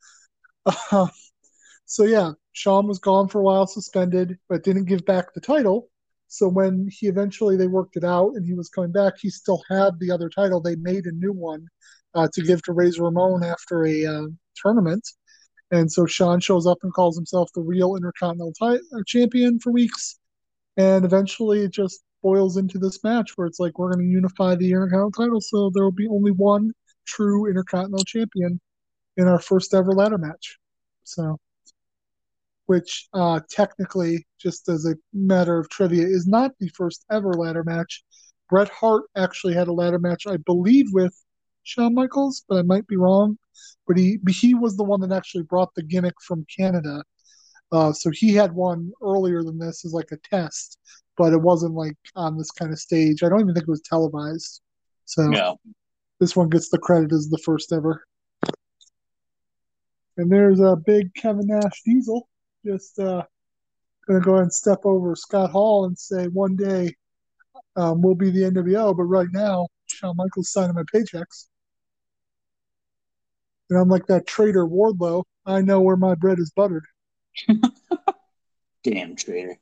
Uh, 0.66 1.06
so 1.84 2.02
yeah, 2.02 2.32
Shawn 2.52 2.88
was 2.88 2.98
gone 2.98 3.28
for 3.28 3.40
a 3.40 3.44
while, 3.44 3.68
suspended, 3.68 4.36
but 4.48 4.64
didn't 4.64 4.86
give 4.86 5.04
back 5.04 5.32
the 5.32 5.40
title. 5.40 5.88
So 6.26 6.48
when 6.48 6.88
he 6.90 7.06
eventually 7.06 7.56
they 7.56 7.68
worked 7.68 7.96
it 7.96 8.04
out 8.04 8.32
and 8.34 8.44
he 8.44 8.54
was 8.54 8.68
coming 8.68 8.90
back, 8.90 9.14
he 9.20 9.30
still 9.30 9.62
had 9.70 10.00
the 10.00 10.10
other 10.10 10.28
title. 10.28 10.60
They 10.60 10.76
made 10.76 11.06
a 11.06 11.12
new 11.12 11.32
one 11.32 11.68
uh, 12.14 12.28
to 12.32 12.42
give 12.42 12.62
to 12.62 12.72
Razor 12.72 13.04
Ramon 13.04 13.44
after 13.44 13.86
a 13.86 14.06
uh, 14.06 14.26
tournament. 14.56 15.06
And 15.70 15.90
so 15.90 16.04
Shawn 16.04 16.40
shows 16.40 16.66
up 16.66 16.78
and 16.82 16.92
calls 16.92 17.16
himself 17.16 17.50
the 17.54 17.62
real 17.62 17.96
Intercontinental 17.96 18.52
ti- 18.52 18.84
uh, 18.94 19.02
Champion 19.06 19.58
for 19.58 19.72
weeks. 19.72 20.18
And 20.76 21.04
eventually 21.04 21.60
it 21.64 21.72
just 21.72 22.02
boils 22.22 22.56
into 22.56 22.78
this 22.78 23.02
match 23.02 23.32
where 23.36 23.46
it's 23.46 23.58
like 23.58 23.78
we're 23.78 23.92
going 23.92 24.06
to 24.06 24.10
unify 24.10 24.54
the 24.54 24.70
Intercontinental 24.70 25.10
title, 25.12 25.40
so 25.40 25.70
there 25.70 25.84
will 25.84 25.90
be 25.90 26.08
only 26.08 26.30
one 26.30 26.72
true 27.06 27.48
Intercontinental 27.48 28.04
Champion 28.04 28.60
in 29.16 29.26
our 29.26 29.40
first 29.40 29.74
ever 29.74 29.92
ladder 29.92 30.18
match. 30.18 30.58
So, 31.04 31.38
which 32.66 33.08
uh, 33.12 33.40
technically, 33.50 34.26
just 34.38 34.68
as 34.68 34.86
a 34.86 34.94
matter 35.12 35.58
of 35.58 35.68
trivia, 35.68 36.06
is 36.06 36.26
not 36.26 36.52
the 36.58 36.68
first 36.68 37.04
ever 37.10 37.34
ladder 37.34 37.64
match. 37.64 38.04
Bret 38.48 38.68
Hart 38.68 39.04
actually 39.16 39.54
had 39.54 39.68
a 39.68 39.72
ladder 39.72 39.98
match, 39.98 40.26
I 40.26 40.36
believe, 40.36 40.86
with 40.92 41.14
Shawn 41.64 41.94
Michaels, 41.94 42.44
but 42.48 42.58
I 42.58 42.62
might 42.62 42.86
be 42.86 42.96
wrong. 42.96 43.38
But 43.86 43.96
he 43.96 44.18
he 44.28 44.54
was 44.54 44.76
the 44.76 44.84
one 44.84 45.00
that 45.00 45.12
actually 45.12 45.44
brought 45.44 45.74
the 45.74 45.82
gimmick 45.82 46.14
from 46.26 46.46
Canada. 46.56 47.02
Uh, 47.70 47.92
so 47.92 48.10
he 48.10 48.34
had 48.34 48.52
one 48.52 48.92
earlier 49.02 49.42
than 49.42 49.58
this 49.58 49.84
as 49.84 49.92
like 49.92 50.12
a 50.12 50.16
test, 50.18 50.78
but 51.16 51.32
it 51.32 51.40
wasn't 51.40 51.74
like 51.74 51.96
on 52.14 52.36
this 52.36 52.50
kind 52.50 52.72
of 52.72 52.78
stage. 52.78 53.22
I 53.22 53.28
don't 53.28 53.40
even 53.40 53.54
think 53.54 53.66
it 53.66 53.70
was 53.70 53.80
televised. 53.82 54.60
So 55.06 55.30
Yeah. 55.30 55.54
this 56.20 56.36
one 56.36 56.48
gets 56.50 56.68
the 56.68 56.78
credit 56.78 57.12
as 57.12 57.28
the 57.28 57.38
first 57.38 57.72
ever. 57.72 58.04
And 60.18 60.30
there's 60.30 60.60
a 60.60 60.76
big 60.76 61.14
Kevin 61.14 61.46
Nash 61.46 61.82
Diesel 61.84 62.28
just 62.64 62.98
uh, 62.98 63.24
gonna 64.06 64.20
go 64.20 64.34
ahead 64.34 64.42
and 64.44 64.52
step 64.52 64.80
over 64.84 65.16
Scott 65.16 65.50
Hall 65.50 65.86
and 65.86 65.98
say 65.98 66.26
one 66.28 66.56
day 66.56 66.94
um, 67.76 68.02
we'll 68.02 68.14
be 68.14 68.30
the 68.30 68.42
NWO, 68.42 68.94
but 68.94 69.04
right 69.04 69.28
now 69.32 69.66
Shawn 69.86 70.16
Michaels 70.16 70.52
signing 70.52 70.74
my 70.74 70.82
paychecks. 70.94 71.48
And 73.72 73.80
I'm 73.80 73.88
like 73.88 74.04
that 74.08 74.26
traitor 74.26 74.66
Wardlow. 74.66 75.24
I 75.46 75.62
know 75.62 75.80
where 75.80 75.96
my 75.96 76.14
bread 76.14 76.38
is 76.38 76.52
buttered. 76.54 76.84
Damn 78.84 79.16
traitor. 79.16 79.56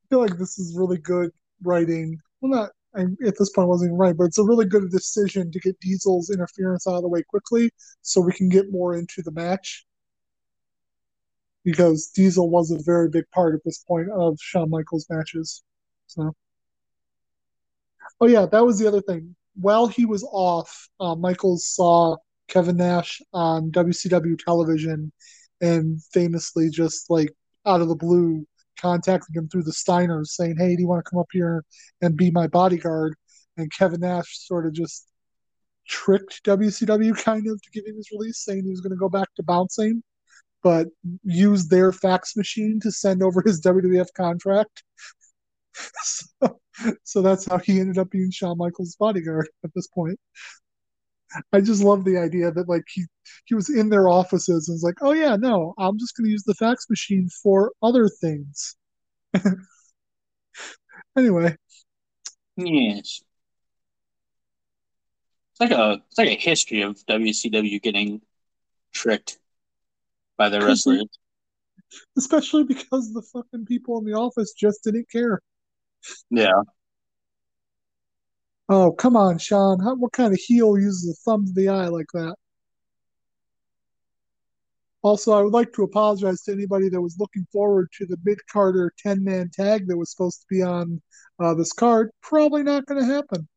I 0.00 0.08
feel 0.08 0.20
like 0.20 0.38
this 0.38 0.58
is 0.58 0.74
really 0.74 0.96
good 0.96 1.30
writing. 1.62 2.18
Well, 2.40 2.52
not 2.52 2.70
I, 2.96 3.02
at 3.26 3.36
this 3.38 3.50
point, 3.50 3.68
wasn't 3.68 3.88
even 3.88 3.98
right, 3.98 4.16
but 4.16 4.24
it's 4.24 4.38
a 4.38 4.42
really 4.42 4.64
good 4.64 4.90
decision 4.90 5.52
to 5.52 5.60
get 5.60 5.78
Diesel's 5.78 6.30
interference 6.30 6.86
out 6.86 6.94
of 6.94 7.02
the 7.02 7.08
way 7.08 7.22
quickly 7.22 7.70
so 8.00 8.22
we 8.22 8.32
can 8.32 8.48
get 8.48 8.72
more 8.72 8.96
into 8.96 9.20
the 9.20 9.32
match. 9.32 9.84
Because 11.64 12.06
Diesel 12.06 12.48
was 12.48 12.70
a 12.70 12.78
very 12.82 13.10
big 13.10 13.28
part 13.30 13.54
at 13.54 13.60
this 13.62 13.84
point 13.86 14.08
of 14.08 14.38
Shawn 14.40 14.70
Michaels 14.70 15.06
matches. 15.10 15.62
So, 16.06 16.34
oh 18.22 18.26
yeah, 18.26 18.46
that 18.46 18.64
was 18.64 18.78
the 18.78 18.88
other 18.88 19.02
thing. 19.02 19.36
While 19.54 19.88
he 19.88 20.06
was 20.06 20.24
off, 20.30 20.88
uh, 21.00 21.14
Michaels 21.14 21.68
saw 21.68 22.16
Kevin 22.48 22.76
Nash 22.76 23.20
on 23.32 23.70
WCW 23.70 24.38
television 24.38 25.12
and 25.60 26.02
famously 26.12 26.70
just 26.70 27.10
like 27.10 27.30
out 27.66 27.80
of 27.80 27.88
the 27.88 27.96
blue 27.96 28.46
contacting 28.80 29.34
him 29.34 29.48
through 29.48 29.64
the 29.64 29.72
Steiners 29.72 30.28
saying, 30.28 30.56
Hey, 30.58 30.74
do 30.74 30.82
you 30.82 30.88
want 30.88 31.04
to 31.04 31.10
come 31.10 31.20
up 31.20 31.28
here 31.32 31.64
and 32.00 32.16
be 32.16 32.30
my 32.30 32.46
bodyguard? 32.46 33.14
And 33.56 33.70
Kevin 33.72 34.00
Nash 34.00 34.38
sort 34.46 34.66
of 34.66 34.72
just 34.72 35.06
tricked 35.86 36.42
WCW 36.44 37.16
kind 37.22 37.46
of 37.48 37.60
to 37.60 37.70
give 37.72 37.84
him 37.86 37.96
his 37.96 38.10
release, 38.12 38.44
saying 38.44 38.64
he 38.64 38.70
was 38.70 38.80
going 38.80 38.92
to 38.92 38.96
go 38.96 39.08
back 39.08 39.28
to 39.36 39.42
bouncing, 39.42 40.02
but 40.62 40.88
used 41.24 41.70
their 41.70 41.92
fax 41.92 42.36
machine 42.36 42.80
to 42.82 42.90
send 42.90 43.22
over 43.22 43.42
his 43.44 43.60
WWF 43.60 44.08
contract. 44.16 44.82
so, 45.74 46.59
so 47.04 47.22
that's 47.22 47.46
how 47.46 47.58
he 47.58 47.80
ended 47.80 47.98
up 47.98 48.10
being 48.10 48.30
Shawn 48.30 48.58
Michaels' 48.58 48.96
bodyguard 48.98 49.48
at 49.64 49.70
this 49.74 49.86
point. 49.88 50.18
I 51.52 51.60
just 51.60 51.82
love 51.82 52.04
the 52.04 52.18
idea 52.18 52.50
that 52.50 52.68
like 52.68 52.84
he 52.92 53.04
he 53.44 53.54
was 53.54 53.70
in 53.70 53.88
their 53.88 54.08
offices 54.08 54.68
and 54.68 54.74
was 54.74 54.82
like, 54.82 54.96
oh 55.00 55.12
yeah, 55.12 55.36
no, 55.36 55.74
I'm 55.78 55.98
just 55.98 56.16
going 56.16 56.24
to 56.26 56.30
use 56.30 56.42
the 56.44 56.54
fax 56.54 56.86
machine 56.90 57.28
for 57.42 57.72
other 57.82 58.08
things. 58.08 58.76
anyway, 61.16 61.56
Yes. 62.56 63.22
It's 65.52 65.60
like 65.60 65.70
a 65.70 66.02
it's 66.08 66.18
like 66.18 66.28
a 66.28 66.36
history 66.36 66.82
of 66.82 67.04
WCW 67.06 67.80
getting 67.80 68.20
tricked 68.92 69.38
by 70.36 70.48
the 70.48 70.60
wrestlers. 70.60 71.04
especially 72.16 72.64
because 72.64 73.12
the 73.12 73.22
fucking 73.22 73.66
people 73.66 73.98
in 73.98 74.04
the 74.04 74.14
office 74.14 74.52
just 74.52 74.82
didn't 74.84 75.10
care. 75.10 75.40
Yeah. 76.30 76.62
Oh, 78.68 78.92
come 78.92 79.16
on, 79.16 79.38
Shawn. 79.38 79.80
How, 79.80 79.96
what 79.96 80.12
kind 80.12 80.32
of 80.32 80.38
heel 80.38 80.78
uses 80.78 81.10
a 81.10 81.14
thumb 81.24 81.44
to 81.46 81.52
the 81.52 81.68
eye 81.68 81.88
like 81.88 82.06
that? 82.14 82.36
Also, 85.02 85.32
I 85.32 85.42
would 85.42 85.52
like 85.52 85.72
to 85.74 85.82
apologize 85.82 86.42
to 86.42 86.52
anybody 86.52 86.88
that 86.90 87.00
was 87.00 87.16
looking 87.18 87.46
forward 87.52 87.88
to 87.98 88.06
the 88.06 88.18
mid 88.24 88.38
carder 88.46 88.92
10 88.98 89.24
man 89.24 89.50
tag 89.52 89.86
that 89.88 89.96
was 89.96 90.10
supposed 90.10 90.40
to 90.40 90.46
be 90.48 90.62
on 90.62 91.00
uh, 91.38 91.54
this 91.54 91.72
card. 91.72 92.10
Probably 92.22 92.62
not 92.62 92.86
going 92.86 93.00
to 93.00 93.06
happen. 93.12 93.48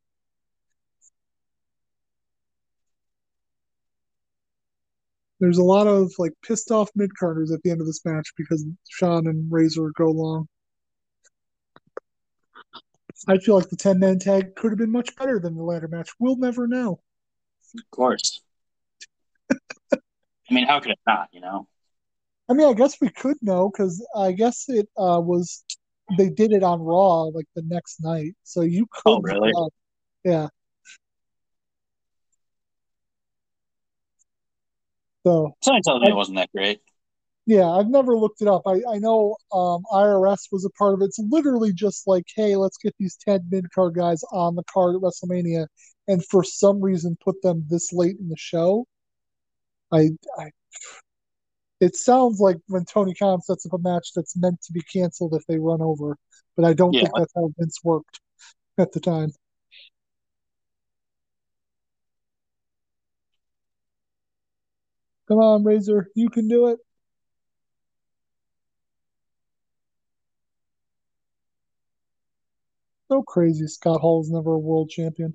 There's 5.38 5.58
a 5.58 5.62
lot 5.62 5.86
of 5.86 6.12
like 6.18 6.32
pissed 6.42 6.70
off 6.70 6.90
mid 6.94 7.10
carders 7.16 7.52
at 7.52 7.62
the 7.62 7.70
end 7.70 7.80
of 7.80 7.86
this 7.86 8.04
match 8.04 8.32
because 8.36 8.64
Shawn 8.88 9.26
and 9.26 9.50
Razor 9.52 9.92
go 9.96 10.10
long. 10.10 10.48
I 13.28 13.38
feel 13.38 13.56
like 13.56 13.68
the 13.68 13.76
10 13.76 13.98
man 13.98 14.18
tag 14.18 14.54
could 14.54 14.72
have 14.72 14.78
been 14.78 14.92
much 14.92 15.14
better 15.16 15.38
than 15.38 15.56
the 15.56 15.62
ladder 15.62 15.88
match. 15.88 16.10
We'll 16.18 16.36
never 16.36 16.66
know. 16.66 17.00
Of 17.76 17.90
course. 17.90 18.40
I 19.92 20.52
mean, 20.52 20.66
how 20.66 20.80
could 20.80 20.92
it 20.92 20.98
not, 21.06 21.28
you 21.32 21.40
know? 21.40 21.66
I 22.48 22.52
mean, 22.52 22.68
I 22.68 22.74
guess 22.74 23.00
we 23.00 23.08
could 23.08 23.38
know 23.40 23.70
because 23.70 24.06
I 24.14 24.32
guess 24.32 24.68
it 24.68 24.88
uh, 24.98 25.20
was 25.22 25.64
they 26.18 26.28
did 26.28 26.52
it 26.52 26.62
on 26.62 26.82
Raw 26.82 27.24
like 27.24 27.46
the 27.54 27.62
next 27.62 28.02
night, 28.02 28.34
so 28.42 28.60
you 28.60 28.86
could. 28.90 29.10
Oh, 29.10 29.20
really? 29.22 29.52
yeah. 30.24 30.48
So 35.26 35.54
me 35.66 35.80
it 36.08 36.14
wasn't 36.14 36.36
that 36.36 36.50
great. 36.52 36.82
Yeah, 37.46 37.68
I've 37.68 37.88
never 37.88 38.16
looked 38.16 38.40
it 38.42 38.48
up. 38.48 38.62
I 38.66 38.80
I 38.88 38.98
know 38.98 39.36
um, 39.52 39.82
IRS 39.92 40.48
was 40.52 40.64
a 40.64 40.70
part 40.70 40.94
of 40.94 41.02
it. 41.02 41.06
It's 41.06 41.18
literally 41.18 41.72
just 41.72 42.06
like, 42.06 42.24
hey, 42.34 42.56
let's 42.56 42.78
get 42.78 42.94
these 42.98 43.16
ten 43.26 43.40
mid 43.50 43.70
card 43.72 43.94
guys 43.94 44.22
on 44.32 44.54
the 44.56 44.64
card 44.72 44.96
at 44.96 45.02
WrestleMania, 45.02 45.66
and 46.08 46.24
for 46.26 46.42
some 46.44 46.80
reason 46.80 47.16
put 47.22 47.40
them 47.42 47.66
this 47.68 47.92
late 47.92 48.16
in 48.18 48.28
the 48.28 48.36
show. 48.38 48.86
I, 49.92 50.10
I 50.38 50.50
it 51.80 51.96
sounds 51.96 52.40
like 52.40 52.56
when 52.68 52.84
Tony 52.84 53.14
Khan 53.14 53.42
sets 53.42 53.66
up 53.66 53.72
a 53.74 53.78
match 53.78 54.10
that's 54.14 54.36
meant 54.36 54.60
to 54.62 54.72
be 54.72 54.82
canceled 54.92 55.34
if 55.34 55.44
they 55.46 55.58
run 55.58 55.82
over, 55.82 56.16
but 56.56 56.64
I 56.64 56.72
don't 56.72 56.94
Yeah. 56.94 57.02
think 57.02 57.12
that's 57.16 57.32
how 57.34 57.52
Vince 57.58 57.78
worked 57.84 58.20
at 58.78 58.92
the 58.92 59.00
time. 59.00 59.32
Come 65.28 65.38
on, 65.38 65.64
Razor, 65.64 66.10
you 66.14 66.30
can 66.30 66.48
do 66.48 66.68
it. 66.68 66.78
So 73.08 73.22
crazy 73.22 73.66
Scott 73.66 74.00
Hall's 74.00 74.30
never 74.30 74.52
a 74.52 74.58
world 74.58 74.90
champion. 74.90 75.34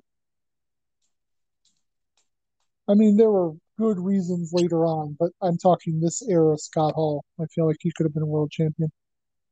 I 2.88 2.94
mean, 2.94 3.16
there 3.16 3.30
were 3.30 3.52
good 3.78 3.98
reasons 3.98 4.52
later 4.52 4.84
on, 4.84 5.16
but 5.18 5.30
I'm 5.40 5.56
talking 5.56 6.00
this 6.00 6.22
era 6.28 6.58
Scott 6.58 6.94
Hall. 6.94 7.24
I 7.40 7.46
feel 7.46 7.66
like 7.66 7.76
he 7.80 7.92
could 7.96 8.04
have 8.04 8.14
been 8.14 8.24
a 8.24 8.26
world 8.26 8.50
champion. 8.50 8.90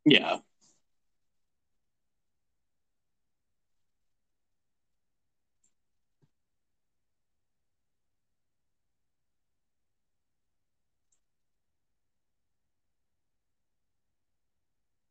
Yeah. 0.05 0.39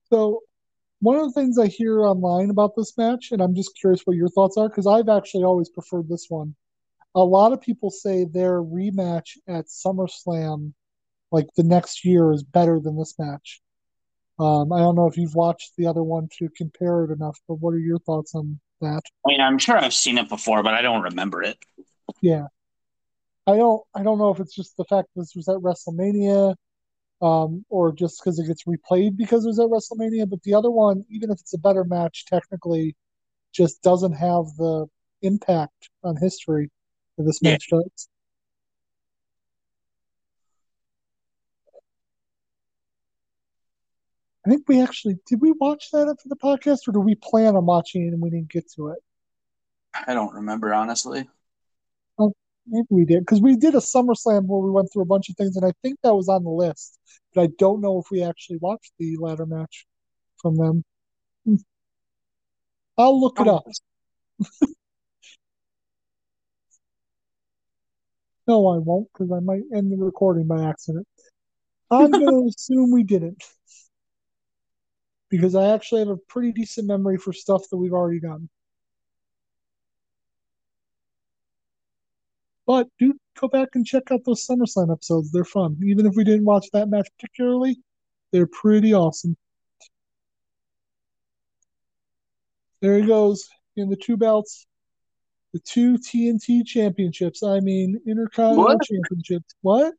So, 0.09 0.41
one 1.07 1.15
of 1.15 1.23
the 1.23 1.39
things 1.39 1.57
I 1.57 1.67
hear 1.67 2.01
online 2.01 2.49
about 2.49 2.75
this 2.75 2.97
match, 2.97 3.31
and 3.31 3.41
I'm 3.41 3.55
just 3.55 3.77
curious 3.79 4.01
what 4.03 4.17
your 4.17 4.27
thoughts 4.27 4.57
are, 4.57 4.67
because 4.67 4.85
I've 4.85 5.07
actually 5.07 5.45
always 5.45 5.69
preferred 5.69 6.09
this 6.09 6.25
one. 6.27 6.53
A 7.15 7.23
lot 7.23 7.53
of 7.53 7.61
people 7.61 7.89
say 7.89 8.25
their 8.25 8.61
rematch 8.61 9.37
at 9.47 9.67
SummerSlam, 9.67 10.73
like 11.31 11.47
the 11.55 11.63
next 11.63 12.03
year, 12.03 12.33
is 12.33 12.43
better 12.43 12.81
than 12.81 12.97
this 12.97 13.15
match. 13.17 13.61
Um, 14.37 14.73
I 14.73 14.79
don't 14.79 14.95
know 14.95 15.07
if 15.07 15.15
you've 15.15 15.33
watched 15.33 15.77
the 15.77 15.87
other 15.87 16.03
one 16.03 16.27
to 16.39 16.49
compare 16.57 17.05
it 17.05 17.11
enough, 17.11 17.39
but 17.47 17.55
what 17.55 17.73
are 17.73 17.79
your 17.79 17.99
thoughts 17.99 18.35
on 18.35 18.59
that? 18.81 19.01
I 19.25 19.29
mean, 19.29 19.39
I'm 19.39 19.59
sure 19.59 19.77
I've 19.77 19.93
seen 19.93 20.17
it 20.17 20.27
before, 20.27 20.61
but 20.61 20.73
I 20.73 20.81
don't 20.81 21.03
remember 21.03 21.41
it. 21.41 21.57
Yeah. 22.21 22.47
I 23.47 23.55
don't 23.55 23.81
I 23.95 24.03
don't 24.03 24.17
know 24.17 24.31
if 24.31 24.41
it's 24.41 24.53
just 24.53 24.75
the 24.75 24.83
fact 24.83 25.07
this 25.15 25.31
was 25.37 25.47
at 25.47 25.55
WrestleMania, 25.55 26.53
um, 27.21 27.65
or 27.69 27.91
just 27.91 28.19
because 28.21 28.37
it 28.39 28.47
gets 28.47 28.63
replayed 28.65 29.17
because 29.17 29.45
it 29.45 29.47
was 29.47 29.59
at 29.59 29.67
WrestleMania, 29.67 30.29
but 30.29 30.41
the 30.43 30.53
other 30.53 30.69
one, 30.71 31.03
even 31.09 31.31
if 31.31 31.39
it's 31.39 31.53
a 31.53 31.57
better 31.57 31.83
match 31.83 32.25
technically, 32.25 32.95
just 33.53 33.81
doesn't 33.81 34.13
have 34.13 34.45
the 34.57 34.85
impact 35.21 35.89
on 36.03 36.15
history 36.17 36.69
that 37.17 37.23
this 37.23 37.39
Yeah. 37.41 37.51
match 37.53 37.67
does. 37.69 38.07
I 44.45 44.49
think 44.49 44.63
we 44.67 44.81
actually 44.81 45.17
did 45.25 45.41
we 45.41 45.51
watch 45.53 45.91
that 45.91 46.15
for 46.21 46.29
the 46.29 46.35
podcast 46.35 46.87
or 46.87 46.93
do 46.93 46.99
we 47.01 47.15
plan 47.15 47.55
on 47.55 47.65
watching 47.65 48.03
it 48.07 48.13
and 48.13 48.21
we 48.21 48.29
didn't 48.29 48.49
get 48.49 48.71
to 48.73 48.89
it? 48.89 48.99
I 50.07 50.13
don't 50.13 50.33
remember, 50.33 50.73
honestly. 50.73 51.27
Maybe 52.69 52.87
we 52.89 53.05
did 53.05 53.21
because 53.21 53.41
we 53.41 53.55
did 53.55 53.75
a 53.75 53.79
SummerSlam 53.79 54.45
where 54.45 54.59
we 54.59 54.71
went 54.71 54.89
through 54.91 55.03
a 55.03 55.05
bunch 55.05 55.29
of 55.29 55.35
things, 55.35 55.55
and 55.55 55.65
I 55.65 55.71
think 55.81 55.99
that 56.03 56.15
was 56.15 56.27
on 56.27 56.43
the 56.43 56.49
list. 56.49 56.99
But 57.33 57.41
I 57.41 57.49
don't 57.57 57.81
know 57.81 57.99
if 57.99 58.11
we 58.11 58.23
actually 58.23 58.57
watched 58.57 58.91
the 58.99 59.17
ladder 59.17 59.45
match 59.45 59.85
from 60.41 60.57
them. 60.57 60.83
Hmm. 61.45 61.55
I'll 62.97 63.19
look 63.19 63.39
it 63.39 63.47
up. 63.47 63.65
No, 68.47 68.67
I 68.67 68.77
won't 68.77 69.09
because 69.13 69.31
I 69.31 69.39
might 69.39 69.63
end 69.73 69.91
the 69.91 69.97
recording 69.97 70.47
by 70.47 70.63
accident. 70.63 71.07
I'm 71.91 72.11
going 72.11 72.25
to 72.43 72.47
assume 72.47 72.91
we 72.91 73.03
didn't 73.03 73.43
because 75.29 75.55
I 75.55 75.73
actually 75.73 75.99
have 75.99 76.09
a 76.09 76.17
pretty 76.17 76.51
decent 76.51 76.87
memory 76.87 77.17
for 77.17 77.33
stuff 77.33 77.63
that 77.69 77.77
we've 77.77 77.93
already 77.93 78.19
done. 78.19 78.49
But 82.67 82.89
do 82.99 83.13
go 83.39 83.47
back 83.47 83.69
and 83.75 83.85
check 83.85 84.11
out 84.11 84.19
those 84.25 84.45
SummerSlam 84.45 84.91
episodes. 84.91 85.31
They're 85.31 85.45
fun. 85.45 85.77
Even 85.85 86.05
if 86.05 86.15
we 86.15 86.25
didn't 86.25 86.43
watch 86.45 86.67
that 86.73 86.89
match 86.89 87.07
particularly, 87.17 87.77
they're 88.31 88.45
pretty 88.47 88.93
awesome. 88.93 89.37
There 92.81 92.99
he 92.99 93.07
goes 93.07 93.47
in 93.77 93.89
the 93.89 93.95
two 93.95 94.17
belts, 94.17 94.67
the 95.53 95.59
two 95.59 95.97
TNT 95.97 96.65
championships. 96.65 97.41
I 97.41 97.61
mean, 97.61 97.99
Intercontinental 98.05 98.75
What? 98.75 98.81
championships. 98.83 99.55
What? 99.61 99.93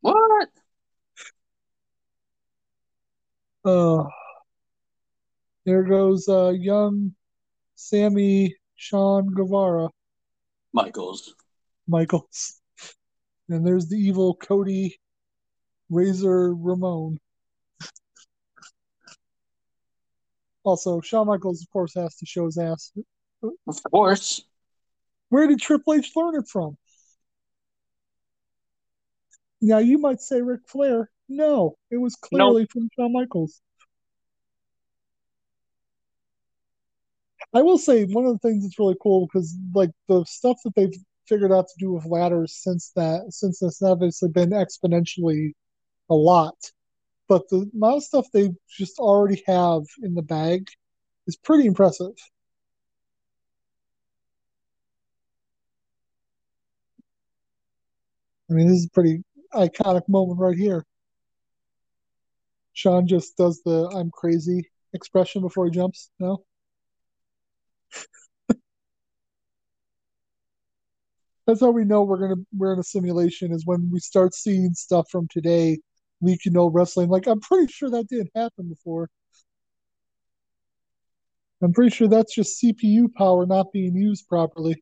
What? 0.00 0.48
Uh, 3.62 4.04
there 5.66 5.82
goes 5.82 6.26
uh, 6.28 6.48
young 6.48 7.14
Sammy 7.74 8.56
Shawn 8.74 9.34
Guevara 9.34 9.90
Michaels. 10.72 11.34
Michaels. 11.90 12.60
And 13.48 13.66
there's 13.66 13.88
the 13.88 13.96
evil 13.96 14.34
Cody 14.34 14.98
Razor 15.90 16.54
Ramon. 16.54 17.18
Also, 20.62 21.00
Shawn 21.00 21.26
Michaels, 21.26 21.62
of 21.62 21.70
course, 21.70 21.94
has 21.94 22.14
to 22.16 22.26
show 22.26 22.46
his 22.46 22.58
ass. 22.58 22.92
Of 23.42 23.82
course. 23.90 24.42
Where 25.30 25.46
did 25.46 25.60
Triple 25.60 25.94
H 25.94 26.12
learn 26.14 26.36
it 26.36 26.48
from? 26.48 26.76
Now, 29.60 29.78
you 29.78 29.98
might 29.98 30.20
say 30.20 30.40
Ric 30.40 30.60
Flair. 30.66 31.10
No, 31.28 31.76
it 31.90 31.96
was 31.96 32.16
clearly 32.16 32.66
from 32.66 32.88
Shawn 32.96 33.12
Michaels. 33.12 33.60
I 37.52 37.62
will 37.62 37.78
say 37.78 38.04
one 38.04 38.26
of 38.26 38.32
the 38.32 38.38
things 38.38 38.64
that's 38.64 38.78
really 38.78 38.96
cool 39.02 39.26
because 39.26 39.56
like 39.74 39.90
the 40.08 40.24
stuff 40.24 40.58
that 40.64 40.74
they've 40.76 40.94
figured 41.30 41.52
out 41.52 41.68
to 41.68 41.74
do 41.78 41.92
with 41.92 42.04
ladders 42.04 42.56
since 42.56 42.90
that 42.96 43.22
since 43.30 43.60
this 43.60 43.80
obviously 43.82 44.28
been 44.28 44.50
exponentially 44.50 45.52
a 46.10 46.14
lot. 46.14 46.56
But 47.28 47.48
the 47.48 47.70
amount 47.72 47.98
of 47.98 48.04
stuff 48.04 48.26
they 48.32 48.50
just 48.68 48.98
already 48.98 49.42
have 49.46 49.82
in 50.02 50.14
the 50.14 50.22
bag 50.22 50.68
is 51.28 51.36
pretty 51.36 51.66
impressive. 51.66 52.12
I 58.50 58.54
mean, 58.54 58.66
this 58.66 58.78
is 58.78 58.86
a 58.86 58.90
pretty 58.90 59.22
iconic 59.54 60.08
moment 60.08 60.40
right 60.40 60.56
here. 60.58 60.84
Shawn 62.72 63.06
just 63.06 63.36
does 63.36 63.62
the 63.64 63.88
I'm 63.94 64.10
crazy 64.10 64.68
expression 64.92 65.42
before 65.42 65.66
he 65.66 65.70
jumps. 65.70 66.10
No? 66.18 66.44
That's 71.50 71.62
how 71.62 71.72
we 71.72 71.84
know 71.84 72.04
we're 72.04 72.18
gonna 72.18 72.40
we're 72.56 72.74
in 72.74 72.78
a 72.78 72.84
simulation 72.84 73.50
is 73.50 73.66
when 73.66 73.90
we 73.90 73.98
start 73.98 74.34
seeing 74.34 74.72
stuff 74.72 75.10
from 75.10 75.26
today 75.32 75.80
we 76.20 76.38
can 76.38 76.52
know 76.52 76.68
wrestling. 76.68 77.08
Like 77.08 77.26
I'm 77.26 77.40
pretty 77.40 77.72
sure 77.72 77.90
that 77.90 78.06
didn't 78.06 78.30
happen 78.36 78.68
before. 78.68 79.10
I'm 81.60 81.72
pretty 81.72 81.90
sure 81.90 82.06
that's 82.06 82.32
just 82.32 82.62
CPU 82.62 83.12
power 83.12 83.46
not 83.46 83.72
being 83.72 83.96
used 83.96 84.28
properly. 84.28 84.80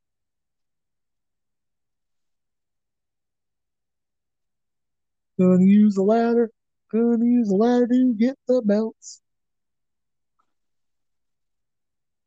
Gonna 5.40 5.64
use 5.64 5.96
a 5.96 6.02
ladder. 6.02 6.50
Gonna 6.92 7.24
use 7.24 7.50
a 7.50 7.56
ladder 7.56 7.86
to 7.86 8.14
get 8.14 8.36
the 8.46 8.60
belts. 8.60 9.22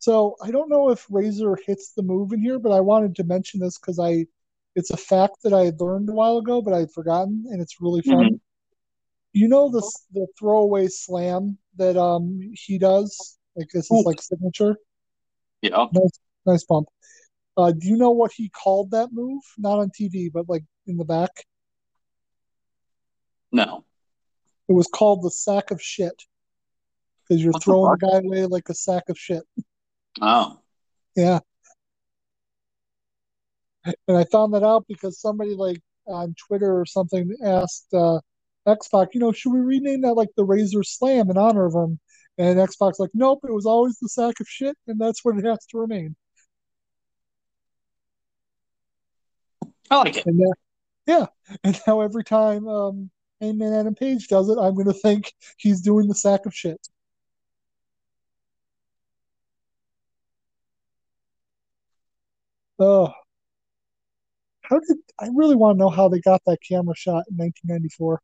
So 0.01 0.35
I 0.41 0.49
don't 0.49 0.67
know 0.67 0.89
if 0.89 1.05
Razor 1.11 1.55
hits 1.63 1.91
the 1.91 2.01
move 2.01 2.33
in 2.33 2.41
here, 2.41 2.57
but 2.57 2.71
I 2.71 2.79
wanted 2.79 3.15
to 3.17 3.23
mention 3.23 3.59
this 3.59 3.77
because 3.77 3.99
I 3.99 4.25
it's 4.75 4.89
a 4.89 4.97
fact 4.97 5.43
that 5.43 5.53
I 5.53 5.65
had 5.65 5.79
learned 5.79 6.09
a 6.09 6.13
while 6.13 6.39
ago, 6.39 6.59
but 6.59 6.73
I'd 6.73 6.91
forgotten, 6.91 7.45
and 7.49 7.61
it's 7.61 7.79
really 7.79 8.01
fun. 8.01 8.25
Mhm. 8.25 8.39
You 9.33 9.47
know 9.47 9.69
the 9.69 9.87
the 10.13 10.25
throwaway 10.39 10.87
slam 10.87 11.59
that 11.77 11.97
um 11.97 12.39
he 12.53 12.79
does, 12.79 13.37
like 13.55 13.69
this 13.71 13.91
is 13.91 13.91
Ooh. 13.91 14.03
like 14.03 14.19
signature. 14.19 14.75
Yeah. 15.61 15.85
Nice, 15.93 16.19
nice 16.47 16.63
bump. 16.63 16.87
Uh, 17.55 17.71
do 17.71 17.87
you 17.87 17.95
know 17.95 18.09
what 18.09 18.31
he 18.31 18.49
called 18.49 18.89
that 18.91 19.09
move? 19.11 19.43
Not 19.59 19.77
on 19.77 19.91
TV, 19.91 20.31
but 20.33 20.49
like 20.49 20.63
in 20.87 20.97
the 20.97 21.05
back. 21.05 21.45
No. 23.51 23.85
It 24.67 24.73
was 24.73 24.87
called 24.87 25.21
the 25.21 25.29
sack 25.29 25.69
of 25.69 25.79
shit 25.79 26.23
because 27.21 27.43
you're 27.43 27.53
What 27.53 27.63
throwing 27.63 27.91
the 27.99 28.07
guy 28.07 28.17
away 28.17 28.45
like 28.47 28.69
a 28.69 28.73
sack 28.73 29.03
of 29.09 29.19
shit. 29.19 29.43
Oh. 30.19 30.59
Yeah. 31.15 31.39
And 33.85 34.17
I 34.17 34.25
found 34.25 34.53
that 34.53 34.63
out 34.63 34.85
because 34.87 35.19
somebody 35.19 35.55
like 35.55 35.81
on 36.05 36.35
Twitter 36.47 36.79
or 36.79 36.85
something 36.85 37.35
asked 37.43 37.93
uh, 37.93 38.19
X-Pac, 38.67 39.09
you 39.13 39.19
know, 39.19 39.31
should 39.31 39.53
we 39.53 39.59
rename 39.59 40.01
that 40.01 40.13
like 40.13 40.29
the 40.35 40.43
Razor 40.43 40.83
Slam 40.83 41.29
in 41.29 41.37
honor 41.37 41.65
of 41.65 41.73
him? 41.73 41.99
And 42.37 42.59
X-Pac 42.59 42.99
like, 42.99 43.09
nope, 43.13 43.39
it 43.43 43.53
was 43.53 43.65
always 43.65 43.97
the 43.99 44.09
sack 44.09 44.39
of 44.39 44.47
shit, 44.47 44.77
and 44.87 44.99
that's 44.99 45.23
what 45.23 45.37
it 45.37 45.45
has 45.45 45.65
to 45.67 45.77
remain. 45.77 46.15
I 49.89 49.97
like 49.97 50.17
it. 50.17 50.25
And 50.25 50.41
yeah, 51.05 51.25
and 51.63 51.79
now 51.85 52.01
every 52.01 52.23
time 52.23 52.67
um, 52.67 53.09
Hangman 53.41 53.73
Adam 53.73 53.95
Page 53.95 54.27
does 54.27 54.49
it, 54.49 54.57
I'm 54.57 54.75
going 54.75 54.87
to 54.87 54.93
think 54.93 55.33
he's 55.57 55.81
doing 55.81 56.07
the 56.07 56.15
sack 56.15 56.45
of 56.45 56.53
shit. 56.53 56.79
Oh, 62.81 63.13
how 64.63 64.79
did 64.79 64.97
I 65.19 65.27
really 65.35 65.55
want 65.55 65.75
to 65.75 65.79
know 65.79 65.89
how 65.89 66.09
they 66.09 66.19
got 66.19 66.41
that 66.47 66.57
camera 66.67 66.95
shot 66.95 67.25
in 67.29 67.37
1994? 67.37 68.21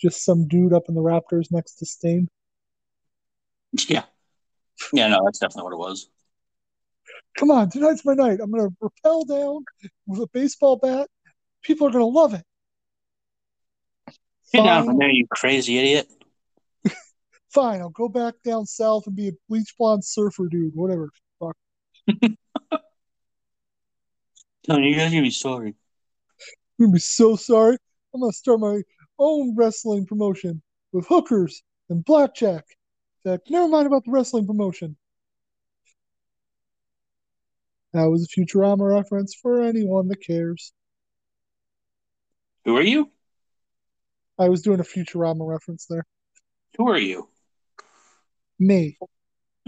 Just 0.00 0.24
some 0.24 0.48
dude 0.48 0.72
up 0.72 0.84
in 0.88 0.94
the 0.94 1.02
Raptors 1.02 1.50
next 1.50 1.74
to 1.76 1.86
Sting. 1.86 2.28
Yeah. 3.88 4.04
Yeah, 4.92 5.08
no, 5.08 5.20
that's 5.24 5.40
definitely 5.40 5.64
what 5.64 5.72
it 5.74 5.78
was. 5.78 6.08
Come 7.36 7.50
on, 7.50 7.68
tonight's 7.68 8.04
my 8.04 8.14
night. 8.14 8.38
I'm 8.40 8.50
going 8.50 8.70
to 8.70 8.76
rappel 8.80 9.24
down 9.24 9.64
with 10.06 10.20
a 10.20 10.28
baseball 10.32 10.76
bat. 10.76 11.08
People 11.62 11.88
are 11.88 11.90
going 11.90 12.02
to 12.02 12.06
love 12.06 12.32
it. 12.32 12.44
Get 14.52 14.64
down 14.64 14.86
from 14.86 14.98
there, 14.98 15.10
you 15.10 15.26
crazy 15.28 15.78
idiot. 15.78 16.08
fine. 17.52 17.80
I'll 17.80 17.90
go 17.90 18.08
back 18.08 18.34
down 18.44 18.64
south 18.64 19.06
and 19.06 19.16
be 19.16 19.28
a 19.28 19.32
bleach 19.48 19.74
blonde 19.76 20.04
surfer 20.04 20.46
dude, 20.48 20.74
whatever. 20.74 21.10
Tony, 24.66 24.90
you 24.90 24.96
guys 24.96 25.10
gonna 25.10 25.22
be 25.22 25.30
sorry. 25.30 25.74
I'm 26.78 26.86
gonna 26.86 26.92
be 26.92 26.98
so 26.98 27.36
sorry. 27.36 27.76
I'm 28.14 28.20
gonna 28.20 28.32
start 28.32 28.60
my 28.60 28.82
own 29.18 29.54
wrestling 29.56 30.06
promotion 30.06 30.62
with 30.92 31.06
hookers 31.06 31.62
and 31.88 32.04
blackjack. 32.04 32.64
In 33.24 33.32
fact, 33.32 33.50
never 33.50 33.68
mind 33.68 33.86
about 33.86 34.04
the 34.04 34.10
wrestling 34.10 34.46
promotion. 34.46 34.96
That 37.92 38.04
was 38.04 38.24
a 38.24 38.28
Futurama 38.40 38.88
reference 38.88 39.34
for 39.34 39.62
anyone 39.62 40.08
that 40.08 40.24
cares. 40.24 40.72
Who 42.64 42.76
are 42.76 42.82
you? 42.82 43.10
I 44.38 44.48
was 44.48 44.62
doing 44.62 44.80
a 44.80 44.84
Futurama 44.84 45.48
reference 45.48 45.86
there. 45.86 46.04
Who 46.76 46.88
are 46.88 46.98
you? 46.98 47.28
Me. 48.58 48.98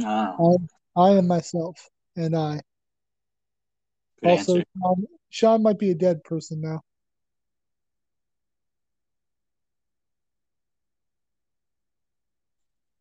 Oh, 0.01 0.59
I, 0.97 1.01
I 1.01 1.11
am 1.12 1.26
myself, 1.26 1.88
and 2.20 2.36
I. 2.36 2.60
good 4.22 4.30
also. 4.30 4.62
Shawn, 4.78 5.06
Shawn 5.30 5.62
might 5.62 5.78
be 5.78 5.90
a 5.90 5.94
dead 5.94 6.22
person 6.24 6.60
now. 6.60 6.82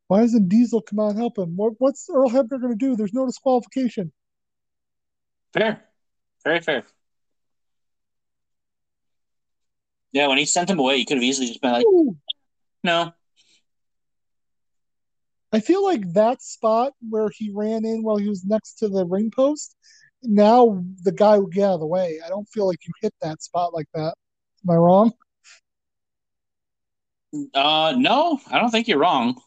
Why 0.08 0.22
doesn't 0.22 0.50
Diesel 0.50 0.82
come 0.82 1.00
out 1.00 1.10
and 1.10 1.20
help 1.20 1.38
him? 1.38 1.56
What, 1.56 1.74
what's 1.78 2.10
Earl 2.10 2.30
Hebner 2.30 2.60
going 2.60 2.72
to 2.72 2.76
do? 2.76 2.96
There's 2.96 3.14
no 3.14 3.28
disqualification. 3.28 4.12
Fair. 5.54 5.84
Very 6.44 6.62
fair. 6.62 6.84
Yeah, 10.12 10.28
when 10.28 10.40
he 10.40 10.46
sent 10.46 10.70
him 10.70 10.80
away, 10.80 10.98
he 10.98 11.06
could 11.06 11.18
have 11.18 11.24
easily 11.24 11.48
just 11.48 11.62
been 11.62 11.74
like, 11.74 11.86
Ooh. 11.86 12.18
no. 12.84 13.14
I 15.52 15.60
feel 15.60 15.84
like 15.84 16.14
that 16.14 16.42
spot 16.42 16.94
where 17.10 17.30
he 17.30 17.52
ran 17.54 17.86
in 17.86 18.04
while 18.04 18.18
he 18.18 18.30
was 18.30 18.46
next 18.46 18.76
to 18.80 18.88
the 18.88 19.06
ring 19.06 19.32
post, 19.36 19.76
now 20.22 20.84
the 21.04 21.12
guy 21.12 21.38
would 21.38 21.54
get 21.54 21.64
out 21.64 21.76
of 21.76 21.80
the 21.80 21.88
way. 21.88 22.20
I 22.24 22.30
don't 22.30 22.48
feel 22.50 22.68
like 22.68 22.86
you 22.86 22.94
hit 23.02 23.14
that 23.22 23.42
spot 23.42 23.74
like 23.74 23.88
that. 23.94 24.14
Am 24.64 24.70
I 24.70 24.76
wrong? 24.76 25.12
Uh, 27.54 27.94
no, 27.98 28.40
I 28.52 28.60
don't 28.60 28.72
think 28.72 28.88
you're 28.88 29.00
wrong. 29.00 29.40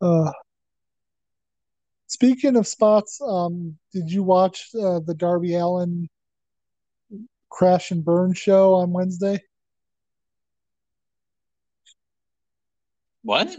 Uh, 0.00 0.32
speaking 2.06 2.56
of 2.56 2.66
spots, 2.66 3.20
um, 3.20 3.76
did 3.92 4.10
you 4.10 4.22
watch 4.22 4.68
uh, 4.74 5.00
the 5.00 5.14
Darby 5.14 5.54
Allin 5.54 6.08
crash 7.50 7.90
and 7.90 8.04
burn 8.04 8.32
show 8.32 8.74
on 8.74 8.92
Wednesday? 8.92 9.40
What? 13.22 13.56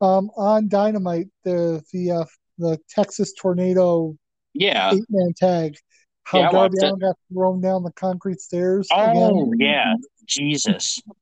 Um, 0.00 0.30
on 0.36 0.68
Dynamite, 0.68 1.28
the 1.44 1.82
the 1.92 2.10
uh, 2.12 2.24
the 2.58 2.78
Texas 2.88 3.32
Tornado 3.32 4.16
Yeah. 4.54 4.92
eight 4.92 5.04
man 5.08 5.32
tag. 5.36 5.76
How 6.24 6.40
Yeah, 6.40 6.50
Darby. 6.50 6.78
Allin 6.78 6.98
got 6.98 7.16
thrown 7.32 7.60
down 7.60 7.82
the 7.82 7.92
concrete 7.92 8.40
stairs 8.40 8.88
Oh, 8.92 9.10
again. 9.10 9.58
yeah. 9.58 9.94
Jesus. 10.26 11.00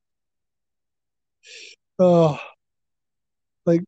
Oh, 1.98 2.38
like 3.64 3.80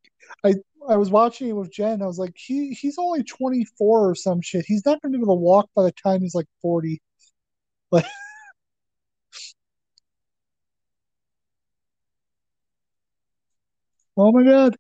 I 0.45 0.55
I 0.89 0.97
was 0.97 1.11
watching 1.11 1.49
it 1.49 1.53
with 1.53 1.71
Jen. 1.71 2.01
I 2.01 2.07
was 2.07 2.19
like, 2.19 2.35
he 2.37 2.71
he's 2.73 2.97
only 2.99 3.23
24 3.23 4.09
or 4.11 4.15
some 4.15 4.41
shit. 4.41 4.65
He's 4.67 4.87
not 4.87 5.03
going 5.03 5.13
to 5.13 5.19
be 5.19 5.23
able 5.23 5.37
to 5.37 5.41
walk 5.41 5.69
by 5.77 5.83
the 5.83 5.93
time 5.93 6.23
he's 6.23 6.35
like 6.35 6.49
40. 6.63 7.03
Like, 7.91 8.07
Oh 14.19 14.33
my 14.33 14.43
god. 14.43 14.77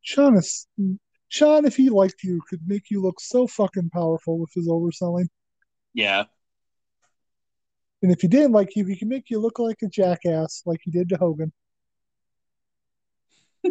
Shawn 0.00 0.36
is 0.36 0.66
Shawn, 1.28 1.66
if 1.66 1.76
he 1.76 1.90
liked 1.90 2.22
you, 2.22 2.40
could 2.48 2.60
make 2.66 2.90
you 2.90 3.02
look 3.02 3.20
so 3.20 3.46
fucking 3.46 3.90
powerful 3.90 4.38
with 4.38 4.50
his 4.54 4.66
overselling. 4.68 5.28
Yeah. 5.92 6.24
And 8.02 8.12
if 8.12 8.20
he 8.22 8.28
didn't 8.28 8.52
like 8.52 8.76
you, 8.76 8.86
he 8.86 8.96
can 8.96 9.08
make 9.08 9.28
you 9.28 9.38
look 9.40 9.58
like 9.58 9.82
a 9.82 9.88
jackass, 9.88 10.62
like 10.64 10.80
he 10.84 10.90
did 10.90 11.08
to 11.10 11.16
Hogan. 11.18 11.52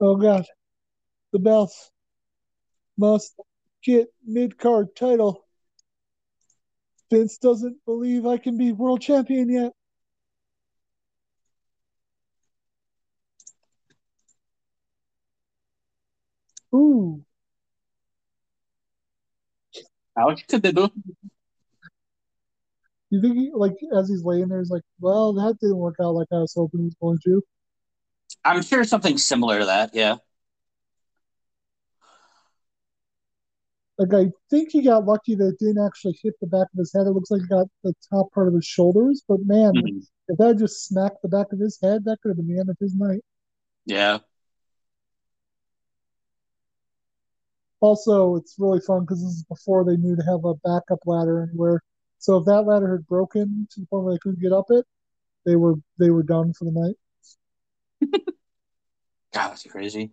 oh 0.00 0.16
god, 0.16 0.44
the 1.32 1.38
belts 1.38 1.90
must 2.98 3.34
get 3.86 4.08
mid 4.24 4.58
card 4.58 4.94
title. 4.96 5.46
Vince 7.10 7.38
doesn't 7.38 7.78
believe 7.86 8.26
I 8.26 8.36
can 8.36 8.58
be 8.58 8.72
world 8.72 9.00
champion 9.00 9.48
yet. 9.48 9.72
Ooh, 16.74 17.24
Ouch. 20.18 20.44
Boo. 20.48 20.90
you 23.10 23.20
think 23.20 23.36
he, 23.36 23.50
like 23.54 23.74
as 23.96 24.08
he's 24.08 24.24
laying 24.24 24.48
there, 24.48 24.58
he's 24.58 24.70
like, 24.70 24.82
"Well, 25.00 25.32
that 25.34 25.58
didn't 25.60 25.76
work 25.76 25.96
out 26.00 26.14
like 26.14 26.28
I 26.32 26.38
was 26.38 26.54
hoping 26.56 26.80
it 26.80 26.84
was 26.84 26.94
going 27.00 27.18
to." 27.24 27.42
I'm 28.44 28.62
sure 28.62 28.84
something 28.84 29.18
similar 29.18 29.60
to 29.60 29.66
that. 29.66 29.94
Yeah. 29.94 30.16
Like 33.98 34.12
I 34.12 34.30
think 34.50 34.70
he 34.72 34.82
got 34.82 35.06
lucky 35.06 35.34
that 35.36 35.48
it 35.48 35.58
didn't 35.58 35.84
actually 35.84 36.18
hit 36.22 36.34
the 36.40 36.46
back 36.46 36.66
of 36.72 36.78
his 36.78 36.92
head. 36.92 37.06
It 37.06 37.10
looks 37.10 37.30
like 37.30 37.42
it 37.42 37.48
got 37.48 37.66
the 37.82 37.94
top 38.10 38.30
part 38.32 38.48
of 38.48 38.54
his 38.54 38.66
shoulders, 38.66 39.22
but 39.26 39.40
man, 39.46 39.74
Mhm. 39.74 40.06
if 40.28 40.38
that 40.38 40.58
just 40.58 40.84
smacked 40.84 41.22
the 41.22 41.28
back 41.28 41.52
of 41.52 41.58
his 41.58 41.78
head, 41.80 42.04
that 42.04 42.20
could 42.20 42.30
have 42.30 42.36
been 42.36 42.48
the 42.48 42.60
end 42.60 42.68
of 42.68 42.76
his 42.78 42.94
night. 42.94 43.24
Yeah. 43.86 44.18
Also, 47.80 48.36
it's 48.36 48.56
really 48.58 48.80
fun 48.80 49.02
because 49.02 49.22
this 49.22 49.32
is 49.32 49.44
before 49.44 49.84
they 49.84 49.96
knew 49.96 50.16
to 50.16 50.22
have 50.24 50.44
a 50.44 50.54
backup 50.56 50.98
ladder 51.06 51.42
anywhere. 51.42 51.82
So 52.18 52.38
if 52.38 52.44
that 52.46 52.62
ladder 52.62 52.90
had 52.90 53.06
broken 53.06 53.68
to 53.70 53.80
the 53.80 53.86
point 53.86 54.04
where 54.04 54.14
they 54.14 54.18
couldn't 54.18 54.40
get 54.40 54.52
up 54.52 54.66
it, 54.70 54.86
they 55.44 55.56
were 55.56 55.74
they 55.98 56.10
were 56.10 56.22
done 56.22 56.52
for 56.52 56.64
the 56.64 56.72
night. 56.72 56.96
God, 59.32 59.50
that's 59.50 59.62
crazy. 59.64 60.12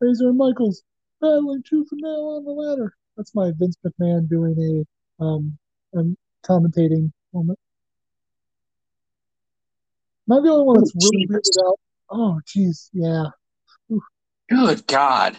Razor 0.00 0.28
and 0.28 0.38
Michaels 0.38 0.82
battling 1.20 1.62
tooth 1.68 1.88
and 1.92 2.00
nail 2.02 2.36
on 2.36 2.44
the 2.44 2.50
ladder. 2.50 2.94
That's 3.16 3.34
my 3.34 3.52
Vince 3.58 3.76
McMahon 3.84 4.28
doing 4.28 4.86
a 5.20 5.22
um, 5.22 5.58
um 5.96 6.16
commentating 6.44 7.12
moment. 7.34 7.58
Am 10.30 10.38
I 10.38 10.40
the 10.40 10.48
only 10.50 10.64
one 10.64 10.78
that's 10.78 10.92
Oh, 10.94 11.08
really 11.12 11.26
weirded 11.26 11.66
out? 11.66 11.80
Oh, 12.10 12.40
jeez, 12.46 12.88
yeah. 12.92 13.24
Good 14.48 14.86
God. 14.86 15.34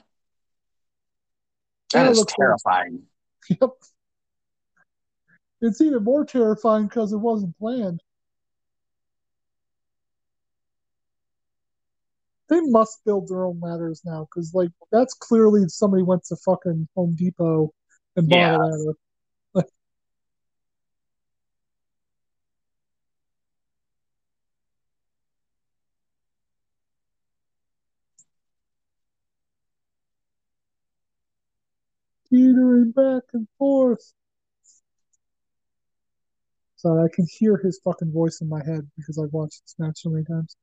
That 1.93 2.03
That 2.03 2.11
is 2.11 2.19
like- 2.19 2.27
terrifying. 2.27 3.03
Yep. 3.49 3.71
It's 5.61 5.81
even 5.81 6.03
more 6.03 6.23
terrifying 6.25 6.87
because 6.87 7.11
it 7.11 7.17
wasn't 7.17 7.57
planned. 7.57 8.01
They 12.51 12.59
must 12.59 13.03
build 13.05 13.29
their 13.29 13.45
own 13.45 13.61
ladders 13.61 14.01
now 14.03 14.25
because, 14.25 14.53
like, 14.53 14.71
that's 14.91 15.13
clearly 15.13 15.69
somebody 15.69 16.03
went 16.03 16.25
to 16.25 16.35
fucking 16.35 16.89
Home 16.97 17.15
Depot 17.15 17.73
and 18.17 18.27
bought 18.27 18.37
Yeah. 18.39 18.57
a 18.57 18.59
ladder. 18.59 18.93
Teetering 32.29 32.91
back 32.91 33.23
and 33.31 33.47
forth. 33.57 34.13
Sorry, 36.75 37.05
I 37.05 37.15
can 37.15 37.27
hear 37.31 37.55
his 37.55 37.79
fucking 37.81 38.11
voice 38.11 38.41
in 38.41 38.49
my 38.49 38.61
head 38.65 38.91
because 38.97 39.17
I've 39.17 39.31
watched 39.31 39.61
this 39.63 39.75
match 39.79 40.01
so 40.01 40.09
many 40.09 40.25
times. 40.25 40.57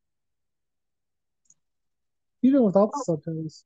Even 2.42 2.62
without 2.64 2.90
the 2.92 3.02
subtitles. 3.04 3.64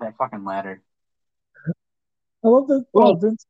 That 0.00 0.16
fucking 0.16 0.44
ladder. 0.44 0.82
I 2.42 2.48
love 2.48 2.66
that. 2.68 2.86
Well- 2.92 3.08
oh, 3.08 3.14
Vince. 3.16 3.46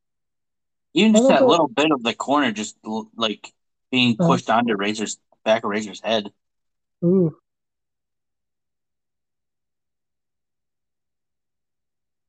Even 0.93 1.13
just 1.13 1.29
that 1.29 1.39
that- 1.39 1.47
little 1.47 1.69
bit 1.69 1.91
of 1.91 2.03
the 2.03 2.13
corner 2.13 2.51
just 2.51 2.77
like 3.15 3.53
being 3.91 4.17
Uh. 4.19 4.27
pushed 4.27 4.49
onto 4.49 4.75
Razor's 4.75 5.17
back 5.45 5.63
of 5.63 5.69
Razor's 5.69 6.01
head. 6.01 6.33
Ooh. 7.03 7.37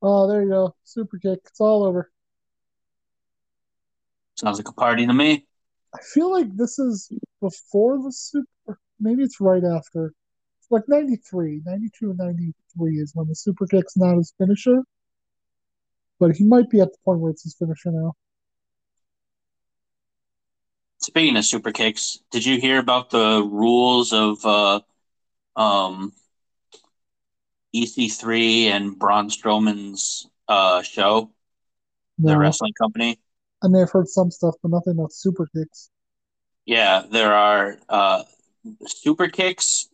Oh, 0.05 0.27
there 0.27 0.43
you 0.43 0.49
go. 0.49 0.75
Super 0.83 1.17
kick. 1.17 1.39
It's 1.45 1.61
all 1.61 1.85
over. 1.85 2.11
Sounds 4.35 4.57
like 4.57 4.67
a 4.67 4.73
party 4.73 5.07
to 5.07 5.13
me. 5.13 5.45
I 5.95 5.99
feel 6.13 6.29
like 6.29 6.53
this 6.57 6.77
is 6.77 7.09
before 7.39 7.97
the 8.03 8.11
super. 8.11 8.79
Maybe 8.99 9.23
it's 9.23 9.39
right 9.39 9.63
after. 9.63 10.13
It's 10.59 10.69
like 10.69 10.83
93. 10.89 11.61
92 11.65 12.09
and 12.09 12.17
93 12.17 12.95
is 12.97 13.11
when 13.15 13.29
the 13.29 13.35
super 13.35 13.65
kick's 13.65 13.95
not 13.95 14.17
his 14.17 14.33
finisher. 14.37 14.83
But 16.19 16.35
he 16.35 16.43
might 16.43 16.69
be 16.69 16.81
at 16.81 16.91
the 16.91 16.97
point 17.05 17.21
where 17.21 17.31
it's 17.31 17.43
his 17.43 17.55
finisher 17.55 17.91
now. 17.91 18.13
Speaking 20.97 21.37
of 21.37 21.45
super 21.45 21.71
kicks, 21.71 22.19
did 22.31 22.45
you 22.45 22.59
hear 22.59 22.79
about 22.79 23.09
the 23.09 23.41
rules 23.43 24.11
of 24.11 24.45
uh, 24.45 24.81
um, 25.55 26.13
EC3 27.73 28.67
and 28.67 28.97
Braun 28.97 29.29
Strowman's 29.29 30.27
uh, 30.47 30.81
show, 30.81 31.31
the 32.19 32.37
wrestling 32.37 32.73
company? 32.73 33.19
I 33.63 33.67
may 33.67 33.79
have 33.79 33.91
heard 33.91 34.07
some 34.07 34.29
stuff, 34.29 34.55
but 34.61 34.71
nothing 34.71 34.93
about 34.93 35.13
super 35.13 35.47
kicks. 35.55 35.89
Yeah, 36.65 37.03
there 37.09 37.33
are 37.33 37.77
uh, 37.89 38.23
super 38.85 39.27
kicks, 39.27 39.89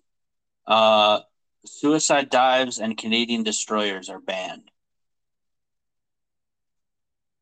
uh, 0.67 1.21
suicide 1.65 2.30
dives, 2.30 2.80
and 2.80 2.97
Canadian 2.97 3.43
destroyers 3.43 4.09
are 4.09 4.19
banned. 4.19 4.69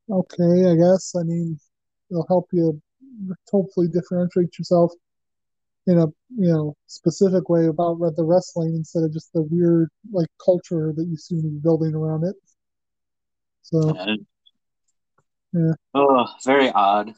Okay, 0.09 0.71
I 0.71 0.75
guess. 0.75 1.15
I 1.15 1.23
mean, 1.23 1.59
it'll 2.09 2.27
help 2.27 2.47
you 2.53 2.81
hopefully 3.51 3.87
differentiate 3.87 4.57
yourself 4.57 4.93
in 5.87 5.97
a 5.97 6.05
you 6.37 6.51
know 6.51 6.75
specific 6.87 7.49
way 7.49 7.65
about 7.67 7.97
the 8.15 8.23
wrestling 8.23 8.75
instead 8.75 9.03
of 9.03 9.11
just 9.13 9.31
the 9.33 9.41
weird 9.41 9.89
like 10.11 10.27
culture 10.43 10.93
that 10.95 11.05
you 11.05 11.17
seem 11.17 11.41
to 11.41 11.47
be 11.49 11.59
building 11.59 11.95
around 11.95 12.23
it. 12.23 12.35
So 13.63 13.95
Yeah. 15.53 15.73
Oh, 15.95 16.27
very 16.45 16.69
odd. 16.71 17.13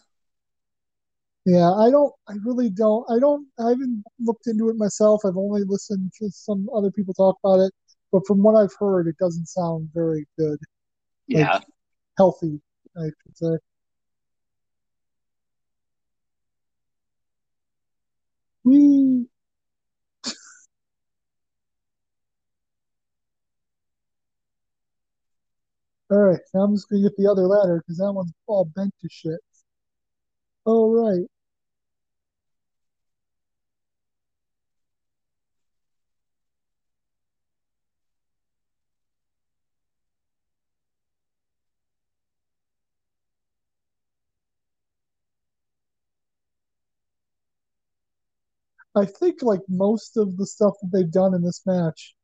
yeah, 1.45 1.72
I 1.74 1.89
don't. 1.89 2.13
I 2.28 2.34
really 2.45 2.70
don't. 2.70 3.09
I 3.09 3.20
don't. 3.20 3.47
I 3.59 3.70
haven't 3.70 4.03
looked 4.20 4.47
into 4.47 4.70
it 4.70 4.78
myself. 4.78 5.22
I've 5.26 5.38
only 5.38 5.63
listened 5.65 6.11
to 6.20 6.30
some 6.30 6.70
other 6.76 6.91
people 6.91 7.13
talk 7.13 7.38
about 7.43 7.59
it, 7.59 7.74
but 8.11 8.26
from 8.28 8.43
what 8.43 8.55
I've 8.55 8.76
heard, 8.80 9.07
it 9.07 9.17
doesn't 9.17 9.47
sound 9.47 9.89
very 9.93 10.28
good, 10.38 10.59
Yeah. 11.28 11.59
healthy, 12.17 12.61
I 12.95 13.05
should 13.05 13.38
say. 13.38 13.57
All 26.11 26.20
right, 26.20 26.39
now 26.53 26.61
I'm 26.61 26.76
just 26.76 26.89
gonna 26.89 27.01
get 27.03 27.17
the 27.17 27.30
other 27.30 27.47
ladder 27.47 27.80
because 27.82 27.97
that 27.97 28.13
one's 28.13 28.32
all 28.47 28.65
bent 28.65 28.93
to 29.01 29.09
shit. 29.09 29.39
All 30.65 30.91
right. 30.93 31.28
I 49.00 49.06
think 49.06 49.41
like 49.41 49.62
most 49.68 50.18
of 50.18 50.38
the 50.38 50.45
stuff 50.45 50.74
that 50.82 50.91
they've 50.91 51.12
done 51.12 51.34
in 51.34 51.41
this 51.41 51.62
match 51.66 52.16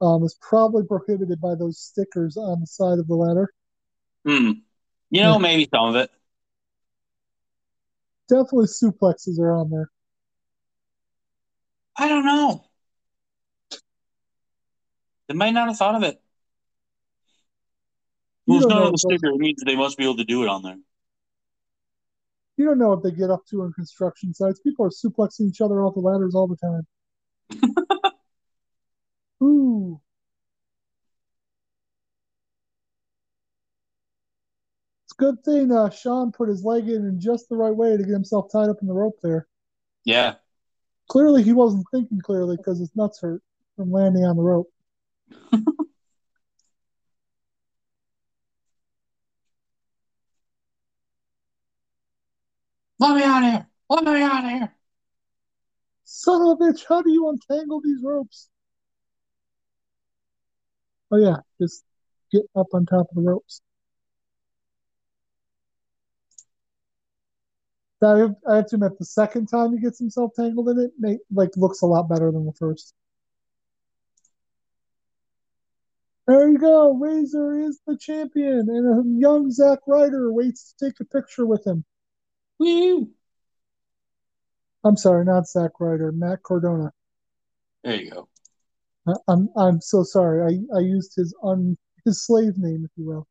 um, 0.00 0.22
is 0.24 0.36
probably 0.40 0.84
prohibited 0.84 1.40
by 1.40 1.54
those 1.54 1.78
stickers 1.78 2.36
on 2.36 2.60
the 2.60 2.66
side 2.66 2.98
of 2.98 3.06
the 3.08 3.14
ladder. 3.14 3.52
Hmm. 4.24 4.52
You 5.10 5.22
know, 5.22 5.32
Yeah. 5.34 5.38
maybe 5.38 5.68
some 5.72 5.88
of 5.88 5.96
it. 5.96 6.10
Definitely 8.28 8.66
suplexes 8.66 9.38
are 9.38 9.52
on 9.52 9.70
there. 9.70 9.90
I 11.96 12.08
don't 12.08 12.24
know. 12.24 12.64
They 15.28 15.34
might 15.34 15.50
not 15.50 15.68
have 15.68 15.76
thought 15.76 15.94
of 15.94 16.02
it. 16.02 16.20
Well, 18.46 18.58
it's 18.58 18.66
don't 18.66 18.82
on 18.82 18.92
the 18.92 18.98
sticker. 18.98 19.28
It 19.28 19.36
means 19.36 19.62
they 19.64 19.76
must 19.76 19.98
be 19.98 20.04
able 20.04 20.16
to 20.16 20.24
do 20.24 20.42
it 20.42 20.48
on 20.48 20.62
there. 20.62 20.78
You 22.62 22.68
don't 22.68 22.78
know 22.78 22.90
what 22.90 23.02
they 23.02 23.10
get 23.10 23.28
up 23.28 23.44
to 23.46 23.62
on 23.62 23.72
construction 23.72 24.32
sites. 24.32 24.60
People 24.60 24.86
are 24.86 24.90
suplexing 24.90 25.48
each 25.48 25.60
other 25.60 25.82
off 25.82 25.94
the 25.94 26.00
ladders 26.00 26.36
all 26.36 26.46
the 26.46 26.54
time. 26.54 26.86
Ooh. 29.42 30.00
It's 35.06 35.14
a 35.14 35.20
good 35.20 35.42
thing 35.44 35.72
uh, 35.72 35.90
Shawn 35.90 36.30
put 36.30 36.48
his 36.48 36.62
leg 36.62 36.88
in 36.88 37.04
in 37.04 37.18
just 37.18 37.48
the 37.48 37.56
right 37.56 37.74
way 37.74 37.96
to 37.96 38.04
get 38.04 38.12
himself 38.12 38.52
tied 38.52 38.68
up 38.68 38.76
in 38.80 38.86
the 38.86 38.94
rope 38.94 39.18
there. 39.24 39.48
Yeah. 40.04 40.36
Clearly, 41.08 41.42
he 41.42 41.52
wasn't 41.52 41.86
thinking 41.90 42.20
clearly 42.20 42.56
because 42.56 42.78
his 42.78 42.94
nuts 42.94 43.20
hurt 43.20 43.42
from 43.74 43.90
landing 43.90 44.22
on 44.22 44.36
the 44.36 44.42
rope. 44.42 44.70
Let 53.02 53.16
me 53.16 53.24
out 53.24 53.42
of 53.42 53.50
here. 53.50 53.66
Let 53.90 54.04
me 54.04 54.22
out 54.22 54.44
of 54.44 54.50
here. 54.50 54.72
Son 56.04 56.40
of 56.40 56.50
a 56.50 56.54
bitch, 56.62 56.84
how 56.88 57.02
do 57.02 57.10
you 57.10 57.28
untangle 57.30 57.80
these 57.80 58.00
ropes? 58.00 58.48
Oh, 61.10 61.16
yeah, 61.16 61.38
just 61.60 61.82
get 62.30 62.42
up 62.54 62.68
on 62.72 62.86
top 62.86 63.08
of 63.10 63.16
the 63.16 63.22
ropes. 63.22 63.60
I, 68.04 68.28
I 68.48 68.56
have 68.56 68.66
to 68.68 68.76
admit, 68.76 68.96
the 69.00 69.04
second 69.04 69.46
time 69.46 69.72
he 69.72 69.80
gets 69.80 69.98
himself 69.98 70.30
tangled 70.36 70.68
in 70.68 70.78
it, 70.78 70.92
make, 70.96 71.18
like 71.34 71.56
looks 71.56 71.82
a 71.82 71.86
lot 71.86 72.08
better 72.08 72.30
than 72.30 72.46
the 72.46 72.52
first. 72.52 72.94
There 76.28 76.48
you 76.48 76.58
go. 76.58 76.94
Razor 76.94 77.62
is 77.62 77.80
the 77.84 77.96
champion, 77.96 78.68
and 78.70 78.86
a 78.86 79.20
young 79.20 79.50
Zack 79.50 79.80
Ryder 79.88 80.32
waits 80.32 80.72
to 80.78 80.86
take 80.86 81.00
a 81.00 81.04
picture 81.04 81.46
with 81.46 81.66
him. 81.66 81.84
Woo. 82.62 83.08
I'm 84.84 84.96
sorry, 84.96 85.24
not 85.24 85.48
Zack 85.48 85.72
Ryder, 85.80 86.12
Matt 86.12 86.44
Cardona. 86.44 86.92
There 87.82 87.96
you 87.96 88.10
go. 88.12 88.28
I- 89.08 89.32
I'm 89.32 89.48
I'm 89.56 89.80
so 89.80 90.04
sorry. 90.04 90.60
I, 90.72 90.76
I 90.76 90.80
used 90.80 91.14
his 91.16 91.34
un 91.42 91.76
his 92.04 92.24
slave 92.24 92.56
name, 92.58 92.84
if 92.84 92.90
you 92.96 93.06
will. 93.06 93.26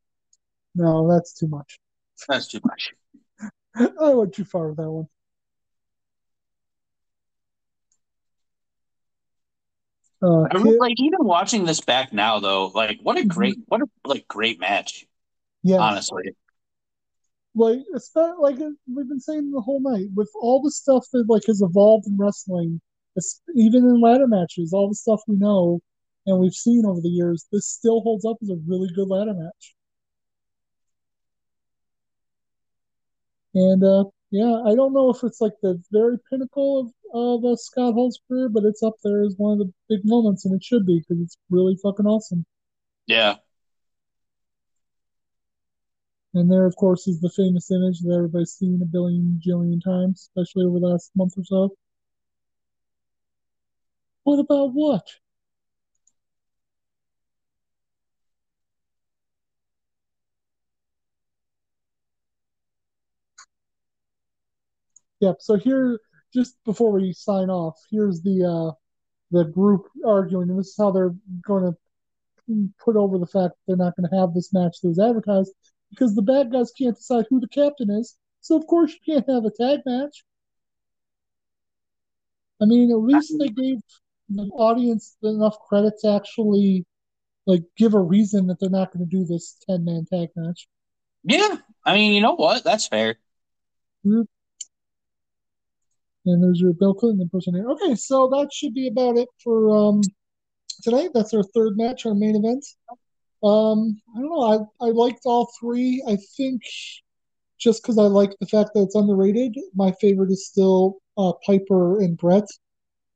No, 0.74 1.10
that's 1.10 1.32
too 1.32 1.48
much. 1.48 1.80
That's 2.28 2.46
too 2.46 2.60
much. 2.64 2.92
I 4.00 4.10
went 4.10 4.34
too 4.34 4.44
far 4.44 4.68
with 4.68 4.76
that 4.76 4.90
one. 4.90 5.08
Uh, 10.22 10.42
I 10.50 10.62
mean, 10.62 10.78
like 10.78 10.94
even 10.98 11.24
watching 11.24 11.64
this 11.64 11.80
back 11.80 12.12
now, 12.12 12.38
though, 12.38 12.66
like 12.66 13.00
what 13.02 13.16
a 13.16 13.24
great, 13.24 13.58
what 13.66 13.80
a 13.80 13.86
like 14.04 14.28
great 14.28 14.60
match. 14.60 15.06
yeah, 15.62 15.78
Honestly, 15.78 16.36
like 17.54 17.80
it's 17.94 18.10
not 18.14 18.40
like 18.40 18.56
we've 18.58 19.08
been 19.08 19.20
saying 19.20 19.50
the 19.50 19.60
whole 19.60 19.80
night 19.80 20.08
with 20.14 20.30
all 20.40 20.62
the 20.62 20.70
stuff 20.70 21.06
that 21.12 21.28
like 21.28 21.44
has 21.46 21.60
evolved 21.62 22.06
in 22.06 22.16
wrestling, 22.16 22.80
even 23.54 23.84
in 23.84 24.00
ladder 24.00 24.26
matches, 24.26 24.72
all 24.72 24.88
the 24.88 24.94
stuff 24.94 25.20
we 25.26 25.36
know 25.36 25.80
and 26.26 26.38
we've 26.38 26.54
seen 26.54 26.84
over 26.86 27.00
the 27.00 27.08
years, 27.08 27.46
this 27.52 27.68
still 27.68 28.00
holds 28.00 28.24
up 28.24 28.36
as 28.42 28.50
a 28.50 28.56
really 28.66 28.88
good 28.94 29.08
ladder 29.08 29.34
match. 29.34 29.74
And 33.54 33.84
uh, 33.84 34.04
yeah, 34.30 34.62
I 34.64 34.74
don't 34.74 34.94
know 34.94 35.10
if 35.10 35.22
it's 35.22 35.40
like 35.40 35.52
the 35.62 35.82
very 35.90 36.16
pinnacle 36.30 36.80
of 36.80 36.92
of 37.14 37.44
uh, 37.44 37.56
Scott 37.56 37.92
Hall's 37.92 38.18
career, 38.26 38.48
but 38.48 38.64
it's 38.64 38.82
up 38.82 38.94
there 39.04 39.22
as 39.22 39.34
one 39.36 39.52
of 39.52 39.58
the 39.58 39.72
big 39.90 40.00
moments, 40.04 40.46
and 40.46 40.54
it 40.54 40.64
should 40.64 40.86
be 40.86 41.00
because 41.00 41.22
it's 41.22 41.36
really 41.50 41.76
fucking 41.82 42.06
awesome. 42.06 42.46
yeah, 43.06 43.36
And 46.34 46.50
there, 46.50 46.66
of 46.66 46.76
course, 46.76 47.06
is 47.08 47.20
the 47.20 47.30
famous 47.30 47.70
image 47.70 48.00
that 48.00 48.14
everybody's 48.14 48.52
seen 48.52 48.80
a 48.82 48.86
billion 48.86 49.40
jillion 49.46 49.82
times, 49.82 50.30
especially 50.34 50.64
over 50.64 50.80
the 50.80 50.86
last 50.88 51.10
month 51.14 51.34
or 51.36 51.44
so. 51.44 51.76
What 54.24 54.38
about 54.40 54.72
what? 54.72 55.06
Yep. 65.20 65.36
So 65.40 65.56
here, 65.56 65.98
just 66.34 66.56
before 66.64 66.92
we 66.92 67.12
sign 67.12 67.50
off, 67.50 67.78
here's 67.90 68.22
the 68.22 68.44
uh, 68.44 68.74
the 69.30 69.44
group 69.44 69.86
arguing, 70.06 70.50
and 70.50 70.58
this 70.58 70.68
is 70.68 70.76
how 70.78 70.90
they're 70.90 71.14
going 71.46 71.72
to 71.72 72.70
put 72.84 72.96
over 72.96 73.18
the 73.18 73.26
fact 73.26 73.54
that 73.54 73.60
they're 73.66 73.76
not 73.76 73.96
going 73.96 74.08
to 74.08 74.16
have 74.16 74.34
this 74.34 74.52
match 74.52 74.80
that 74.82 74.88
was 74.88 74.98
advertised 74.98 75.52
because 75.92 76.14
the 76.14 76.22
bad 76.22 76.50
guys 76.50 76.72
can't 76.72 76.96
decide 76.96 77.26
who 77.28 77.38
the 77.38 77.48
captain 77.48 77.90
is. 77.90 78.16
So 78.40 78.56
of 78.56 78.66
course 78.66 78.92
you 78.92 79.14
can't 79.14 79.28
have 79.30 79.44
a 79.44 79.50
tag 79.50 79.80
match. 79.86 80.24
I 82.60 82.64
mean, 82.64 82.90
at 82.90 82.96
least 82.96 83.34
they 83.38 83.48
gave 83.48 83.76
the 84.28 84.44
audience 84.54 85.16
enough 85.22 85.58
credit 85.68 85.94
to 86.00 86.14
actually 86.14 86.86
like 87.46 87.62
give 87.76 87.94
a 87.94 88.00
reason 88.00 88.46
that 88.46 88.58
they're 88.60 88.70
not 88.70 88.92
going 88.92 89.08
to 89.08 89.16
do 89.16 89.24
this 89.24 89.58
ten 89.68 89.84
man 89.84 90.06
tag 90.10 90.28
match. 90.36 90.68
yeah. 91.24 91.56
I 91.84 91.94
mean, 91.94 92.12
you 92.12 92.20
know 92.20 92.34
what? 92.34 92.64
That's 92.64 92.86
fair. 92.86 93.16
And 94.04 94.28
there's 96.24 96.60
your 96.60 96.72
Bill 96.72 96.94
Clinton 96.94 97.22
impersonator. 97.22 97.68
Okay, 97.70 97.96
so 97.96 98.28
that 98.28 98.52
should 98.52 98.74
be 98.74 98.88
about 98.88 99.18
it 99.18 99.28
for 99.42 99.76
um, 99.76 100.00
tonight. 100.82 101.10
That's 101.12 101.34
our 101.34 101.42
third 101.42 101.76
match, 101.76 102.06
our 102.06 102.14
main 102.14 102.36
event. 102.36 102.64
Um, 103.42 104.00
I 104.16 104.20
don't 104.20 104.30
know. 104.30 104.68
I, 104.80 104.86
I 104.86 104.90
liked 104.90 105.22
all 105.24 105.50
three. 105.60 106.02
I 106.06 106.16
think 106.36 106.62
just 107.58 107.82
because 107.82 107.98
I 107.98 108.02
like 108.02 108.36
the 108.40 108.46
fact 108.46 108.70
that 108.74 108.82
it's 108.82 108.94
underrated, 108.94 109.56
my 109.74 109.92
favorite 110.00 110.30
is 110.30 110.46
still 110.46 110.98
uh, 111.16 111.32
Piper 111.44 112.00
and 112.00 112.16
Bret. 112.16 112.46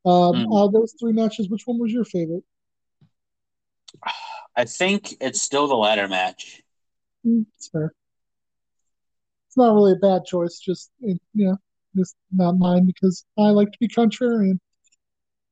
Um, 0.04 0.52
uh, 0.52 0.68
those 0.68 0.94
three 1.00 1.12
matches, 1.12 1.48
which 1.48 1.66
one 1.66 1.78
was 1.80 1.92
your 1.92 2.04
favorite? 2.04 2.44
I 4.56 4.64
think 4.64 5.14
it's 5.20 5.42
still 5.42 5.66
the 5.66 5.74
ladder 5.74 6.08
match. 6.08 6.62
Hmm, 7.24 7.42
it's 7.56 7.68
fair. 7.68 7.92
It's 9.48 9.56
not 9.56 9.74
really 9.74 9.92
a 9.92 9.96
bad 9.96 10.24
choice. 10.24 10.58
Just 10.58 10.90
it, 11.00 11.20
you 11.34 11.46
know, 11.46 11.56
just 11.96 12.14
not 12.32 12.58
mine 12.58 12.86
because 12.86 13.24
I 13.38 13.50
like 13.50 13.72
to 13.72 13.78
be 13.80 13.88
contrarian. 13.88 14.58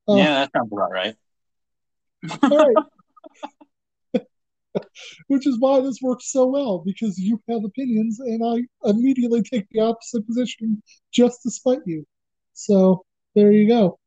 Uh, 0.09 0.17
yeah, 0.17 0.35
that 0.35 0.51
sounds 0.53 0.73
about 0.73 0.91
right. 0.93 1.17
All 2.51 2.67
right. 2.67 2.85
Which 5.29 5.47
is 5.47 5.59
why 5.59 5.81
this 5.81 6.01
works 6.03 6.31
so 6.31 6.47
well 6.47 6.83
because 6.85 7.19
you 7.19 7.41
have 7.49 7.65
opinions 7.65 8.21
and 8.21 8.43
I 8.45 8.89
immediately 8.89 9.43
take 9.43 9.67
the 9.71 9.81
opposite 9.81 10.27
position 10.27 10.83
just 11.13 11.43
to 11.43 11.51
spite 11.51 11.83
you. 11.87 12.07
So 12.53 13.05
there 13.35 13.53
you 13.53 13.69
go. 13.69 13.99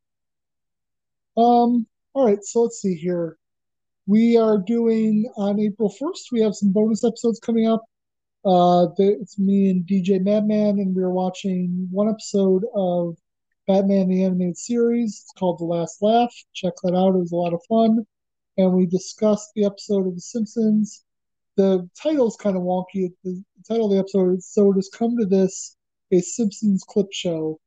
Um, 1.38 1.86
all 2.14 2.26
right, 2.26 2.44
so 2.44 2.64
let's 2.64 2.82
see 2.82 2.96
here. 2.96 3.38
We 4.08 4.38
are 4.38 4.58
doing 4.58 5.30
on 5.36 5.60
April 5.60 5.94
1st, 6.02 6.32
we 6.32 6.42
have 6.42 6.56
some 6.56 6.72
bonus 6.72 7.04
episodes 7.04 7.40
coming 7.40 7.68
up. 7.68 7.84
Uh, 8.46 8.88
it's 8.98 9.38
me 9.38 9.70
and 9.70 9.86
DJ 9.86 10.24
Madman, 10.24 10.80
and 10.80 10.96
we're 10.96 11.10
watching 11.10 11.88
one 11.92 12.08
episode 12.08 12.64
of 12.74 13.18
Batman 13.68 14.08
the 14.08 14.24
Animated 14.24 14.58
Series. 14.58 15.24
It's 15.24 15.34
called 15.38 15.60
The 15.60 15.66
Last 15.66 16.02
Laugh. 16.02 16.34
Check 16.54 16.74
that 16.84 16.96
out, 16.96 17.16
it 17.16 17.20
was 17.20 17.34
a 17.34 17.36
lot 17.36 17.54
of 17.54 17.62
fun 17.68 18.06
and 18.58 18.74
we 18.74 18.86
discussed 18.86 19.52
the 19.56 19.66
episode 19.66 20.08
of 20.08 20.16
The 20.16 20.22
Simpsons. 20.22 21.04
The 21.56 21.88
title's 22.02 22.36
kind 22.36 22.56
of 22.56 22.64
wonky. 22.64 23.12
The, 23.24 23.44
title 23.68 23.86
of 23.86 23.92
the 23.92 24.00
episode 24.00 24.38
is 24.38 24.48
So 24.48 24.72
It 24.72 24.76
Has 24.76 24.90
Come 24.90 25.18
to 25.18 25.26
This, 25.26 25.76
a 26.12 26.20
Simpsons 26.22 26.84
clip 26.88 27.08
show. 27.12 27.60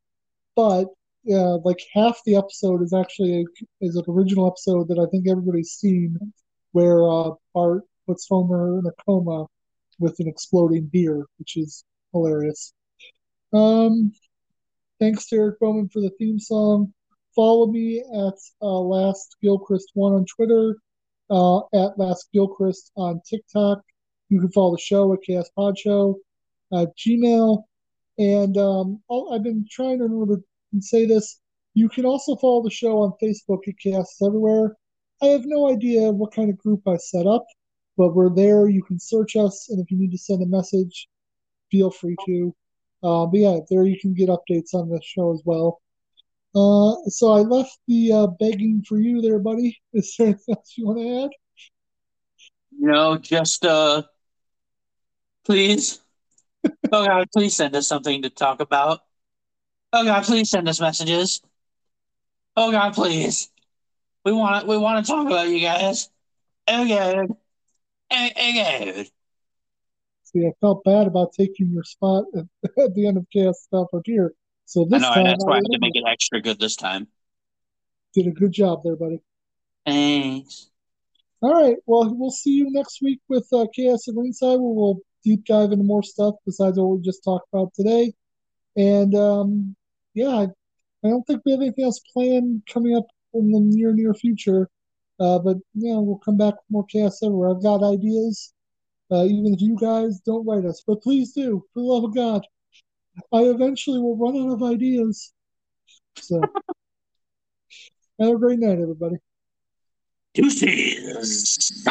But 0.57 0.89
uh, 1.31 1.59
like 1.59 1.79
half 1.93 2.19
the 2.25 2.37
episode 2.37 2.83
is 2.83 2.93
actually 2.93 3.43
a, 3.43 3.45
is 3.85 3.97
an 3.97 4.05
original 4.09 4.47
episode 4.47 4.89
that 4.89 4.99
I 4.99 5.09
think 5.11 5.29
everybody's 5.29 5.73
seen, 5.73 6.19
where 6.73 7.09
uh, 7.09 7.31
Bart 7.55 7.83
puts 8.07 8.27
Homer 8.29 8.79
in 8.79 8.87
a 8.87 9.05
coma 9.05 9.47
with 9.99 10.19
an 10.19 10.29
exploding 10.29 10.87
beer, 10.87 11.27
which 11.39 11.57
is 11.57 11.85
hilarious. 12.13 12.73
Um, 13.53 14.13
thanks 14.99 15.27
to 15.29 15.37
Eric 15.37 15.61
Bowman 15.61 15.89
for 15.89 16.01
the 16.01 16.11
theme 16.19 16.39
song. 16.39 16.93
Follow 17.41 17.69
me 17.69 18.01
at 18.01 18.39
uh, 18.61 18.81
Last 18.81 19.39
Gilchrist 19.41 19.93
one 19.95 20.13
on 20.13 20.27
Twitter, 20.27 20.77
uh, 21.31 21.61
at 21.73 21.99
Last 21.99 22.29
Gilchrist 22.35 22.93
on 22.99 23.23
TikTok. 23.27 23.81
You 24.29 24.41
can 24.41 24.53
follow 24.53 24.73
the 24.73 24.83
show 24.83 25.11
at 25.15 25.23
Chaos 25.23 25.49
Pod 25.57 25.79
Show, 25.79 26.19
uh, 26.71 26.85
Gmail, 26.99 27.65
and 28.19 28.59
um, 28.59 29.01
I've 29.33 29.43
been 29.43 29.65
trying 29.71 30.01
to 30.01 30.05
remember 30.05 30.37
to 30.37 30.83
say 30.83 31.07
this. 31.07 31.41
You 31.73 31.89
can 31.89 32.05
also 32.05 32.37
follow 32.37 32.63
the 32.63 32.69
show 32.69 32.99
on 33.01 33.15
Facebook 33.23 33.67
at 33.67 33.79
Chaos 33.79 34.21
Everywhere. 34.23 34.77
I 35.23 35.29
have 35.29 35.47
no 35.47 35.71
idea 35.71 36.13
what 36.13 36.35
kind 36.35 36.51
of 36.51 36.59
group 36.59 36.83
I 36.87 36.99
set 36.99 37.27
up, 37.27 37.47
but 37.97 38.15
we're 38.15 38.35
there. 38.35 38.69
You 38.69 38.83
can 38.83 39.01
search 39.01 39.35
us, 39.35 39.71
and 39.71 39.81
if 39.81 39.91
you 39.91 39.97
need 39.97 40.13
to 40.13 40.19
send 40.19 40.43
a 40.43 40.47
message, 40.47 41.09
feel 41.71 41.91
free 41.91 42.17
to. 42.27 42.55
Uh, 43.03 43.25
but 43.25 43.41
yeah, 43.41 43.61
there 43.71 43.87
you 43.87 43.99
can 43.99 44.13
get 44.13 44.29
updates 44.29 44.75
on 44.75 44.91
the 44.91 45.01
show 45.03 45.33
as 45.33 45.41
well. 45.47 45.81
Uh, 46.55 46.97
so 47.09 47.33
I 47.33 47.41
left 47.41 47.79
the 47.87 48.13
uh, 48.13 48.27
begging 48.39 48.83
for 48.87 48.99
you 48.99 49.21
there, 49.21 49.39
buddy. 49.39 49.79
Is 49.93 50.15
there 50.19 50.29
anything 50.29 50.55
else 50.55 50.75
you 50.77 50.87
want 50.87 50.99
to 50.99 51.25
add? 51.25 51.31
No, 52.79 53.19
just 53.19 53.65
uh, 53.65 54.03
please. 55.45 56.01
Oh 56.93 57.07
God, 57.07 57.29
please 57.33 57.55
send 57.57 57.75
us 57.77 57.87
something 57.89 58.23
to 58.23 58.31
talk 58.31 58.61
about. 58.61 59.01
Oh 59.93 60.05
God, 60.05 60.25
please 60.25 60.51
send 60.51 60.69
us 60.69 60.81
messages. 60.81 61.41
Oh 62.57 62.71
God, 62.71 62.95
please. 62.95 63.49
We 64.25 64.33
want 64.33 64.67
we 64.67 64.77
want 64.77 65.05
to 65.05 65.11
talk 65.11 65.27
about 65.27 65.49
you 65.49 65.61
guys. 65.61 66.11
Oh 66.69 66.87
God. 66.87 67.29
Oh, 68.11 68.29
oh 68.37 68.53
God. 68.55 69.07
See, 70.25 70.47
I 70.47 70.53
felt 70.61 70.85
bad 70.85 71.07
about 71.07 71.33
taking 71.33 71.71
your 71.71 71.85
spot 71.85 72.25
at, 72.37 72.45
at 72.79 72.95
the 72.95 73.07
end 73.07 73.17
of 73.17 73.27
Chaos 73.33 73.63
Stop 73.63 73.89
here. 74.05 74.35
So 74.71 74.83
I 74.83 74.85
this 74.89 75.03
know, 75.03 75.15
time 75.15 75.25
that's 75.25 75.45
why 75.45 75.55
I 75.55 75.57
had 75.57 75.73
to 75.73 75.79
make 75.81 75.97
it 75.97 76.05
extra 76.07 76.41
good 76.41 76.61
this 76.61 76.77
time. 76.77 77.09
did 78.15 78.29
a 78.29 78.31
good 78.31 78.53
job 78.53 78.83
there, 78.85 78.95
buddy. 78.95 79.21
Thanks. 79.85 80.71
All 81.43 81.53
right. 81.53 81.77
Well, 81.87 82.15
we'll 82.15 82.31
see 82.31 82.53
you 82.53 82.71
next 82.71 83.03
week 83.03 83.19
with 83.29 83.49
uh, 83.53 83.67
Chaos 83.75 84.07
and 84.07 84.17
Ringside, 84.17 84.61
where 84.61 84.73
we'll 84.73 85.01
deep 85.25 85.45
dive 85.45 85.73
into 85.73 85.83
more 85.83 86.05
stuff 86.05 86.37
besides 86.47 86.79
what 86.79 86.85
we 86.85 87.03
just 87.03 87.25
talked 87.25 87.49
about 87.53 87.75
today. 87.75 88.13
And 88.77 89.13
um, 89.17 89.75
yeah, 90.15 90.29
I, 90.29 90.43
I 91.05 91.09
don't 91.09 91.25
think 91.25 91.43
we 91.45 91.51
have 91.51 91.63
anything 91.63 91.87
else 91.87 91.99
planned 92.13 92.63
coming 92.73 92.97
up 92.97 93.09
in 93.35 93.51
the 93.51 93.59
near 93.59 93.93
near 93.93 94.15
future. 94.15 94.71
Uh, 95.19 95.41
but 95.41 95.57
yeah, 95.75 95.97
we'll 95.97 96.23
come 96.25 96.37
back 96.37 96.55
with 96.55 96.71
more 96.71 96.85
Chaos 96.85 97.25
everywhere. 97.25 97.51
I've 97.51 97.63
got 97.63 97.83
ideas, 97.83 98.55
uh, 99.11 99.25
even 99.25 99.53
if 99.53 99.61
you 99.61 99.77
guys 99.81 100.21
don't 100.21 100.47
write 100.47 100.65
us, 100.65 100.85
but 100.87 101.03
please 101.03 101.33
do, 101.33 101.65
for 101.75 101.81
the 101.81 101.87
love 101.87 102.05
of 102.05 102.15
God. 102.15 102.47
I 103.33 103.41
eventually 103.43 103.99
will 103.99 104.17
run 104.17 104.37
out 104.37 104.53
of 104.55 104.63
ideas. 104.63 105.33
So, 106.17 106.41
have 108.21 108.35
a 108.35 108.39
great 108.39 108.59
night, 108.59 108.79
everybody. 108.81 109.17
Deuces. 110.35 111.83